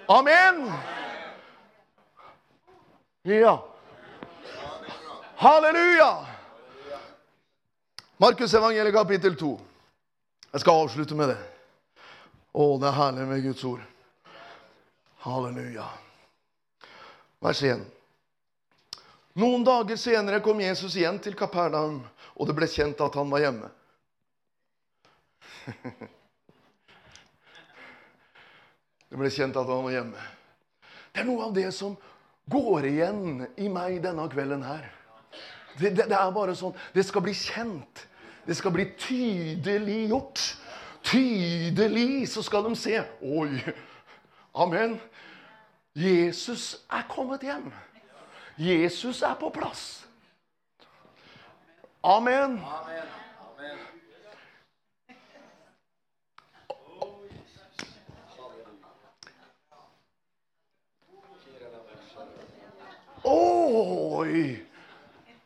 Amen! 0.07 0.71
Ja. 3.21 3.65
Halleluja! 5.35 6.25
Markus 8.17 8.53
evangeliet 8.53 8.93
kapittel 8.93 9.35
2. 9.35 9.59
Jeg 10.51 10.61
skal 10.61 10.73
avslutte 10.85 11.15
med 11.15 11.29
det. 11.29 11.37
Å, 12.55 12.77
det 12.79 12.87
er 12.87 12.95
herlig 12.95 13.25
med 13.27 13.43
Guds 13.43 13.63
ord. 13.67 13.81
Halleluja. 15.25 15.87
Vers 17.43 17.63
1. 17.63 17.81
Noen 19.35 19.65
dager 19.67 19.99
senere 19.99 20.39
kom 20.39 20.61
Jesus 20.63 20.95
igjen 20.95 21.17
til 21.19 21.35
Kapernaum, 21.35 21.99
og 22.37 22.47
det 22.47 22.55
ble 22.55 22.69
kjent 22.71 23.01
at 23.03 23.17
han 23.19 23.33
var 23.33 23.43
hjemme. 23.43 23.67
Det 29.09 29.19
ble 29.21 29.29
kjent 29.31 29.55
at 29.55 29.69
han 29.69 29.85
var 29.85 29.93
hjemme. 29.93 30.23
Det 31.13 31.21
er 31.21 31.27
noe 31.29 31.45
av 31.45 31.53
det 31.55 31.69
som 31.71 31.93
går 32.51 32.87
igjen 32.89 33.45
i 33.61 33.69
meg 33.71 34.01
denne 34.03 34.25
kvelden 34.31 34.65
her. 34.65 34.89
Det, 35.79 35.91
det, 35.95 36.07
det 36.09 36.17
er 36.17 36.31
bare 36.35 36.55
sånn 36.55 36.75
Det 36.95 37.03
skal 37.05 37.23
bli 37.23 37.33
kjent. 37.35 38.05
Det 38.45 38.55
skal 38.57 38.73
bli 38.75 38.85
tydelig 38.99 40.09
gjort. 40.11 40.41
Tydelig 41.05 42.27
så 42.33 42.43
skal 42.45 42.65
de 42.67 42.75
se. 42.79 42.99
Oi! 43.21 43.61
Amen. 44.55 44.99
Jesus 45.95 46.85
er 46.91 47.05
kommet 47.09 47.43
hjem. 47.43 47.71
Jesus 48.59 49.21
er 49.21 49.35
på 49.39 49.49
plass. 49.53 50.05
Amen. 52.03 52.59
Amen. 52.59 53.24
Oi! 63.85 64.57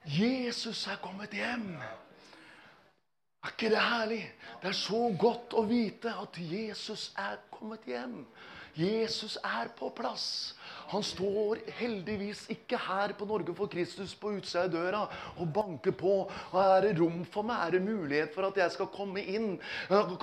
Jesus 0.05 0.87
er 0.87 0.99
kommet 1.03 1.33
hjem. 1.35 1.73
Er 3.43 3.51
ikke 3.51 3.69
det 3.73 3.81
herlig? 3.83 4.21
Det 4.61 4.71
er 4.71 4.77
så 4.77 5.01
godt 5.19 5.55
å 5.59 5.63
vite 5.67 6.13
at 6.21 6.39
Jesus 6.39 7.09
er 7.19 7.35
kommet 7.51 7.83
hjem. 7.87 8.21
Jesus 8.79 9.35
er 9.43 9.71
på 9.75 9.89
plass. 9.95 10.55
Han 10.89 11.03
står 11.05 11.59
heldigvis 11.77 12.47
ikke 12.49 12.77
her 12.81 13.11
på 13.17 13.27
Norge 13.29 13.53
for 13.53 13.69
Kristus 13.69 14.15
på 14.17 14.31
utsida 14.39 14.63
av 14.65 14.71
døra 14.73 15.01
og 15.37 15.51
banker 15.53 15.93
på. 15.93 16.13
Er 16.57 16.87
det 16.87 16.95
rom 16.97 17.21
for 17.29 17.45
meg? 17.45 17.61
Er 17.61 17.75
det 17.77 17.81
mulighet 17.85 18.33
for 18.33 18.47
at 18.47 18.57
jeg 18.57 18.73
skal 18.73 18.89
komme 18.95 19.21
inn? 19.21 19.51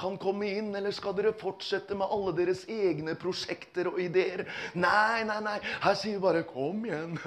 Kan 0.01 0.19
komme 0.19 0.51
inn, 0.51 0.73
Eller 0.75 0.95
skal 0.95 1.15
dere 1.15 1.37
fortsette 1.39 1.95
med 1.95 2.11
alle 2.11 2.35
deres 2.41 2.65
egne 2.67 3.15
prosjekter 3.15 3.93
og 3.93 4.01
ideer? 4.03 4.43
Nei, 4.75 5.23
nei, 5.29 5.39
nei. 5.47 5.57
Her 5.87 5.95
sier 5.95 6.19
vi 6.19 6.27
bare 6.27 6.43
'Kom 6.43 6.85
igjen'. 6.85 7.19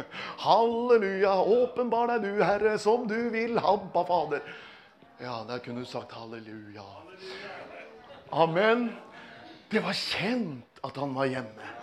Halleluja. 0.44 1.34
Åpenbar 1.40 2.08
deg 2.08 2.22
du, 2.28 2.44
Herre, 2.44 2.78
som 2.78 3.08
du 3.08 3.30
vil. 3.30 3.58
Habba, 3.60 4.04
Fader. 4.04 4.42
Ja, 5.22 5.44
der 5.48 5.60
kunne 5.60 5.80
du 5.80 5.86
sagt 5.86 6.12
halleluja. 6.12 6.84
Amen. 8.32 8.90
Det 9.72 9.84
var 9.84 9.94
kjent 9.94 10.80
at 10.84 10.98
han 10.98 11.16
var 11.16 11.26
hjemme. 11.26 11.79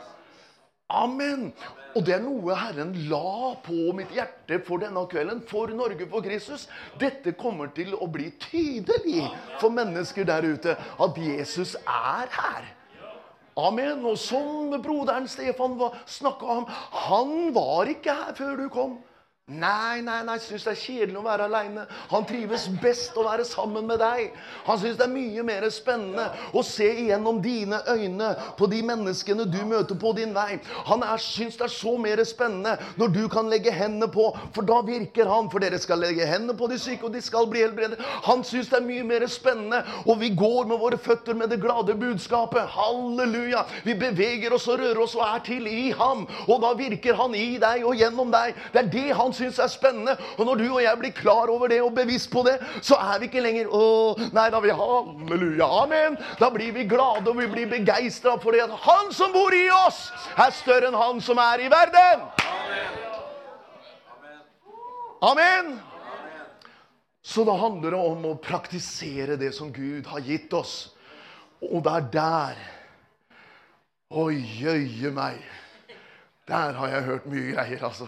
Amen! 0.86 1.50
Og 1.96 2.04
det 2.04 2.12
er 2.14 2.20
noe 2.22 2.54
Herren 2.60 2.92
la 3.08 3.54
på 3.64 3.90
mitt 3.96 4.12
hjerte 4.14 4.58
for 4.66 4.82
denne 4.84 5.02
kvelden, 5.08 5.40
for 5.48 5.72
Norge, 5.72 6.06
for 6.10 6.22
Kristus. 6.22 6.66
Dette 7.00 7.32
kommer 7.38 7.72
til 7.74 7.94
å 7.96 8.06
bli 8.12 8.28
tydelig 8.42 9.24
for 9.56 9.72
mennesker 9.72 10.28
der 10.28 10.44
ute 10.44 10.76
at 10.76 11.18
Jesus 11.18 11.74
er 11.80 12.28
her. 12.36 12.68
Amen. 13.56 14.04
Og 14.04 14.18
som 14.20 14.76
broderen 14.84 15.26
Stefan 15.32 15.78
snakka 16.04 16.58
om, 16.60 16.66
han 17.08 17.36
var 17.56 17.88
ikke 17.88 18.14
her 18.20 18.36
før 18.36 18.60
du 18.60 18.66
kom. 18.72 18.98
Nei, 19.46 20.00
nei, 20.02 20.24
nei, 20.26 20.40
syns 20.42 20.64
det 20.66 20.72
er 20.72 20.78
kjedelig 20.80 21.20
å 21.20 21.22
være 21.22 21.44
aleine. 21.46 21.84
Han 22.10 22.24
trives 22.26 22.64
best 22.82 23.14
å 23.14 23.22
være 23.22 23.44
sammen 23.46 23.84
med 23.86 24.00
deg. 24.02 24.32
Han 24.66 24.80
syns 24.82 24.96
det 24.98 25.04
er 25.04 25.12
mye 25.12 25.44
mer 25.46 25.62
spennende 25.70 26.24
å 26.50 26.64
se 26.66 26.88
igjennom 27.04 27.38
dine 27.44 27.78
øyne 27.92 28.32
på 28.58 28.66
de 28.72 28.80
menneskene 28.88 29.46
du 29.46 29.60
møter 29.70 29.94
på 30.02 30.10
din 30.18 30.32
vei. 30.34 30.56
Han 30.88 31.04
syns 31.22 31.60
det 31.60 31.68
er 31.68 31.74
så 31.76 31.92
mer 31.94 32.24
spennende 32.26 32.72
når 32.98 33.12
du 33.14 33.20
kan 33.30 33.46
legge 33.46 33.70
hendene 33.70 34.08
på, 34.10 34.24
for 34.50 34.66
da 34.66 34.80
virker 34.88 35.30
han. 35.30 35.46
For 35.52 35.62
dere 35.62 35.78
skal 35.78 36.02
legge 36.02 36.26
hendene 36.26 36.58
på 36.58 36.66
de 36.74 36.80
syke, 36.82 37.06
og 37.06 37.14
de 37.14 37.22
skal 37.22 37.46
bli 37.46 37.62
helbredet. 37.62 38.02
Han 38.26 38.42
syns 38.42 38.72
det 38.74 38.80
er 38.80 38.88
mye 38.88 39.06
mer 39.06 39.28
spennende, 39.30 39.84
og 40.10 40.18
vi 40.24 40.32
går 40.34 40.66
med 40.72 40.82
våre 40.82 40.98
føtter 40.98 41.38
med 41.38 41.54
det 41.54 41.60
glade 41.62 41.94
budskapet. 42.02 42.66
Halleluja! 42.74 43.62
Vi 43.86 43.94
beveger 44.02 44.58
oss 44.58 44.66
og 44.66 44.82
rører 44.82 45.04
oss 45.06 45.14
og 45.14 45.22
er 45.28 45.46
til 45.52 45.70
i 45.70 45.94
ham, 45.94 46.26
og 46.48 46.66
da 46.66 46.74
virker 46.82 47.22
han 47.22 47.38
i 47.38 47.62
deg 47.62 47.86
og 47.86 47.94
gjennom 48.02 48.34
deg. 48.34 48.58
Det 48.74 48.82
er 48.82 48.92
det 48.98 49.08
han 49.14 49.35
syns 49.36 49.60
er 49.62 49.70
spennende. 49.70 50.16
Og 50.36 50.48
når 50.48 50.60
du 50.62 50.66
og 50.66 50.82
jeg 50.82 51.00
blir 51.00 51.14
klar 51.16 51.52
over 51.52 51.70
det 51.72 51.80
og 51.84 51.94
bevisst 51.96 52.30
på 52.32 52.42
det, 52.46 52.56
så 52.80 52.98
er 52.98 53.20
vi 53.20 53.30
ikke 53.30 53.44
lenger 53.44 53.70
Å, 53.76 53.82
nei, 54.34 54.46
da 54.52 54.60
vi 54.64 54.74
halleluja, 54.74 55.68
amen. 55.84 56.18
Da 56.40 56.50
blir 56.54 56.72
vi 56.76 56.86
glade 56.88 57.30
og 57.30 57.40
vi 57.40 57.48
blir 57.52 57.70
begeistra 57.70 58.36
for 58.42 58.56
det 58.56 58.64
at 58.66 58.76
han 58.86 59.12
som 59.14 59.34
bor 59.34 59.54
i 59.54 59.66
oss, 59.84 60.06
er 60.36 60.54
større 60.56 60.90
enn 60.90 60.98
han 60.98 61.20
som 61.24 61.40
er 61.42 61.66
i 61.66 61.70
verden. 61.72 62.24
Amen. 65.26 65.76
Så 67.26 67.42
da 67.44 67.56
handler 67.58 67.96
det 67.96 68.00
om 68.12 68.26
å 68.28 68.36
praktisere 68.38 69.34
det 69.40 69.50
som 69.56 69.72
Gud 69.74 70.06
har 70.06 70.22
gitt 70.22 70.52
oss. 70.54 70.76
Og 71.64 71.82
det 71.84 71.94
er 71.98 72.10
der 72.14 72.64
Oi, 74.06 74.36
jøye 74.38 75.10
meg. 75.10 75.40
Der 76.46 76.76
har 76.78 76.92
jeg 76.92 77.06
hørt 77.08 77.24
mye 77.26 77.56
greier, 77.56 77.80
altså. 77.88 78.06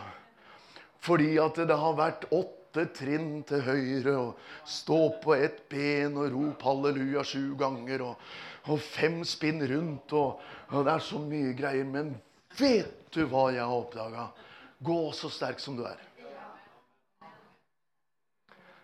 Fordi 1.04 1.36
at 1.40 1.60
det 1.68 1.76
har 1.78 1.98
vært 1.98 2.26
åtte 2.34 2.88
trinn 2.94 3.42
til 3.48 3.62
høyre, 3.64 4.14
og 4.18 4.68
stå 4.68 4.98
på 5.22 5.36
ett 5.38 5.62
ben 5.70 6.18
og 6.18 6.32
rop 6.34 6.66
halleluja 6.66 7.24
sju 7.26 7.54
ganger, 7.58 8.04
og, 8.10 8.26
og 8.68 8.82
fem 8.82 9.22
spinn 9.26 9.62
rundt, 9.70 10.12
og, 10.18 10.42
og, 10.72 10.82
det 10.84 10.94
er 10.94 11.06
så 11.06 11.22
mye 11.22 11.54
greier. 11.58 11.88
Men 11.88 12.12
vet 12.58 13.08
du 13.14 13.24
hva 13.30 13.48
jeg 13.54 13.64
har 13.64 13.78
oppdaga? 13.78 14.28
Gå 14.84 15.00
så 15.16 15.30
sterk 15.32 15.62
som 15.62 15.78
du 15.78 15.86
er. 15.88 16.04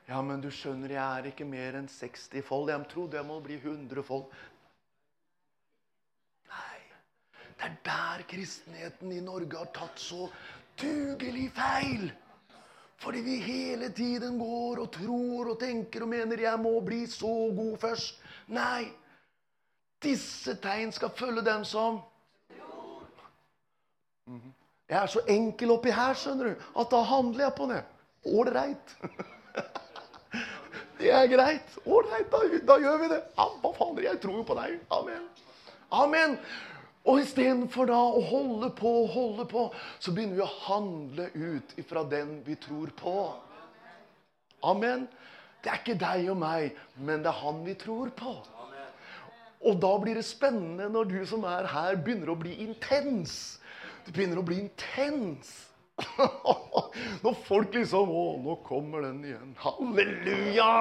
Ja, 0.04 0.18
men 0.20 0.42
du 0.44 0.50
skjønner, 0.52 0.92
jeg 0.92 1.00
er 1.18 1.30
ikke 1.30 1.46
mer 1.48 1.78
enn 1.78 1.86
60 1.88 2.44
fold. 2.44 2.68
Jeg 2.68 2.88
trodde 2.90 3.16
jeg 3.16 3.24
må 3.24 3.38
bli 3.44 3.56
100 3.56 4.04
fold. 4.04 4.26
Nei. 6.50 6.80
Det 7.54 7.70
er 7.70 7.78
der 7.86 8.26
kristenheten 8.28 9.14
i 9.16 9.22
Norge 9.24 9.62
har 9.62 9.70
tatt 9.72 10.02
så 10.02 10.28
dugelig 10.80 11.50
feil. 11.56 12.12
Fordi 13.04 13.20
vi 13.20 13.36
hele 13.44 13.90
tiden 13.92 14.38
går 14.38 14.80
og 14.80 14.90
tror 14.92 15.50
og 15.52 15.58
tenker 15.60 16.02
og 16.02 16.08
mener 16.08 16.40
'jeg 16.40 16.60
må 16.60 16.80
bli 16.80 17.06
så 17.06 17.52
god 17.56 17.76
først'. 17.78 18.20
Nei. 18.46 18.92
Disse 20.02 20.54
tegn 20.54 20.92
skal 20.92 21.10
følge 21.10 21.44
dem 21.44 21.64
som. 21.64 22.00
Jeg 24.88 25.02
er 25.02 25.06
så 25.06 25.20
enkel 25.28 25.70
oppi 25.70 25.90
her, 25.90 26.14
skjønner 26.14 26.44
du, 26.44 26.64
at 26.80 26.90
da 26.90 27.00
handler 27.02 27.44
jeg 27.44 27.54
på 27.56 27.66
det. 27.66 27.84
Ålreit. 28.24 28.96
Det 30.98 31.10
er 31.10 31.26
greit. 31.26 31.72
Ålreit, 31.86 32.30
da, 32.32 32.38
da, 32.68 32.76
gjør 32.80 32.98
vi 33.02 33.08
det. 33.10 33.18
Ja, 33.36 33.48
hva 33.60 33.72
faen, 33.76 33.98
jeg 34.04 34.20
tror 34.22 34.36
jo 34.38 34.44
på 34.46 34.54
deg. 34.54 34.76
Amen. 34.94 35.24
Amen. 35.90 36.36
Og 37.04 37.20
istedenfor 37.20 37.88
da 37.90 37.98
å 38.00 38.22
holde 38.30 38.70
på 38.78 38.90
og 39.02 39.10
holde 39.12 39.44
på, 39.48 39.66
så 40.00 40.12
begynner 40.14 40.38
vi 40.38 40.44
å 40.44 40.54
handle 40.68 41.28
ut 41.34 41.74
ifra 41.80 42.04
den 42.08 42.38
vi 42.46 42.56
tror 42.60 42.94
på. 42.96 43.18
Amen. 44.64 45.04
Det 45.64 45.72
er 45.72 45.80
ikke 45.80 45.98
deg 46.00 46.30
og 46.32 46.38
meg, 46.40 46.78
men 46.96 47.24
det 47.24 47.30
er 47.30 47.42
han 47.42 47.60
vi 47.64 47.76
tror 47.80 48.12
på. 48.16 48.38
Og 49.64 49.78
da 49.80 49.92
blir 50.00 50.18
det 50.18 50.26
spennende 50.28 50.90
når 50.92 51.08
du 51.12 51.20
som 51.28 51.44
er 51.48 51.68
her, 51.72 51.96
begynner 51.96 52.32
å 52.32 52.40
bli 52.40 52.56
intens. 52.66 53.58
Du 54.04 54.12
begynner 54.12 54.40
å 54.40 54.44
bli 54.44 54.60
intens. 54.64 55.52
Når 57.24 57.36
folk 57.46 57.76
liksom 57.76 58.10
Å, 58.10 58.24
nå 58.42 58.56
kommer 58.66 59.04
den 59.06 59.20
igjen. 59.24 59.52
Halleluja! 59.62 60.72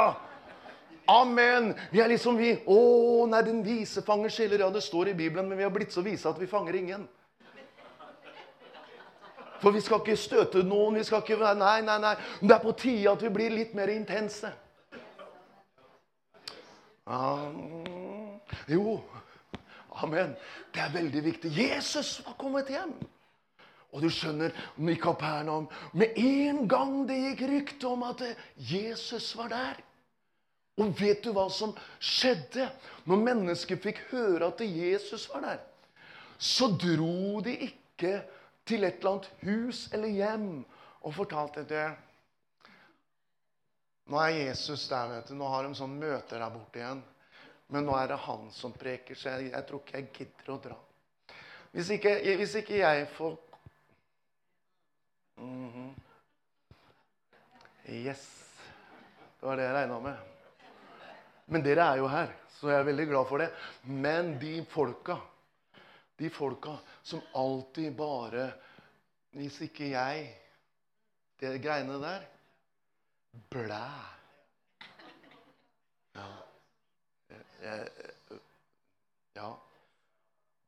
Amen! 1.05 1.73
Vi 1.91 1.99
er 1.99 2.07
liksom 2.07 2.37
vi. 2.39 2.53
Å, 2.65 2.77
nei, 3.27 3.41
den 3.43 3.59
vise 3.65 4.03
fanger 4.05 4.31
sjeler. 4.31 4.63
Ja, 4.63 4.69
det 4.71 4.83
står 4.85 5.11
i 5.11 5.17
Bibelen, 5.17 5.49
men 5.49 5.59
vi 5.59 5.65
har 5.65 5.73
blitt 5.73 5.91
så 5.91 6.03
vise 6.05 6.29
at 6.29 6.39
vi 6.39 6.47
fanger 6.47 6.77
ingen. 6.79 7.07
For 9.63 9.71
vi 9.71 9.81
skal 9.83 10.01
ikke 10.03 10.19
støte 10.19 10.63
noen. 10.67 10.99
vi 10.99 11.05
skal 11.07 11.23
ikke 11.23 11.39
være, 11.39 11.59
Nei, 11.59 11.79
nei, 11.87 11.99
nei. 12.03 12.15
Det 12.41 12.51
er 12.55 12.63
på 12.63 12.75
tide 12.79 13.11
at 13.11 13.23
vi 13.23 13.31
blir 13.35 13.55
litt 13.55 13.75
mer 13.75 13.91
intense. 13.91 14.51
Um, 17.03 18.39
jo, 18.71 19.01
amen. 20.03 20.35
Det 20.71 20.83
er 20.83 20.93
veldig 20.95 21.23
viktig. 21.23 21.51
Jesus 21.51 22.21
var 22.25 22.39
kommet 22.39 22.71
hjem. 22.71 22.95
Og 23.93 24.01
du 24.01 24.09
skjønner, 24.09 24.55
i 24.89 24.95
Kapernaum 24.97 25.67
Med 25.93 26.15
en 26.17 26.63
gang 26.67 27.03
det 27.05 27.19
gikk 27.19 27.43
rykte 27.51 27.91
om 27.91 28.07
at 28.07 28.23
Jesus 28.57 29.35
var 29.37 29.51
der 29.51 29.83
Og 30.81 30.93
vet 30.97 31.21
du 31.21 31.29
hva 31.35 31.45
som 31.53 31.75
skjedde 32.01 32.65
når 33.09 33.25
mennesker 33.27 33.77
fikk 33.81 33.99
høre 34.13 34.49
at 34.49 34.63
Jesus 34.65 35.27
var 35.29 35.45
der? 35.45 35.59
Så 36.37 36.71
dro 36.79 37.41
de 37.45 37.53
ikke 37.69 38.15
til 38.65 38.83
et 38.87 38.97
eller 38.97 39.11
annet 39.11 39.29
hus 39.43 39.85
eller 39.93 40.15
hjem 40.15 40.49
og 41.03 41.13
fortalte 41.13 41.65
det. 41.69 41.85
Nå 44.09 44.19
er 44.19 44.33
Jesus 44.49 44.87
der, 44.91 45.11
vet 45.13 45.29
du. 45.29 45.37
Nå 45.39 45.47
har 45.51 45.63
de 45.63 45.77
sånn 45.77 45.93
møter 45.99 46.41
der 46.41 46.51
borte 46.51 46.81
igjen. 46.81 47.03
Men 47.71 47.87
nå 47.87 47.95
er 47.97 48.11
det 48.11 48.19
han 48.25 48.49
som 48.53 48.73
preker, 48.75 49.15
så 49.17 49.37
jeg, 49.37 49.53
jeg 49.53 49.67
tror 49.69 49.81
ikke 49.83 49.99
jeg 49.99 50.09
gidder 50.17 50.51
å 50.53 50.59
dra. 50.65 50.75
Hvis 51.73 51.89
ikke, 51.95 52.11
hvis 52.37 52.59
ikke 52.59 52.81
jeg 52.81 53.07
får 53.15 53.37
Mm 55.37 55.71
-hmm. 55.71 55.93
Yes. 57.85 58.49
Det 59.39 59.47
var 59.47 59.55
det 59.55 59.63
jeg 59.63 59.73
regna 59.73 59.99
med. 59.99 60.32
Men 61.45 61.63
dere 61.65 61.85
er 61.91 62.01
jo 62.01 62.07
her, 62.07 62.31
så 62.57 62.71
jeg 62.71 62.79
er 62.79 62.87
veldig 62.87 63.07
glad 63.09 63.27
for 63.29 63.43
det. 63.43 63.49
Men 63.83 64.37
de 64.41 64.53
folka, 64.71 65.17
de 66.19 66.29
folka 66.31 66.77
som 67.03 67.23
alltid 67.35 67.95
bare 67.97 68.51
Hvis 69.33 69.55
ikke 69.65 69.87
jeg 69.89 70.27
Det 71.41 71.55
greiene 71.61 71.97
der 72.01 72.27
Blæ. 73.49 73.87
Ja. 76.15 76.27
ja. 79.35 79.49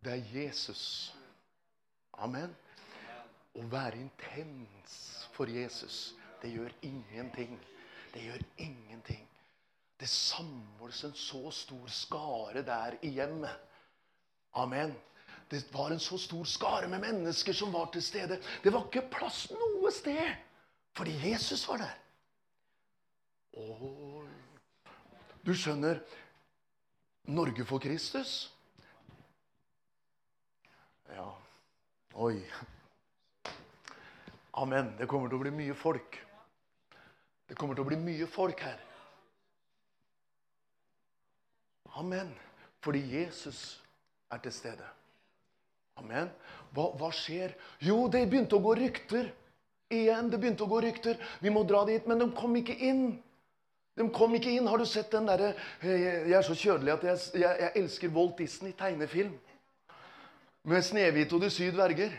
Det 0.03 0.13
er 0.13 0.23
Jesus. 0.33 1.13
Amen. 2.17 2.55
Å 3.55 3.63
være 3.71 4.01
intens 4.01 4.97
for 5.35 5.51
Jesus, 5.51 6.15
det 6.41 6.51
gjør 6.55 6.73
ingenting. 6.81 7.55
Det 8.13 8.25
gjør 8.25 8.43
ingenting. 8.57 9.24
Det 9.99 10.07
samles 10.11 11.03
en 11.03 11.13
så 11.15 11.51
stor 11.51 11.87
skare 11.87 12.63
der 12.67 12.97
i 13.01 13.13
hjemmet. 13.15 13.55
Amen. 14.53 14.95
Det 15.51 15.73
var 15.73 15.91
en 15.91 15.99
så 15.99 16.17
stor 16.17 16.43
skare 16.43 16.87
med 16.87 16.99
mennesker 16.99 17.53
som 17.53 17.73
var 17.73 17.85
til 17.93 18.03
stede. 18.03 18.39
Det 18.63 18.73
var 18.73 18.87
ikke 18.87 19.09
plass 19.11 19.45
noe 19.51 19.91
sted 19.93 20.35
fordi 20.95 21.11
Jesus 21.29 21.67
var 21.67 21.77
der. 21.83 21.95
Og 23.59 24.27
Du 25.45 25.53
skjønner 25.53 25.99
Norge 27.27 27.65
for 27.65 27.79
Kristus? 27.79 28.51
Ja. 31.13 31.27
Oi. 32.15 32.39
Amen. 34.53 34.95
Det 34.97 35.07
kommer 35.07 35.29
til 35.29 35.37
å 35.37 35.43
bli 35.43 35.51
mye 35.53 35.75
folk. 35.77 36.17
Det 37.45 37.57
kommer 37.59 37.77
til 37.77 37.85
å 37.85 37.89
bli 37.91 37.99
mye 38.01 38.27
folk 38.31 38.63
her. 38.65 38.84
Amen. 41.95 42.33
Fordi 42.83 43.01
Jesus 43.15 43.81
er 44.31 44.37
til 44.43 44.53
stede. 44.53 44.87
Amen. 45.97 46.29
Hva, 46.75 46.89
hva, 46.99 47.09
skjer? 47.15 47.55
Jo, 47.79 48.05
det 48.11 48.25
begynte 48.29 48.57
å 48.57 48.63
gå 48.63 48.75
rykter. 48.81 49.29
Igjen, 49.93 50.27
det 50.31 50.41
begynte 50.41 50.65
å 50.65 50.69
gå 50.69 50.81
rykter. 50.83 51.17
Vi 51.39 51.53
må 51.53 51.63
dra 51.67 51.85
dit. 51.87 52.03
Men 52.09 52.19
de 52.19 52.29
kom 52.35 52.55
ikke 52.59 52.75
inn. 52.75 53.07
De 53.95 54.09
kom 54.11 54.35
ikke 54.35 54.51
inn. 54.51 54.67
Har 54.67 54.81
du 54.81 54.85
sett 54.89 55.13
den 55.13 55.29
derre 55.29 55.53
Jeg 55.81 56.35
er 56.35 56.43
så 56.43 56.57
kjødelig 56.57 56.97
at 56.97 57.07
jeg, 57.07 57.23
jeg, 57.39 57.61
jeg 57.63 57.73
elsker 57.83 58.15
Walt 58.15 58.37
Disney-tegnefilm. 58.43 59.35
Med 60.65 60.81
'Snehvit 60.81 61.33
og 61.33 61.41
de 61.45 61.49
syv 61.53 61.77
dverger'. 61.77 62.15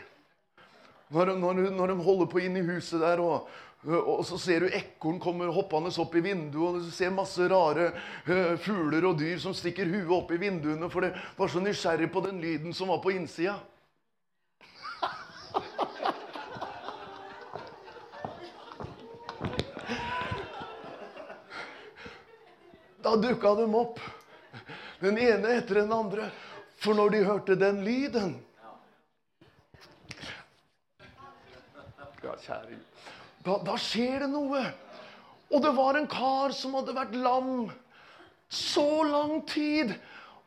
Når, 1.09 1.35
når, 1.39 1.53
når, 1.71 1.87
de 1.87 2.03
holder 2.03 2.27
på 2.31 2.41
inn 2.43 2.57
i 2.59 2.65
huset 2.67 2.99
der, 2.99 3.21
og, 3.23 3.47
og 3.87 4.25
så 4.27 4.35
ser 4.37 4.59
du 4.65 4.73
ekorn 4.75 5.19
kommer 5.23 5.47
hoppende 5.55 5.93
opp 6.01 6.15
i 6.19 6.23
vinduet, 6.25 6.59
og 6.59 6.81
du 6.83 6.91
ser 6.91 7.13
masse 7.15 7.47
rare 7.47 7.91
fugler 8.59 9.05
og 9.07 9.15
dyr 9.21 9.39
som 9.39 9.55
stikker 9.55 9.87
huet 9.87 10.11
opp 10.11 10.31
i 10.35 10.41
vinduene, 10.41 10.89
for 10.91 11.07
det 11.07 11.13
var 11.37 11.47
så 11.51 11.63
nysgjerrig 11.63 12.11
på 12.11 12.23
den 12.25 12.41
lyden 12.43 12.75
som 12.75 12.91
var 12.91 12.99
på 13.03 13.15
innsida. 13.15 13.55
Da 23.07 23.15
dukka 23.15 23.53
de 23.55 23.65
opp, 23.71 23.99
den 24.99 25.15
ene 25.21 25.53
etter 25.61 25.79
den 25.79 25.93
andre. 25.95 26.27
For 26.81 26.97
når 26.97 27.13
de 27.13 27.23
hørte 27.23 27.55
den 27.55 27.79
lyden 27.85 28.35
Ja, 32.27 32.33
kjære 32.43 32.75
da, 33.47 33.57
da 33.63 33.77
skjer 33.79 34.25
det 34.25 34.29
noe. 34.31 34.63
Og 35.47 35.63
det 35.63 35.71
var 35.77 35.95
en 35.95 36.09
kar 36.11 36.53
som 36.55 36.75
hadde 36.75 36.95
vært 36.95 37.15
lam 37.15 37.69
så 38.51 39.03
lang 39.07 39.39
tid. 39.47 39.93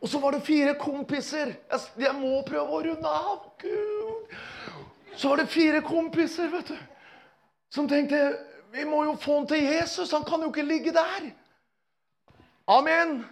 Og 0.01 0.09
så 0.09 0.21
var 0.21 0.37
det 0.37 0.45
fire 0.45 0.75
kompiser. 0.81 1.55
Jeg, 1.71 1.81
jeg 2.05 2.17
må 2.17 2.41
prøve 2.49 2.77
å 2.77 2.83
runde 2.85 3.17
av. 3.25 3.47
Gud. 3.61 4.37
Så 5.17 5.33
var 5.33 5.43
det 5.43 5.51
fire 5.53 5.83
kompiser 5.85 6.49
vet 6.53 6.71
du, 6.71 6.79
som 7.73 7.89
tenkte 7.91 8.21
vi 8.71 8.85
må 8.87 9.03
jo 9.05 9.17
få 9.19 9.41
han 9.41 9.49
til 9.51 9.65
Jesus. 9.67 10.13
Han 10.15 10.25
kan 10.25 10.45
jo 10.45 10.53
ikke 10.53 10.65
ligge 10.65 10.93
der. 10.95 11.33
Amen. 12.71 13.25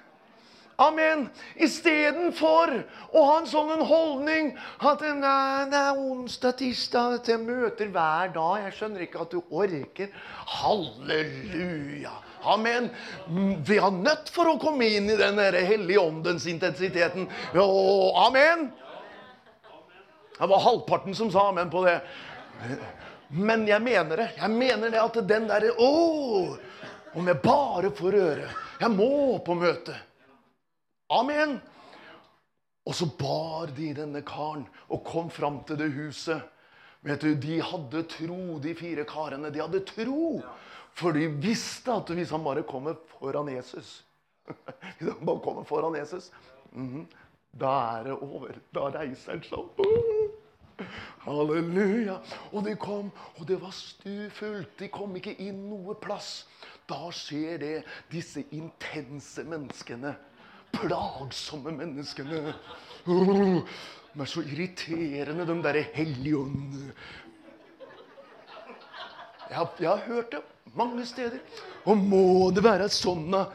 Amen. 0.78 1.24
Istedenfor 1.58 2.70
å 3.10 3.22
ha 3.26 3.38
en 3.40 3.48
sånn 3.50 3.80
holdning 3.82 4.52
at 4.86 5.00
nei, 5.02 5.66
det 5.72 5.80
er 5.80 5.98
onsdag, 5.98 6.54
tirsdag, 6.60 7.16
til 7.26 7.40
møter 7.42 7.90
hver 7.90 8.30
dag. 8.36 8.60
Jeg 8.68 8.76
skjønner 8.76 9.02
ikke 9.08 9.24
at 9.24 9.34
du 9.34 9.40
orker. 9.50 10.12
Halleluja. 10.60 12.14
Amen. 12.46 12.86
Vi 13.66 13.80
har 13.82 13.90
nødt 13.90 14.30
for 14.30 14.52
å 14.52 14.58
komme 14.62 14.86
inn 14.86 15.10
i 15.10 15.18
den 15.18 15.42
hellige 15.42 15.98
åndens 15.98 16.46
intensiteten. 16.46 17.26
amen. 18.14 18.68
Det 20.38 20.46
var 20.46 20.62
halvparten 20.62 21.14
som 21.18 21.32
sa 21.34 21.48
amen 21.48 21.74
på 21.74 21.82
det. 21.88 21.98
Men 23.34 23.66
jeg 23.66 23.82
mener 23.82 24.22
det. 24.22 24.28
Jeg 24.38 24.54
mener 24.54 24.94
det 24.94 25.02
at 25.02 25.24
den 25.26 25.50
derre 25.50 25.74
Å! 25.74 26.54
Om 27.18 27.26
jeg 27.26 27.42
bare 27.42 27.90
får 27.90 28.14
øre. 28.14 28.52
Jeg 28.78 28.94
må 28.94 29.40
på 29.42 29.58
møte. 29.58 30.04
Amen! 31.08 31.58
Og 32.88 32.94
så 32.96 33.08
bar 33.18 33.72
de 33.76 33.90
denne 33.96 34.20
karen 34.24 34.64
og 34.88 35.04
kom 35.04 35.28
fram 35.32 35.60
til 35.68 35.78
det 35.80 35.90
huset. 35.92 36.40
Vet 37.04 37.22
du, 37.22 37.34
De 37.34 37.60
hadde 37.62 38.02
tro, 38.10 38.58
de 38.58 38.74
fire 38.76 39.04
karene. 39.08 39.52
De 39.52 39.60
hadde 39.60 39.84
tro. 39.88 40.40
For 40.98 41.14
de 41.14 41.28
visste 41.28 41.92
at 41.94 42.10
hvis 42.16 42.32
han 42.34 42.44
bare 42.44 42.64
kommer 42.66 42.96
foran 43.18 43.48
Jesus 43.52 44.02
Hvis 44.98 45.10
han 45.12 45.26
bare 45.26 45.40
kommer 45.44 45.64
foran 45.64 45.94
Jesus 45.94 46.32
-hmm, 46.74 47.06
Da 47.52 47.98
er 47.98 48.02
det 48.04 48.12
over. 48.12 48.52
Da 48.74 48.80
reiser 48.80 49.32
han 49.32 49.42
seg 49.42 49.58
halleluja. 51.26 52.18
Og 52.52 52.64
de 52.64 52.76
kom, 52.76 53.10
og 53.36 53.48
det 53.48 53.60
var 53.62 53.70
stufullt. 53.70 54.78
De 54.78 54.88
kom 54.88 55.16
ikke 55.16 55.34
inn 55.38 55.68
noe 55.70 55.94
plass. 55.94 56.46
Da 56.88 57.10
skjer 57.10 57.58
det. 57.58 57.84
Disse 58.10 58.44
intense 58.50 59.44
menneskene. 59.44 60.16
Plagsomme 60.72 61.72
menneskene. 61.74 62.54
De 63.08 64.22
er 64.24 64.28
så 64.28 64.42
irriterende, 64.44 65.46
de 65.48 65.56
derre 65.64 65.84
helligåndene. 65.94 66.92
Jeg, 69.48 69.56
har- 69.56 69.80
jeg 69.80 69.88
har 69.88 70.02
hørt 70.06 70.30
det 70.30 70.42
mange 70.76 71.06
steder. 71.06 71.38
Og 71.86 71.96
må 71.96 72.50
det 72.54 72.62
være 72.64 72.88
sånn, 72.92 73.30
da? 73.32 73.46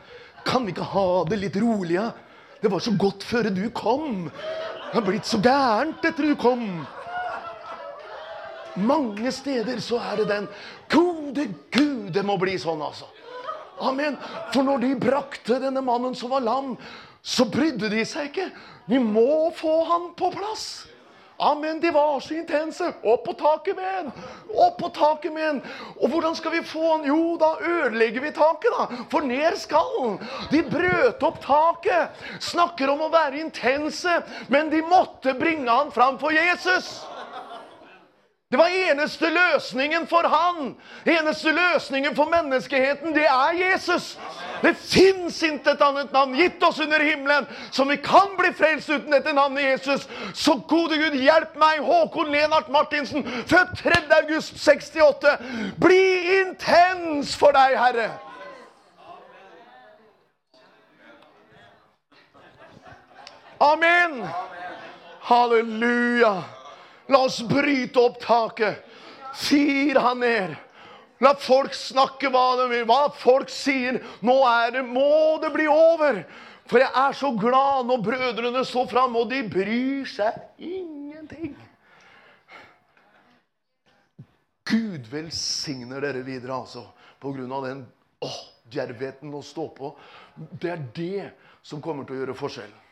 Kan 0.46 0.66
vi 0.66 0.74
ikke 0.74 0.88
ha 0.94 1.24
det 1.30 1.38
litt 1.40 1.56
rolig? 1.62 1.96
Ja? 2.00 2.12
Det 2.62 2.72
var 2.72 2.80
så 2.80 2.92
godt 2.98 3.24
før 3.24 3.50
du 3.54 3.70
kom. 3.70 4.26
Det 4.30 4.94
har 4.98 5.06
blitt 5.06 5.26
så 5.30 5.38
gærent 5.42 6.04
etter 6.06 6.24
du 6.32 6.36
kom. 6.36 6.66
Mange 8.76 9.32
steder 9.32 9.78
så 9.80 10.00
er 10.02 10.18
det 10.24 10.28
den 10.32 10.48
Gode 10.90 11.46
Gud, 11.72 12.10
det 12.14 12.24
må 12.26 12.38
bli 12.42 12.56
sånn, 12.58 12.82
altså. 12.82 13.06
Amen. 13.80 14.18
For 14.54 14.66
når 14.66 14.84
de 14.84 14.94
brakte 15.00 15.60
denne 15.64 15.82
mannen 15.86 16.16
som 16.16 16.34
var 16.34 16.46
lam, 16.46 16.76
så 17.24 17.48
brydde 17.48 17.90
de 17.94 18.04
seg 18.06 18.32
ikke. 18.32 18.50
Vi 18.92 19.00
må 19.00 19.52
få 19.56 19.84
han 19.88 20.12
på 20.20 20.32
plass. 20.34 20.86
Amen. 21.44 21.80
De 21.80 21.92
var 21.92 22.20
så 22.20 22.34
intense. 22.34 22.94
Opp 23.04 23.26
på 23.26 23.34
taket 23.34 23.76
med 23.76 24.00
en! 24.00 24.12
Opp 24.54 24.78
på 24.80 24.90
taket 24.94 25.34
med 25.34 25.48
en! 25.50 25.62
Og 25.98 26.12
hvordan 26.12 26.36
skal 26.36 26.54
vi 26.54 26.62
få 26.68 26.84
han? 26.92 27.08
Jo, 27.10 27.38
da 27.42 27.56
ødelegger 27.60 28.22
vi 28.22 28.32
taket, 28.36 28.76
da. 28.78 29.04
For 29.12 29.26
ned 29.26 29.58
skal 29.60 29.90
han. 29.98 30.20
De 30.52 30.62
brøt 30.68 31.26
opp 31.26 31.42
taket. 31.44 32.22
Snakker 32.44 32.94
om 32.94 33.08
å 33.08 33.12
være 33.14 33.42
intense. 33.42 34.20
Men 34.54 34.72
de 34.72 34.84
måtte 34.86 35.34
bringe 35.40 35.72
han 35.72 35.92
fram 35.92 36.20
for 36.22 36.36
Jesus. 36.36 37.02
Det 38.54 38.58
var 38.58 38.68
eneste 38.68 39.30
løsningen 39.30 40.04
for 40.08 40.28
han. 40.30 40.76
Eneste 41.10 41.52
løsningen 41.52 42.14
for 42.16 42.30
menneskeheten, 42.30 43.16
det 43.16 43.24
er 43.26 43.56
Jesus. 43.58 44.20
Det 44.62 44.76
fins 44.78 45.40
ikke 45.42 45.74
et 45.74 45.82
annet 45.82 46.14
navn 46.14 46.36
gitt 46.38 46.62
oss 46.62 46.78
under 46.86 47.02
himmelen 47.02 47.48
som 47.74 47.90
vi 47.90 47.98
kan 47.98 48.38
bli 48.38 48.54
frelst 48.54 48.94
uten 48.94 49.10
dette 49.10 49.34
navnet 49.34 49.66
Jesus. 49.72 50.06
Så 50.38 50.60
gode 50.70 51.02
Gud, 51.02 51.18
hjelp 51.18 51.58
meg, 51.58 51.82
Håkon 51.82 52.30
Lenart 52.30 52.70
Martinsen, 52.70 53.26
født 53.50 53.74
3. 53.82 54.04
august 54.22 54.62
68. 54.62 55.34
Bli 55.82 56.06
intens 56.38 57.34
for 57.34 57.58
deg, 57.58 57.74
Herre. 57.74 58.10
Amen. 63.74 64.28
Halleluja. 65.26 66.44
La 67.12 67.24
oss 67.26 67.42
bryte 67.48 68.00
opp 68.00 68.20
taket. 68.22 68.84
Fir 69.34 70.00
han 70.00 70.22
ned. 70.24 70.56
La 71.24 71.34
folk 71.40 71.76
snakke 71.76 72.30
hva 72.32 72.48
de 72.60 72.70
vil, 72.72 72.88
hva 72.90 73.08
folk 73.16 73.52
sier. 73.52 74.00
Nå 74.26 74.36
er 74.48 74.78
det, 74.78 74.84
må 74.88 75.40
det 75.44 75.54
bli 75.56 75.68
over. 75.72 76.24
For 76.70 76.80
jeg 76.80 76.92
er 76.96 77.16
så 77.18 77.32
glad 77.36 77.88
når 77.90 78.04
brødrene 78.04 78.64
står 78.68 78.90
fram, 78.92 79.16
og 79.20 79.30
de 79.32 79.42
bryr 79.52 80.08
seg 80.10 80.40
ingenting. 80.64 81.56
Gud 84.68 85.10
velsigner 85.12 86.04
dere 86.04 86.24
videre, 86.26 86.56
altså. 86.56 86.86
På 87.20 87.32
grunn 87.36 87.52
av 87.56 87.68
den 87.68 87.84
åh, 88.24 88.40
djervheten 88.72 89.34
å 89.36 89.44
stå 89.44 89.68
på. 89.76 89.92
Det 90.60 90.72
er 90.72 90.88
det 90.96 91.28
som 91.64 91.84
kommer 91.84 92.08
til 92.08 92.18
å 92.18 92.24
gjøre 92.24 92.40
forskjellen. 92.40 92.83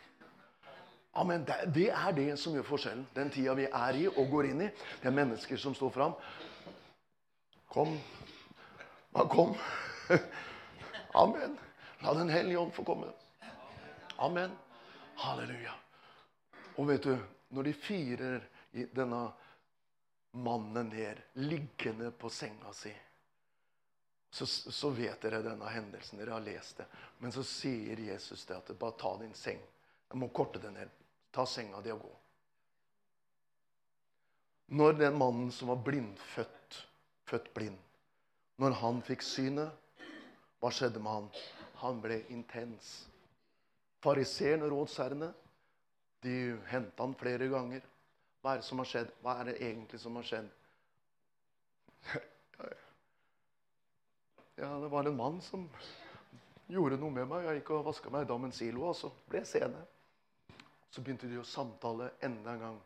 Amen. 1.12 1.46
Det, 1.74 1.90
er 1.90 2.14
det 2.16 2.38
som 2.40 2.56
gjør 2.56 2.68
forskjellen. 2.68 3.04
Den 3.16 3.32
tida 3.34 3.56
vi 3.58 3.68
er 3.68 4.00
i 4.00 4.06
og 4.08 4.30
går 4.32 4.52
inn 4.52 4.64
i. 4.64 4.70
Det 5.02 5.10
er 5.10 5.16
mennesker 5.16 5.60
som 5.60 5.76
står 5.76 5.92
fram. 5.96 6.16
Kom. 7.72 7.98
Ja, 9.12 9.26
kom. 9.28 9.56
Amen. 11.24 11.58
La 12.02 12.14
Den 12.14 12.32
hellige 12.32 12.60
ånd 12.60 12.74
få 12.74 12.86
komme. 12.88 13.12
Amen. 14.24 14.56
Halleluja. 15.16 15.76
Og 16.80 16.88
vet 16.88 17.04
du, 17.04 17.16
når 17.52 17.68
de 17.68 17.74
firer 17.76 18.48
denne 18.96 19.22
mannen 20.32 20.90
ned, 20.90 21.20
liggende 21.44 22.12
på 22.16 22.30
senga 22.32 22.72
si, 22.74 22.94
så, 24.32 24.46
så 24.48 24.90
vet 24.96 25.20
dere 25.22 25.44
denne 25.44 25.68
hendelsen. 25.68 26.22
Dere 26.22 26.38
har 26.38 26.46
lest 26.46 26.80
det. 26.80 26.88
Men 27.20 27.36
så 27.36 27.44
sier 27.44 28.00
Jesus 28.00 28.46
det 28.48 28.56
at 28.56 28.72
bare 28.80 28.96
ta 29.00 29.12
din 29.20 29.36
seng. 29.36 29.60
Jeg 30.08 30.20
må 30.20 30.32
korte 30.32 30.60
det 30.64 30.72
ned. 30.72 31.01
Ta 31.32 31.46
senga 31.48 31.82
di 31.82 31.92
og 31.94 32.02
gå. 32.04 32.12
Når 34.72 34.98
den 35.00 35.18
mannen 35.20 35.52
som 35.52 35.72
var 35.72 35.82
blindfødt, 35.84 36.78
født 37.28 37.54
blind, 37.56 37.80
når 38.62 38.76
han 38.80 39.02
fikk 39.04 39.24
synet, 39.26 39.72
hva 40.62 40.70
skjedde 40.72 41.02
med 41.02 41.12
han? 41.12 41.30
Han 41.82 42.02
ble 42.04 42.20
intens. 42.30 42.92
Fariseerne 44.04 44.68
og 44.68 44.76
rådsherrene 44.76 45.32
de 46.22 46.36
henta 46.70 47.04
han 47.04 47.16
flere 47.18 47.48
ganger. 47.50 47.86
Hva 48.42 48.54
er 48.54 48.62
det 48.62 48.68
som 48.68 48.82
har 48.82 48.90
skjedd? 48.90 49.10
Hva 49.22 49.40
er 49.40 49.50
det 49.50 49.58
egentlig 49.62 50.00
som 50.02 50.18
har 50.20 50.28
skjedd? 50.28 50.50
Ja, 54.62 54.70
det 54.78 54.92
var 54.94 55.08
en 55.10 55.18
mann 55.18 55.42
som 55.42 55.66
gjorde 56.70 57.00
noe 57.02 57.14
med 57.16 57.26
meg. 57.30 57.48
Jeg 57.48 57.62
gikk 57.62 57.74
og 57.74 57.88
vaska 57.90 58.14
meg 58.14 58.28
i 58.28 58.30
dammen 58.30 58.54
silo, 58.54 58.86
og 58.92 58.96
så 58.98 59.10
ble 59.30 59.42
jeg 59.42 59.50
seende. 59.56 59.82
Så 60.92 61.02
begynte 61.02 61.30
de 61.32 61.40
å 61.40 61.48
samtale 61.48 62.12
enda 62.24 62.56
en 62.56 62.64
gang. 62.66 62.80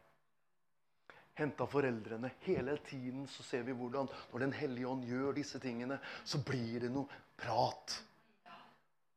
Henta 1.35 1.65
foreldrene. 1.67 2.31
Hele 2.45 2.77
tiden 2.85 3.25
så 3.27 3.43
ser 3.43 3.65
vi 3.67 3.75
hvordan 3.75 4.07
når 4.31 4.45
Den 4.45 4.53
hellige 4.55 4.87
ånd 4.87 5.07
gjør 5.09 5.35
disse 5.35 5.59
tingene, 5.59 5.97
så 6.23 6.39
blir 6.45 6.85
det 6.85 6.91
noe 6.93 7.21
prat. 7.35 7.97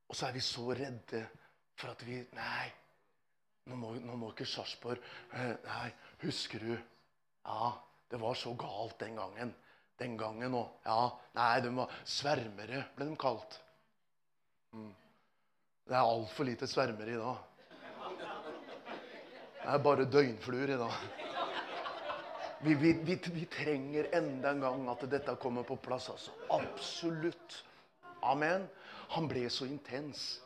Og 0.09 0.16
så 0.16 0.28
er 0.28 0.34
vi 0.34 0.43
så 0.43 0.66
redde 0.72 1.22
for 1.78 1.93
at 1.93 2.03
vi 2.07 2.18
Nei, 2.34 2.68
nå 3.68 3.76
må, 3.76 3.93
nå 4.01 4.16
må 4.18 4.32
ikke 4.32 4.49
Sarpsborg 4.49 5.03
eh, 5.36 5.55
Nei, 5.66 5.89
husker 6.24 6.64
du? 6.64 6.72
Ja, 7.45 7.72
det 8.09 8.20
var 8.20 8.34
så 8.41 8.55
galt 8.59 8.99
den 9.03 9.18
gangen. 9.20 9.53
Den 9.99 10.16
gangen 10.18 10.55
òg. 10.55 10.72
Ja, 10.86 11.11
nei, 11.36 11.61
de 11.64 11.72
var 11.76 11.93
svermere, 12.07 12.86
ble 12.97 13.09
de 13.11 13.18
kalt. 13.20 13.59
Mm. 14.72 14.91
Det 15.89 15.97
er 15.97 16.05
altfor 16.05 16.49
lite 16.49 16.68
svermere 16.70 17.14
i 17.14 17.20
dag. 17.20 17.47
Det 19.68 19.74
er 19.76 19.82
bare 19.84 20.04
døgnfluer 20.08 20.70
i 20.72 20.76
dag. 20.80 20.92
Vi, 22.64 22.74
vi, 22.74 22.92
vi, 23.04 23.16
vi 23.34 23.42
trenger 23.52 24.06
enda 24.16 24.54
en 24.54 24.62
gang 24.64 24.86
at 24.88 25.02
dette 25.12 25.34
kommer 25.42 25.66
på 25.68 25.76
plass. 25.76 26.06
altså. 26.08 26.32
Absolutt. 26.56 27.58
Amen. 28.24 28.64
Han 29.12 29.28
ble 29.28 29.44
så 29.52 29.68
intens. 29.68 30.40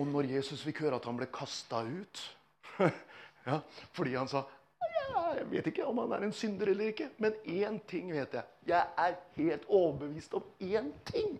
Og 0.00 0.08
når 0.08 0.30
Jesus 0.32 0.64
fikk 0.64 0.80
høre 0.86 0.96
at 0.96 1.04
han 1.04 1.20
ble 1.20 1.28
kasta 1.28 1.82
ut 1.84 2.24
ja, 3.48 3.60
Fordi 3.92 4.14
han 4.14 4.28
sa 4.30 4.44
Jeg 5.36 5.46
vet 5.52 5.68
ikke 5.68 5.84
om 5.84 6.00
han 6.06 6.16
er 6.16 6.24
en 6.30 6.32
synder 6.32 6.72
eller 6.72 6.94
ikke, 6.94 7.12
men 7.20 7.36
én 7.44 7.80
ting 7.88 8.12
vet 8.16 8.32
jeg. 8.32 8.44
Jeg 8.72 8.86
er 8.96 9.16
helt 9.36 9.68
overbevist 9.68 10.34
om 10.40 10.44
én 10.60 10.94
ting. 11.04 11.36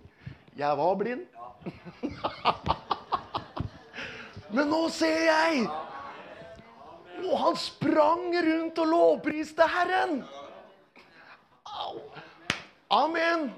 Jeg 0.60 0.76
var 0.76 0.96
blind. 1.00 1.24
men 4.56 4.68
nå 4.68 4.88
ser 4.92 5.22
jeg! 5.32 5.70
Og 7.26 7.38
han 7.42 7.56
sprang 7.58 8.28
rundt 8.32 8.78
og 8.78 8.92
lovpriste 8.92 9.66
Herren. 9.68 10.20
Au. 11.66 11.98
Amen. 12.90 13.50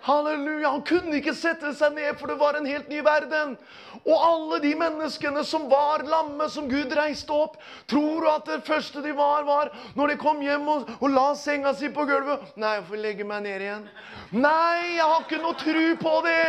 Halleluja. 0.00 0.70
Han 0.70 0.82
kunne 0.86 1.18
ikke 1.18 1.34
sette 1.36 1.72
seg 1.76 1.94
ned, 1.96 2.14
for 2.18 2.30
det 2.30 2.38
var 2.40 2.56
en 2.56 2.68
helt 2.68 2.88
ny 2.88 3.02
verden. 3.04 3.56
Og 4.00 4.14
alle 4.16 4.60
de 4.64 4.72
menneskene 4.78 5.42
som 5.44 5.66
var 5.70 6.04
lamme, 6.08 6.48
som 6.48 6.68
Gud 6.70 6.92
reiste 6.96 7.34
opp, 7.34 7.58
tror 7.90 8.24
du 8.24 8.30
at 8.30 8.48
det 8.48 8.62
første 8.68 9.02
de 9.04 9.12
var, 9.16 9.44
var 9.48 9.72
når 9.98 10.14
de 10.14 10.18
kom 10.20 10.40
hjem 10.44 10.68
og, 10.72 10.88
og 11.00 11.12
la 11.12 11.28
senga 11.36 11.74
si 11.76 11.90
på 11.92 12.06
gulvet 12.08 12.56
Nei, 12.56 12.78
jeg 12.78 12.86
får 12.88 13.04
legge 13.04 13.28
meg 13.28 13.44
ned 13.44 13.66
igjen. 13.66 13.86
Nei, 14.32 14.96
jeg 14.96 15.04
har 15.04 15.24
ikke 15.26 15.42
noe 15.44 15.60
tru 15.60 15.84
på 16.00 16.16
det. 16.26 16.44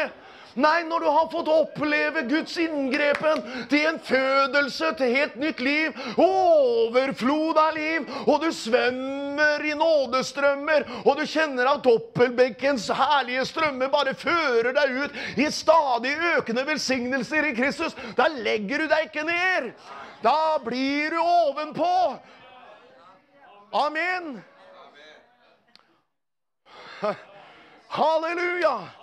Nei, 0.60 0.82
når 0.84 1.00
du 1.00 1.08
har 1.08 1.28
fått 1.32 1.50
oppleve 1.52 2.26
Guds 2.28 2.58
inngrepen 2.60 3.40
til 3.72 3.86
en 3.88 4.00
fødelse 4.04 4.90
til 5.00 5.14
helt 5.16 5.38
nytt 5.40 5.62
liv, 5.64 5.96
overflod 6.20 7.60
av 7.62 7.72
liv, 7.78 8.10
og 8.26 8.44
du 8.44 8.50
svømmer 8.56 9.64
i 9.64 9.72
nådestrømmer, 9.80 10.86
og 11.06 11.22
du 11.22 11.24
kjenner 11.24 11.72
at 11.72 11.84
dobbeltbekkens 11.88 12.90
herlige 13.00 13.48
strømmer 13.48 13.92
bare 13.94 14.16
fører 14.18 14.74
deg 14.76 15.00
ut 15.06 15.40
i 15.40 15.48
stadig 15.56 16.18
økende 16.36 16.68
velsignelser 16.68 17.48
i 17.48 17.56
Kristus, 17.56 17.96
da 18.20 18.28
legger 18.28 18.84
du 18.84 18.92
deg 18.92 19.08
ikke 19.08 19.28
ned. 19.28 19.72
Da 20.22 20.60
blir 20.62 21.16
du 21.16 21.20
ovenpå. 21.24 21.92
Amen. 23.72 24.42
Halleluja. 27.92 29.01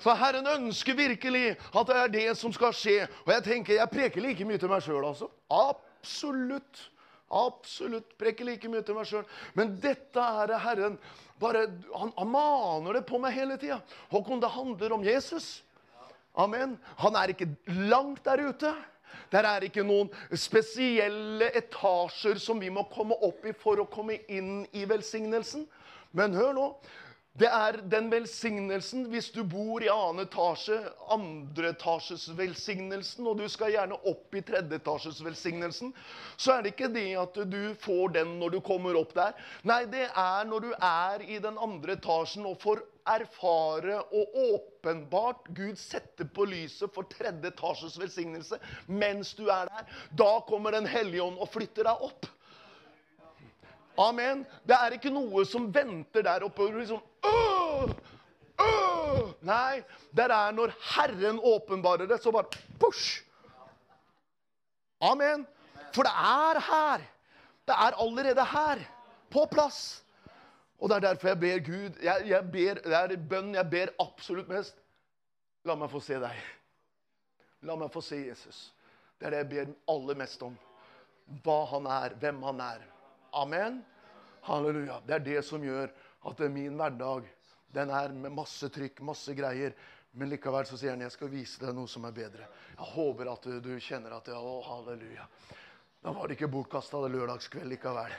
For 0.00 0.16
Herren 0.16 0.48
ønsker 0.48 0.96
virkelig 0.96 1.56
at 1.76 1.90
det 1.90 1.96
er 1.96 2.14
det 2.14 2.28
som 2.40 2.52
skal 2.56 2.72
skje. 2.76 3.04
Og 3.26 3.34
jeg 3.34 3.46
tenker, 3.46 3.76
jeg 3.76 3.92
preker 3.92 4.24
like 4.24 4.46
mye 4.48 4.60
til 4.60 4.72
meg 4.72 4.84
sjøl, 4.84 5.04
altså. 5.04 5.28
Absolutt. 5.52 6.86
Absolutt. 7.30 8.14
Preker 8.18 8.48
like 8.48 8.70
mye 8.72 8.84
til 8.86 8.96
meg 8.96 9.08
sjøl. 9.10 9.26
Men 9.58 9.74
dette 9.82 10.28
er 10.42 10.56
Herren 10.64 10.96
bare, 11.40 11.66
han, 11.96 12.12
han 12.16 12.28
maner 12.28 12.98
det 12.98 13.06
på 13.08 13.20
meg 13.20 13.36
hele 13.36 13.56
tida. 13.60 13.80
Håkon, 14.12 14.40
det 14.42 14.52
handler 14.52 14.96
om 14.96 15.04
Jesus. 15.04 15.60
Amen. 16.40 16.78
Han 17.00 17.16
er 17.16 17.32
ikke 17.32 17.48
langt 17.88 18.24
der 18.24 18.42
ute. 18.50 18.72
Der 19.30 19.46
er 19.46 19.64
ikke 19.66 19.84
noen 19.86 20.10
spesielle 20.38 21.50
etasjer 21.56 22.40
som 22.42 22.60
vi 22.62 22.70
må 22.72 22.84
komme 22.90 23.16
opp 23.26 23.44
i 23.46 23.54
for 23.56 23.80
å 23.82 23.88
komme 23.90 24.18
inn 24.30 24.64
i 24.74 24.84
velsignelsen. 24.90 25.68
Men 26.16 26.34
hør 26.34 26.52
nå. 26.56 26.66
Det 27.38 27.46
er 27.46 27.76
den 27.86 28.08
velsignelsen 28.10 29.04
hvis 29.12 29.28
du 29.30 29.44
bor 29.46 29.84
i 29.84 29.88
annen 29.88 30.24
etasje, 30.24 30.80
andre 31.14 31.70
etasjes 31.70 32.24
velsignelsen, 32.36 33.28
og 33.30 33.38
du 33.38 33.44
skal 33.48 33.70
gjerne 33.70 33.98
opp 34.10 34.34
i 34.34 34.42
tredje 34.42 34.80
etasjes 34.80 35.20
velsignelsen, 35.22 35.92
så 36.34 36.56
er 36.56 36.64
det 36.64 36.72
ikke 36.74 36.90
det 36.90 37.06
at 37.20 37.38
du 37.52 37.60
får 37.84 38.16
den 38.16 38.32
når 38.40 38.56
du 38.56 38.58
kommer 38.66 38.98
opp 38.98 39.14
der. 39.14 39.38
Nei, 39.62 39.84
det 39.92 40.08
er 40.10 40.48
når 40.50 40.66
du 40.66 40.72
er 40.74 41.22
i 41.22 41.38
den 41.42 41.60
andre 41.62 41.94
etasjen 41.94 42.48
og 42.50 42.58
får 42.64 42.82
erfare 43.10 44.00
og 44.10 44.34
åpenbart 44.42 45.46
Gud 45.54 45.78
setter 45.78 46.26
på 46.34 46.48
lyset 46.50 46.90
for 46.92 47.06
tredje 47.14 47.54
etasjes 47.54 47.94
velsignelse 48.00 48.58
mens 48.90 49.32
du 49.38 49.46
er 49.46 49.70
der. 49.70 49.86
Da 50.18 50.32
kommer 50.50 50.74
Den 50.74 50.90
hellige 50.90 51.22
ånd 51.22 51.38
og 51.38 51.50
flytter 51.54 51.86
deg 51.86 52.04
opp. 52.10 52.26
Amen. 54.00 54.44
Det 54.66 54.74
er 54.76 54.96
ikke 54.96 55.12
noe 55.12 55.44
som 55.48 55.70
venter 55.72 56.24
der 56.24 56.44
oppe. 56.46 56.68
liksom, 56.74 57.00
Åh! 57.26 57.90
Åh! 58.60 59.32
Nei, 59.46 59.80
det 60.16 60.26
er 60.28 60.52
når 60.56 60.74
Herren 60.92 61.40
åpenbarer 61.40 62.08
det, 62.10 62.20
så 62.22 62.32
bare 62.34 62.50
push. 62.80 63.22
Amen. 65.00 65.46
For 65.94 66.06
det 66.06 66.12
er 66.12 66.60
her. 66.66 67.04
Det 67.66 67.76
er 67.76 67.98
allerede 68.02 68.44
her. 68.44 68.84
På 69.30 69.46
plass. 69.50 70.02
Og 70.80 70.88
det 70.88 70.96
er 70.96 71.06
derfor 71.10 71.28
jeg 71.28 71.40
ber 71.40 71.58
Gud 71.64 71.98
jeg, 72.02 72.22
jeg 72.26 72.50
ber, 72.52 72.74
Det 72.74 72.94
er 72.94 73.28
bønnen 73.30 73.54
jeg 73.54 73.70
ber 73.70 73.92
absolutt 74.00 74.48
mest. 74.48 74.76
La 75.64 75.76
meg 75.76 75.90
få 75.92 76.00
se 76.00 76.16
deg. 76.20 76.36
La 77.68 77.76
meg 77.76 77.92
få 77.92 78.00
se 78.04 78.16
Jesus. 78.16 78.70
Det 79.20 79.28
er 79.28 79.34
det 79.34 79.42
jeg 79.42 79.50
ber 79.50 79.72
aller 79.92 80.16
mest 80.16 80.42
om. 80.42 80.56
Hva 81.44 81.58
han 81.70 81.86
er, 81.86 82.16
hvem 82.20 82.40
han 82.42 82.62
er. 82.64 82.86
Amen. 83.36 83.82
Halleluja. 84.42 85.02
Det 85.06 85.14
er 85.18 85.26
det 85.26 85.42
som 85.46 85.62
gjør 85.64 85.92
at 86.28 86.42
min 86.52 86.76
hverdag 86.76 87.28
den 87.72 87.90
er 87.94 88.12
med 88.12 88.34
masse 88.34 88.68
trykk, 88.72 89.00
masse 89.06 89.34
greier. 89.38 89.74
Men 90.12 90.32
likevel 90.32 90.66
så 90.66 90.78
sier 90.78 90.96
han 90.96 91.04
jeg 91.04 91.14
skal 91.14 91.30
vise 91.30 91.60
deg 91.62 91.74
noe 91.76 91.88
som 91.88 92.04
er 92.08 92.14
bedre. 92.14 92.48
Jeg 92.74 92.88
håper 92.96 93.30
at 93.30 93.46
du, 93.62 93.70
kjenner 93.78 94.16
at 94.16 94.32
Å, 94.34 94.56
halleluja. 94.66 95.28
Da 96.02 96.14
var 96.16 96.26
det 96.26 96.38
ikke 96.38 96.50
bortkasta 96.50 97.02
lørdagskveld 97.06 97.70
likevel. 97.70 98.16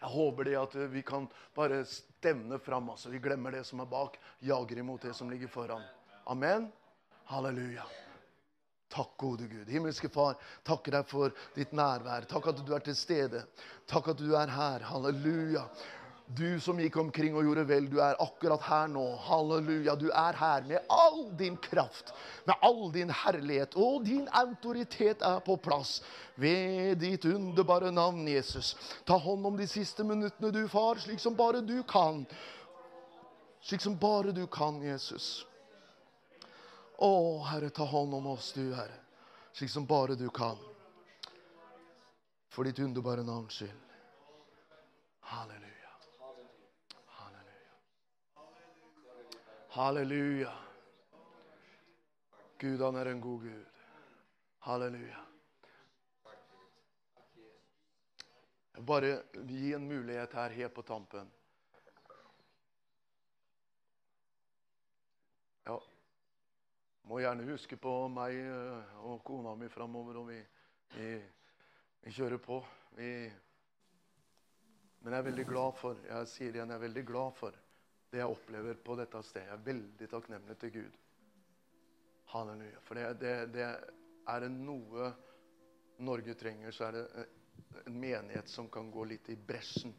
Jeg 0.00 0.10
håper 0.10 0.48
det 0.48 0.56
at 0.56 0.76
vi 0.90 1.02
kan 1.06 1.28
bare 1.54 1.84
stevne 1.86 2.58
fram. 2.58 2.88
Altså. 2.90 3.12
Vi 3.12 3.20
glemmer 3.22 3.52
det 3.54 3.66
som 3.68 3.82
er 3.84 3.90
bak, 3.90 4.16
jager 4.40 4.80
imot 4.80 5.04
det 5.06 5.14
som 5.14 5.30
ligger 5.30 5.52
foran. 5.52 5.84
Amen. 6.32 6.70
Halleluja. 7.30 7.84
Takk, 8.90 9.12
gode 9.22 9.46
Gud. 9.46 9.68
Himmelske 9.70 10.08
Far, 10.10 10.34
takker 10.66 10.96
deg 10.96 11.06
for 11.06 11.30
ditt 11.54 11.70
nærvær. 11.76 12.24
Takk 12.26 12.48
at 12.50 12.64
du 12.66 12.72
er 12.74 12.82
til 12.82 12.96
stede. 12.98 13.44
Takk 13.86 14.10
at 14.16 14.18
du 14.18 14.32
er 14.34 14.50
her. 14.50 14.88
Halleluja. 14.88 15.68
Du 16.36 16.60
som 16.60 16.78
gikk 16.78 16.94
omkring 17.00 17.34
og 17.34 17.42
gjorde 17.42 17.64
vel, 17.66 17.88
du 17.90 17.96
er 17.98 18.18
akkurat 18.22 18.62
her 18.62 18.90
nå. 18.92 19.02
Halleluja. 19.26 19.96
Du 19.98 20.06
er 20.14 20.36
her 20.38 20.62
med 20.68 20.92
all 20.94 21.24
din 21.38 21.56
kraft, 21.58 22.12
med 22.46 22.54
all 22.62 22.92
din 22.94 23.10
herlighet. 23.10 23.74
Og 23.74 24.04
din 24.06 24.28
autoritet 24.38 25.24
er 25.26 25.40
på 25.42 25.56
plass 25.58 25.96
ved 26.38 27.00
ditt 27.02 27.26
underbare 27.26 27.90
navn, 27.90 28.28
Jesus. 28.30 28.76
Ta 29.04 29.18
hånd 29.18 29.46
om 29.46 29.58
de 29.58 29.66
siste 29.66 30.06
minuttene, 30.06 30.52
du, 30.54 30.62
far, 30.70 31.02
slik 31.02 31.18
som 31.20 31.34
bare 31.34 31.64
du 31.66 31.80
kan. 31.82 32.22
Slik 33.66 33.82
som 33.82 33.98
bare 33.98 34.30
du 34.36 34.44
kan, 34.46 34.78
Jesus. 34.86 35.44
Å, 37.00 37.10
Herre, 37.48 37.72
ta 37.74 37.88
hånd 37.90 38.14
om 38.14 38.30
oss, 38.36 38.52
du, 38.54 38.68
Herre, 38.76 39.00
slik 39.56 39.72
som 39.72 39.88
bare 39.88 40.14
du 40.14 40.28
kan. 40.30 40.60
For 42.54 42.66
ditt 42.66 42.78
underbare 42.78 43.26
navns 43.26 43.58
skyld. 43.58 43.90
Halleluja. 45.30 45.69
Halleluja. 49.70 50.52
Gud, 52.58 52.80
han 52.80 52.96
er 52.96 53.06
en 53.06 53.20
god 53.20 53.42
Gud. 53.42 53.82
Halleluja. 54.66 55.26
Bare 58.80 59.12
gi 59.46 59.74
en 59.74 59.86
mulighet 59.88 60.32
her 60.32 60.56
helt 60.56 60.74
på 60.74 60.82
tampen. 60.82 61.30
må 67.10 67.18
gjerne 67.18 67.46
huske 67.48 67.74
på 67.80 67.92
meg 68.12 68.36
eh, 68.38 68.90
og 69.02 69.24
kona 69.26 69.56
mi 69.58 69.66
framover, 69.70 70.20
og 70.20 70.28
vi, 70.30 70.36
vi, 70.94 71.08
vi, 72.04 72.12
kjører 72.14 72.38
på. 72.38 72.60
Vi, 72.94 73.08
men 75.00 75.16
jeg 75.16 75.18
er 75.18 75.26
veldig 75.26 75.46
glad 75.48 75.74
for 75.80 75.98
jeg 76.06 76.30
sier 76.30 76.54
igjen, 76.54 76.70
jeg 76.70 76.78
er 76.78 76.84
veldig 76.86 77.04
glad 77.08 77.34
for 77.38 77.58
det 78.10 78.18
jeg 78.18 78.32
opplever 78.34 78.78
på 78.84 78.96
dette 78.98 79.22
stedet. 79.22 79.46
Jeg 79.46 79.56
er 79.56 79.66
veldig 79.66 80.08
takknemlig 80.10 80.56
til 80.58 80.72
Gud. 80.74 81.00
Halleluja. 82.32 82.80
For 82.86 82.98
det, 82.98 83.06
det, 83.22 83.34
det 83.54 83.66
er 84.30 84.44
det 84.44 84.50
noe 84.54 85.10
Norge 86.00 86.34
trenger, 86.38 86.72
så 86.74 86.88
er 86.88 86.96
det 86.96 87.04
en 87.86 87.98
menighet 88.00 88.48
som 88.48 88.70
kan 88.72 88.90
gå 88.90 89.04
litt 89.10 89.28
i 89.30 89.36
bresjen 89.36 89.92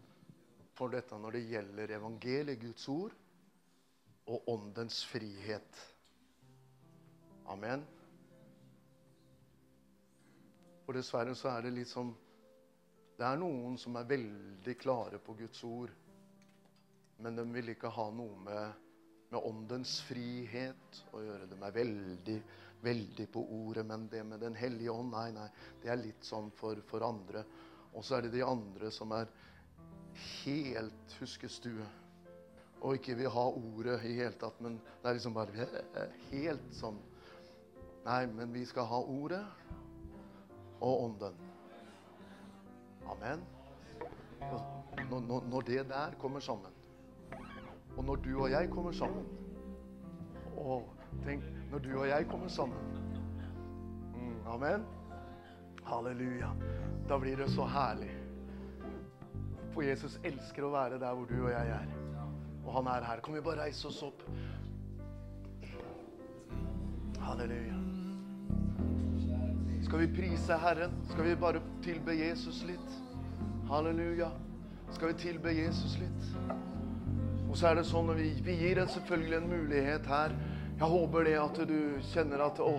for 0.75 0.91
dette 0.93 1.17
når 1.19 1.37
det 1.37 1.47
gjelder 1.51 1.95
evangeliet, 1.97 2.59
Guds 2.61 2.87
ord, 2.89 3.15
og 4.31 4.47
åndens 4.49 5.01
frihet. 5.05 5.81
Amen. 7.51 7.83
For 10.85 10.97
dessverre 10.97 11.35
så 11.37 11.51
er 11.51 11.67
det 11.67 11.75
litt 11.75 11.91
som 11.91 12.13
Det 13.17 13.27
er 13.27 13.37
noen 13.37 13.75
som 13.77 13.93
er 13.99 14.07
veldig 14.09 14.73
klare 14.81 15.19
på 15.21 15.35
Guds 15.37 15.59
ord, 15.67 15.91
men 17.21 17.37
de 17.37 17.45
vil 17.53 17.73
ikke 17.73 17.91
ha 17.93 18.07
noe 18.15 18.37
med, 18.45 18.81
med 19.31 19.47
åndens 19.47 19.99
frihet 20.07 21.01
å 21.13 21.21
gjøre. 21.23 21.47
De 21.51 21.57
er 21.57 21.75
veldig, 21.75 22.37
veldig 22.83 23.27
på 23.33 23.45
ordet, 23.61 23.85
men 23.87 24.07
det 24.11 24.23
med 24.27 24.41
Den 24.43 24.57
hellige 24.57 24.93
ånd, 24.93 25.13
nei, 25.13 25.29
nei, 25.35 25.47
det 25.83 25.93
er 25.93 26.01
litt 26.01 26.25
sånn 26.27 26.51
for, 26.57 26.81
for 26.89 27.05
andre. 27.07 27.45
Og 27.93 28.05
så 28.05 28.17
er 28.17 28.27
det 28.27 28.35
de 28.37 28.45
andre 28.45 28.91
som 28.93 29.13
er 29.15 29.31
helt 30.43 31.17
huskestue 31.19 31.87
og 32.81 32.97
ikke 32.97 33.15
vil 33.19 33.29
ha 33.29 33.43
ordet 33.45 33.99
i 34.09 34.15
hele 34.17 34.33
tatt, 34.41 34.57
men 34.61 34.79
det 34.81 35.09
er 35.09 35.17
liksom 35.17 35.35
bare 35.37 35.67
helt 36.33 36.75
sånn 36.75 36.99
Nei, 38.01 38.25
men 38.33 38.49
vi 38.49 38.63
skal 38.65 38.87
ha 38.89 38.97
ordet 38.97 39.43
og 40.81 41.03
ånden. 41.03 41.35
Amen. 43.13 43.43
Når, 45.11 45.43
når, 45.51 45.67
det 45.67 45.83
der 45.91 46.15
kommer 46.17 46.41
sammen, 46.41 46.73
og 47.97 48.05
når 48.05 48.15
du 48.25 48.31
og 48.39 48.51
jeg 48.51 48.69
kommer 48.71 48.95
sammen 48.95 49.25
Å, 50.57 50.81
tenk, 51.25 51.45
når 51.71 51.83
du 51.83 51.91
og 51.97 52.07
jeg 52.07 52.27
kommer 52.31 52.51
sammen 52.51 52.97
mm, 54.15 54.35
Amen. 54.55 54.85
Halleluja. 55.91 56.51
Da 57.09 57.17
blir 57.19 57.37
det 57.37 57.49
så 57.51 57.65
herlig. 57.67 58.11
For 59.73 59.83
Jesus 59.83 60.19
elsker 60.23 60.63
å 60.67 60.71
være 60.71 60.99
der 61.01 61.15
hvor 61.17 61.27
du 61.27 61.37
og 61.41 61.51
jeg 61.51 61.73
er. 61.75 61.89
Og 62.61 62.73
han 62.77 62.87
er 62.93 63.07
her. 63.07 63.21
Kan 63.25 63.35
vi 63.35 63.43
bare 63.43 63.65
reise 63.65 63.89
oss 63.89 64.01
opp? 64.05 64.23
Halleluja. 67.21 67.79
Skal 69.83 70.05
vi 70.05 70.11
prise 70.15 70.57
Herren? 70.61 70.93
Skal 71.11 71.27
vi 71.27 71.35
bare 71.35 71.61
tilbe 71.83 72.15
Jesus 72.15 72.61
litt? 72.67 72.99
Halleluja. 73.67 74.31
Skal 74.91 75.11
vi 75.11 75.19
tilbe 75.25 75.55
Jesus 75.55 75.97
litt? 75.99 76.70
Og 77.51 77.57
så 77.59 77.67
er 77.67 77.81
det 77.81 77.87
sånn 77.89 78.07
vi, 78.15 78.29
vi 78.45 78.53
gir 78.61 78.79
deg 78.79 78.91
selvfølgelig 78.93 79.37
en 79.41 79.49
mulighet 79.51 80.05
her. 80.07 80.35
Jeg 80.79 80.87
håper 80.87 81.25
det 81.27 81.33
at 81.35 81.57
du 81.67 81.79
kjenner 82.13 82.45
at 82.45 82.61
Å, 82.63 82.69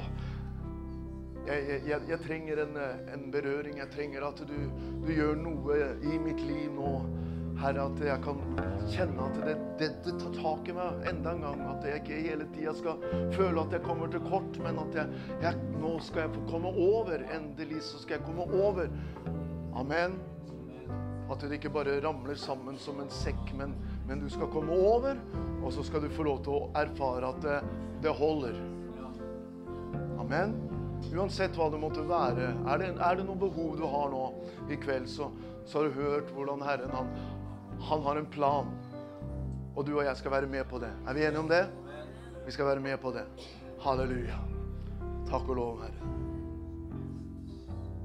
jeg, 1.45 1.83
jeg, 1.91 1.99
jeg 2.09 2.19
trenger 2.23 2.63
en, 2.65 2.79
en, 3.13 3.27
berøring. 3.35 3.77
Jeg 3.83 3.93
trenger 3.93 4.25
at 4.31 4.41
du, 4.49 4.57
du 5.05 5.13
gjør 5.13 5.37
noe 5.43 5.77
i 6.09 6.17
mitt 6.23 6.41
liv 6.49 6.73
nå. 6.73 6.95
Herre, 7.61 7.85
at 7.85 8.01
jeg 8.01 8.25
kan 8.25 8.41
kjenne 8.91 9.29
at 9.29 9.37
det, 9.45 9.55
det, 9.79 9.91
det, 10.07 10.17
tar 10.23 10.39
tak 10.39 10.73
i 10.73 10.75
meg 10.81 11.05
enda 11.13 11.37
en 11.37 11.45
gang. 11.45 11.65
At 11.75 11.85
jeg 11.87 12.01
ikke 12.01 12.25
hele 12.31 12.49
tida 12.57 12.73
skal 12.79 13.05
føle 13.37 13.67
at 13.67 13.77
jeg 13.77 13.85
kommer 13.85 14.09
til 14.11 14.25
kort, 14.25 14.57
men 14.65 14.81
at 14.83 14.97
jeg, 15.03 15.23
jeg, 15.45 15.73
nå 15.83 15.99
skal 16.03 16.25
jeg 16.25 16.37
få 16.39 16.49
komme 16.49 16.73
over. 16.73 17.29
Endelig 17.37 17.85
så 17.93 18.01
skal 18.01 18.17
jeg 18.17 18.31
komme 18.31 18.49
over. 18.57 18.89
Amen. 19.77 20.17
At 21.29 21.45
det 21.45 21.61
ikke 21.61 21.77
bare 21.77 22.01
ramler 22.05 22.41
sammen 22.41 22.81
som 22.81 23.05
en 23.05 23.13
sekk, 23.13 23.53
men, 23.61 23.77
men 24.13 24.21
du 24.21 24.29
skal 24.31 24.51
komme 24.53 24.77
over. 24.77 25.17
Og 25.65 25.73
så 25.73 25.83
skal 25.83 26.03
du 26.05 26.11
få 26.13 26.27
lov 26.27 26.43
til 26.45 26.53
å 26.53 26.67
erfare 26.77 27.31
at 27.33 27.39
det, 27.41 27.55
det 28.05 28.13
holder. 28.19 28.59
Amen. 30.21 30.53
Uansett 31.17 31.57
hva 31.57 31.71
det 31.73 31.81
måtte 31.81 32.05
være. 32.05 32.51
Er 32.69 32.83
det, 32.83 32.91
er 32.93 33.17
det 33.17 33.25
noe 33.25 33.41
behov 33.41 33.79
du 33.81 33.87
har 33.89 34.13
nå 34.13 34.27
i 34.69 34.77
kveld, 34.77 35.09
så, 35.09 35.31
så 35.65 35.81
har 35.81 35.89
du 35.89 35.97
hørt 35.97 36.29
hvordan 36.37 36.61
Herren 36.67 36.93
han, 36.93 37.09
han 37.89 38.05
har 38.05 38.21
en 38.21 38.29
plan. 38.35 38.69
Og 39.73 39.89
du 39.89 39.95
og 39.95 40.05
jeg 40.05 40.21
skal 40.21 40.37
være 40.37 40.53
med 40.53 40.69
på 40.69 40.83
det. 40.83 40.93
Er 41.09 41.17
vi 41.17 41.25
enige 41.25 41.47
om 41.47 41.49
det? 41.49 41.63
Vi 42.45 42.53
skal 42.53 42.69
være 42.69 42.85
med 42.85 43.01
på 43.01 43.15
det. 43.17 43.25
Halleluja. 43.81 44.43
Takk 45.33 45.49
og 45.49 45.57
lov, 45.57 45.81
Herre. 45.87 46.13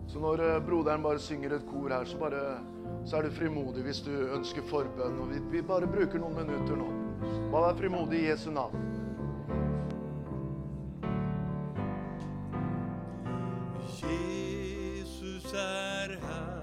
Så 0.07 0.23
når 0.23 0.39
eh, 0.45 0.57
broderen 0.63 1.03
bare 1.03 1.19
synger 1.19 1.57
et 1.57 1.67
kor 1.67 1.91
her, 1.91 2.07
så, 2.07 2.15
bare, 2.21 2.45
så 3.07 3.17
er 3.17 3.27
du 3.27 3.31
frimodig 3.31 3.83
hvis 3.87 4.01
du 4.03 4.11
ønsker 4.35 4.65
forbønn. 4.67 5.21
Og 5.23 5.31
vi, 5.51 5.61
bare 5.61 5.87
bruker 5.87 6.19
noen 6.19 6.35
minutter 6.41 6.75
nå. 6.75 6.89
Bare 7.51 7.69
vær 7.69 7.79
frimodig 7.79 8.25
i 8.25 8.29
Jesu 8.31 8.51
navn. 8.51 8.83
Jesus 14.03 15.53
er 15.53 16.19
her. 16.19 16.56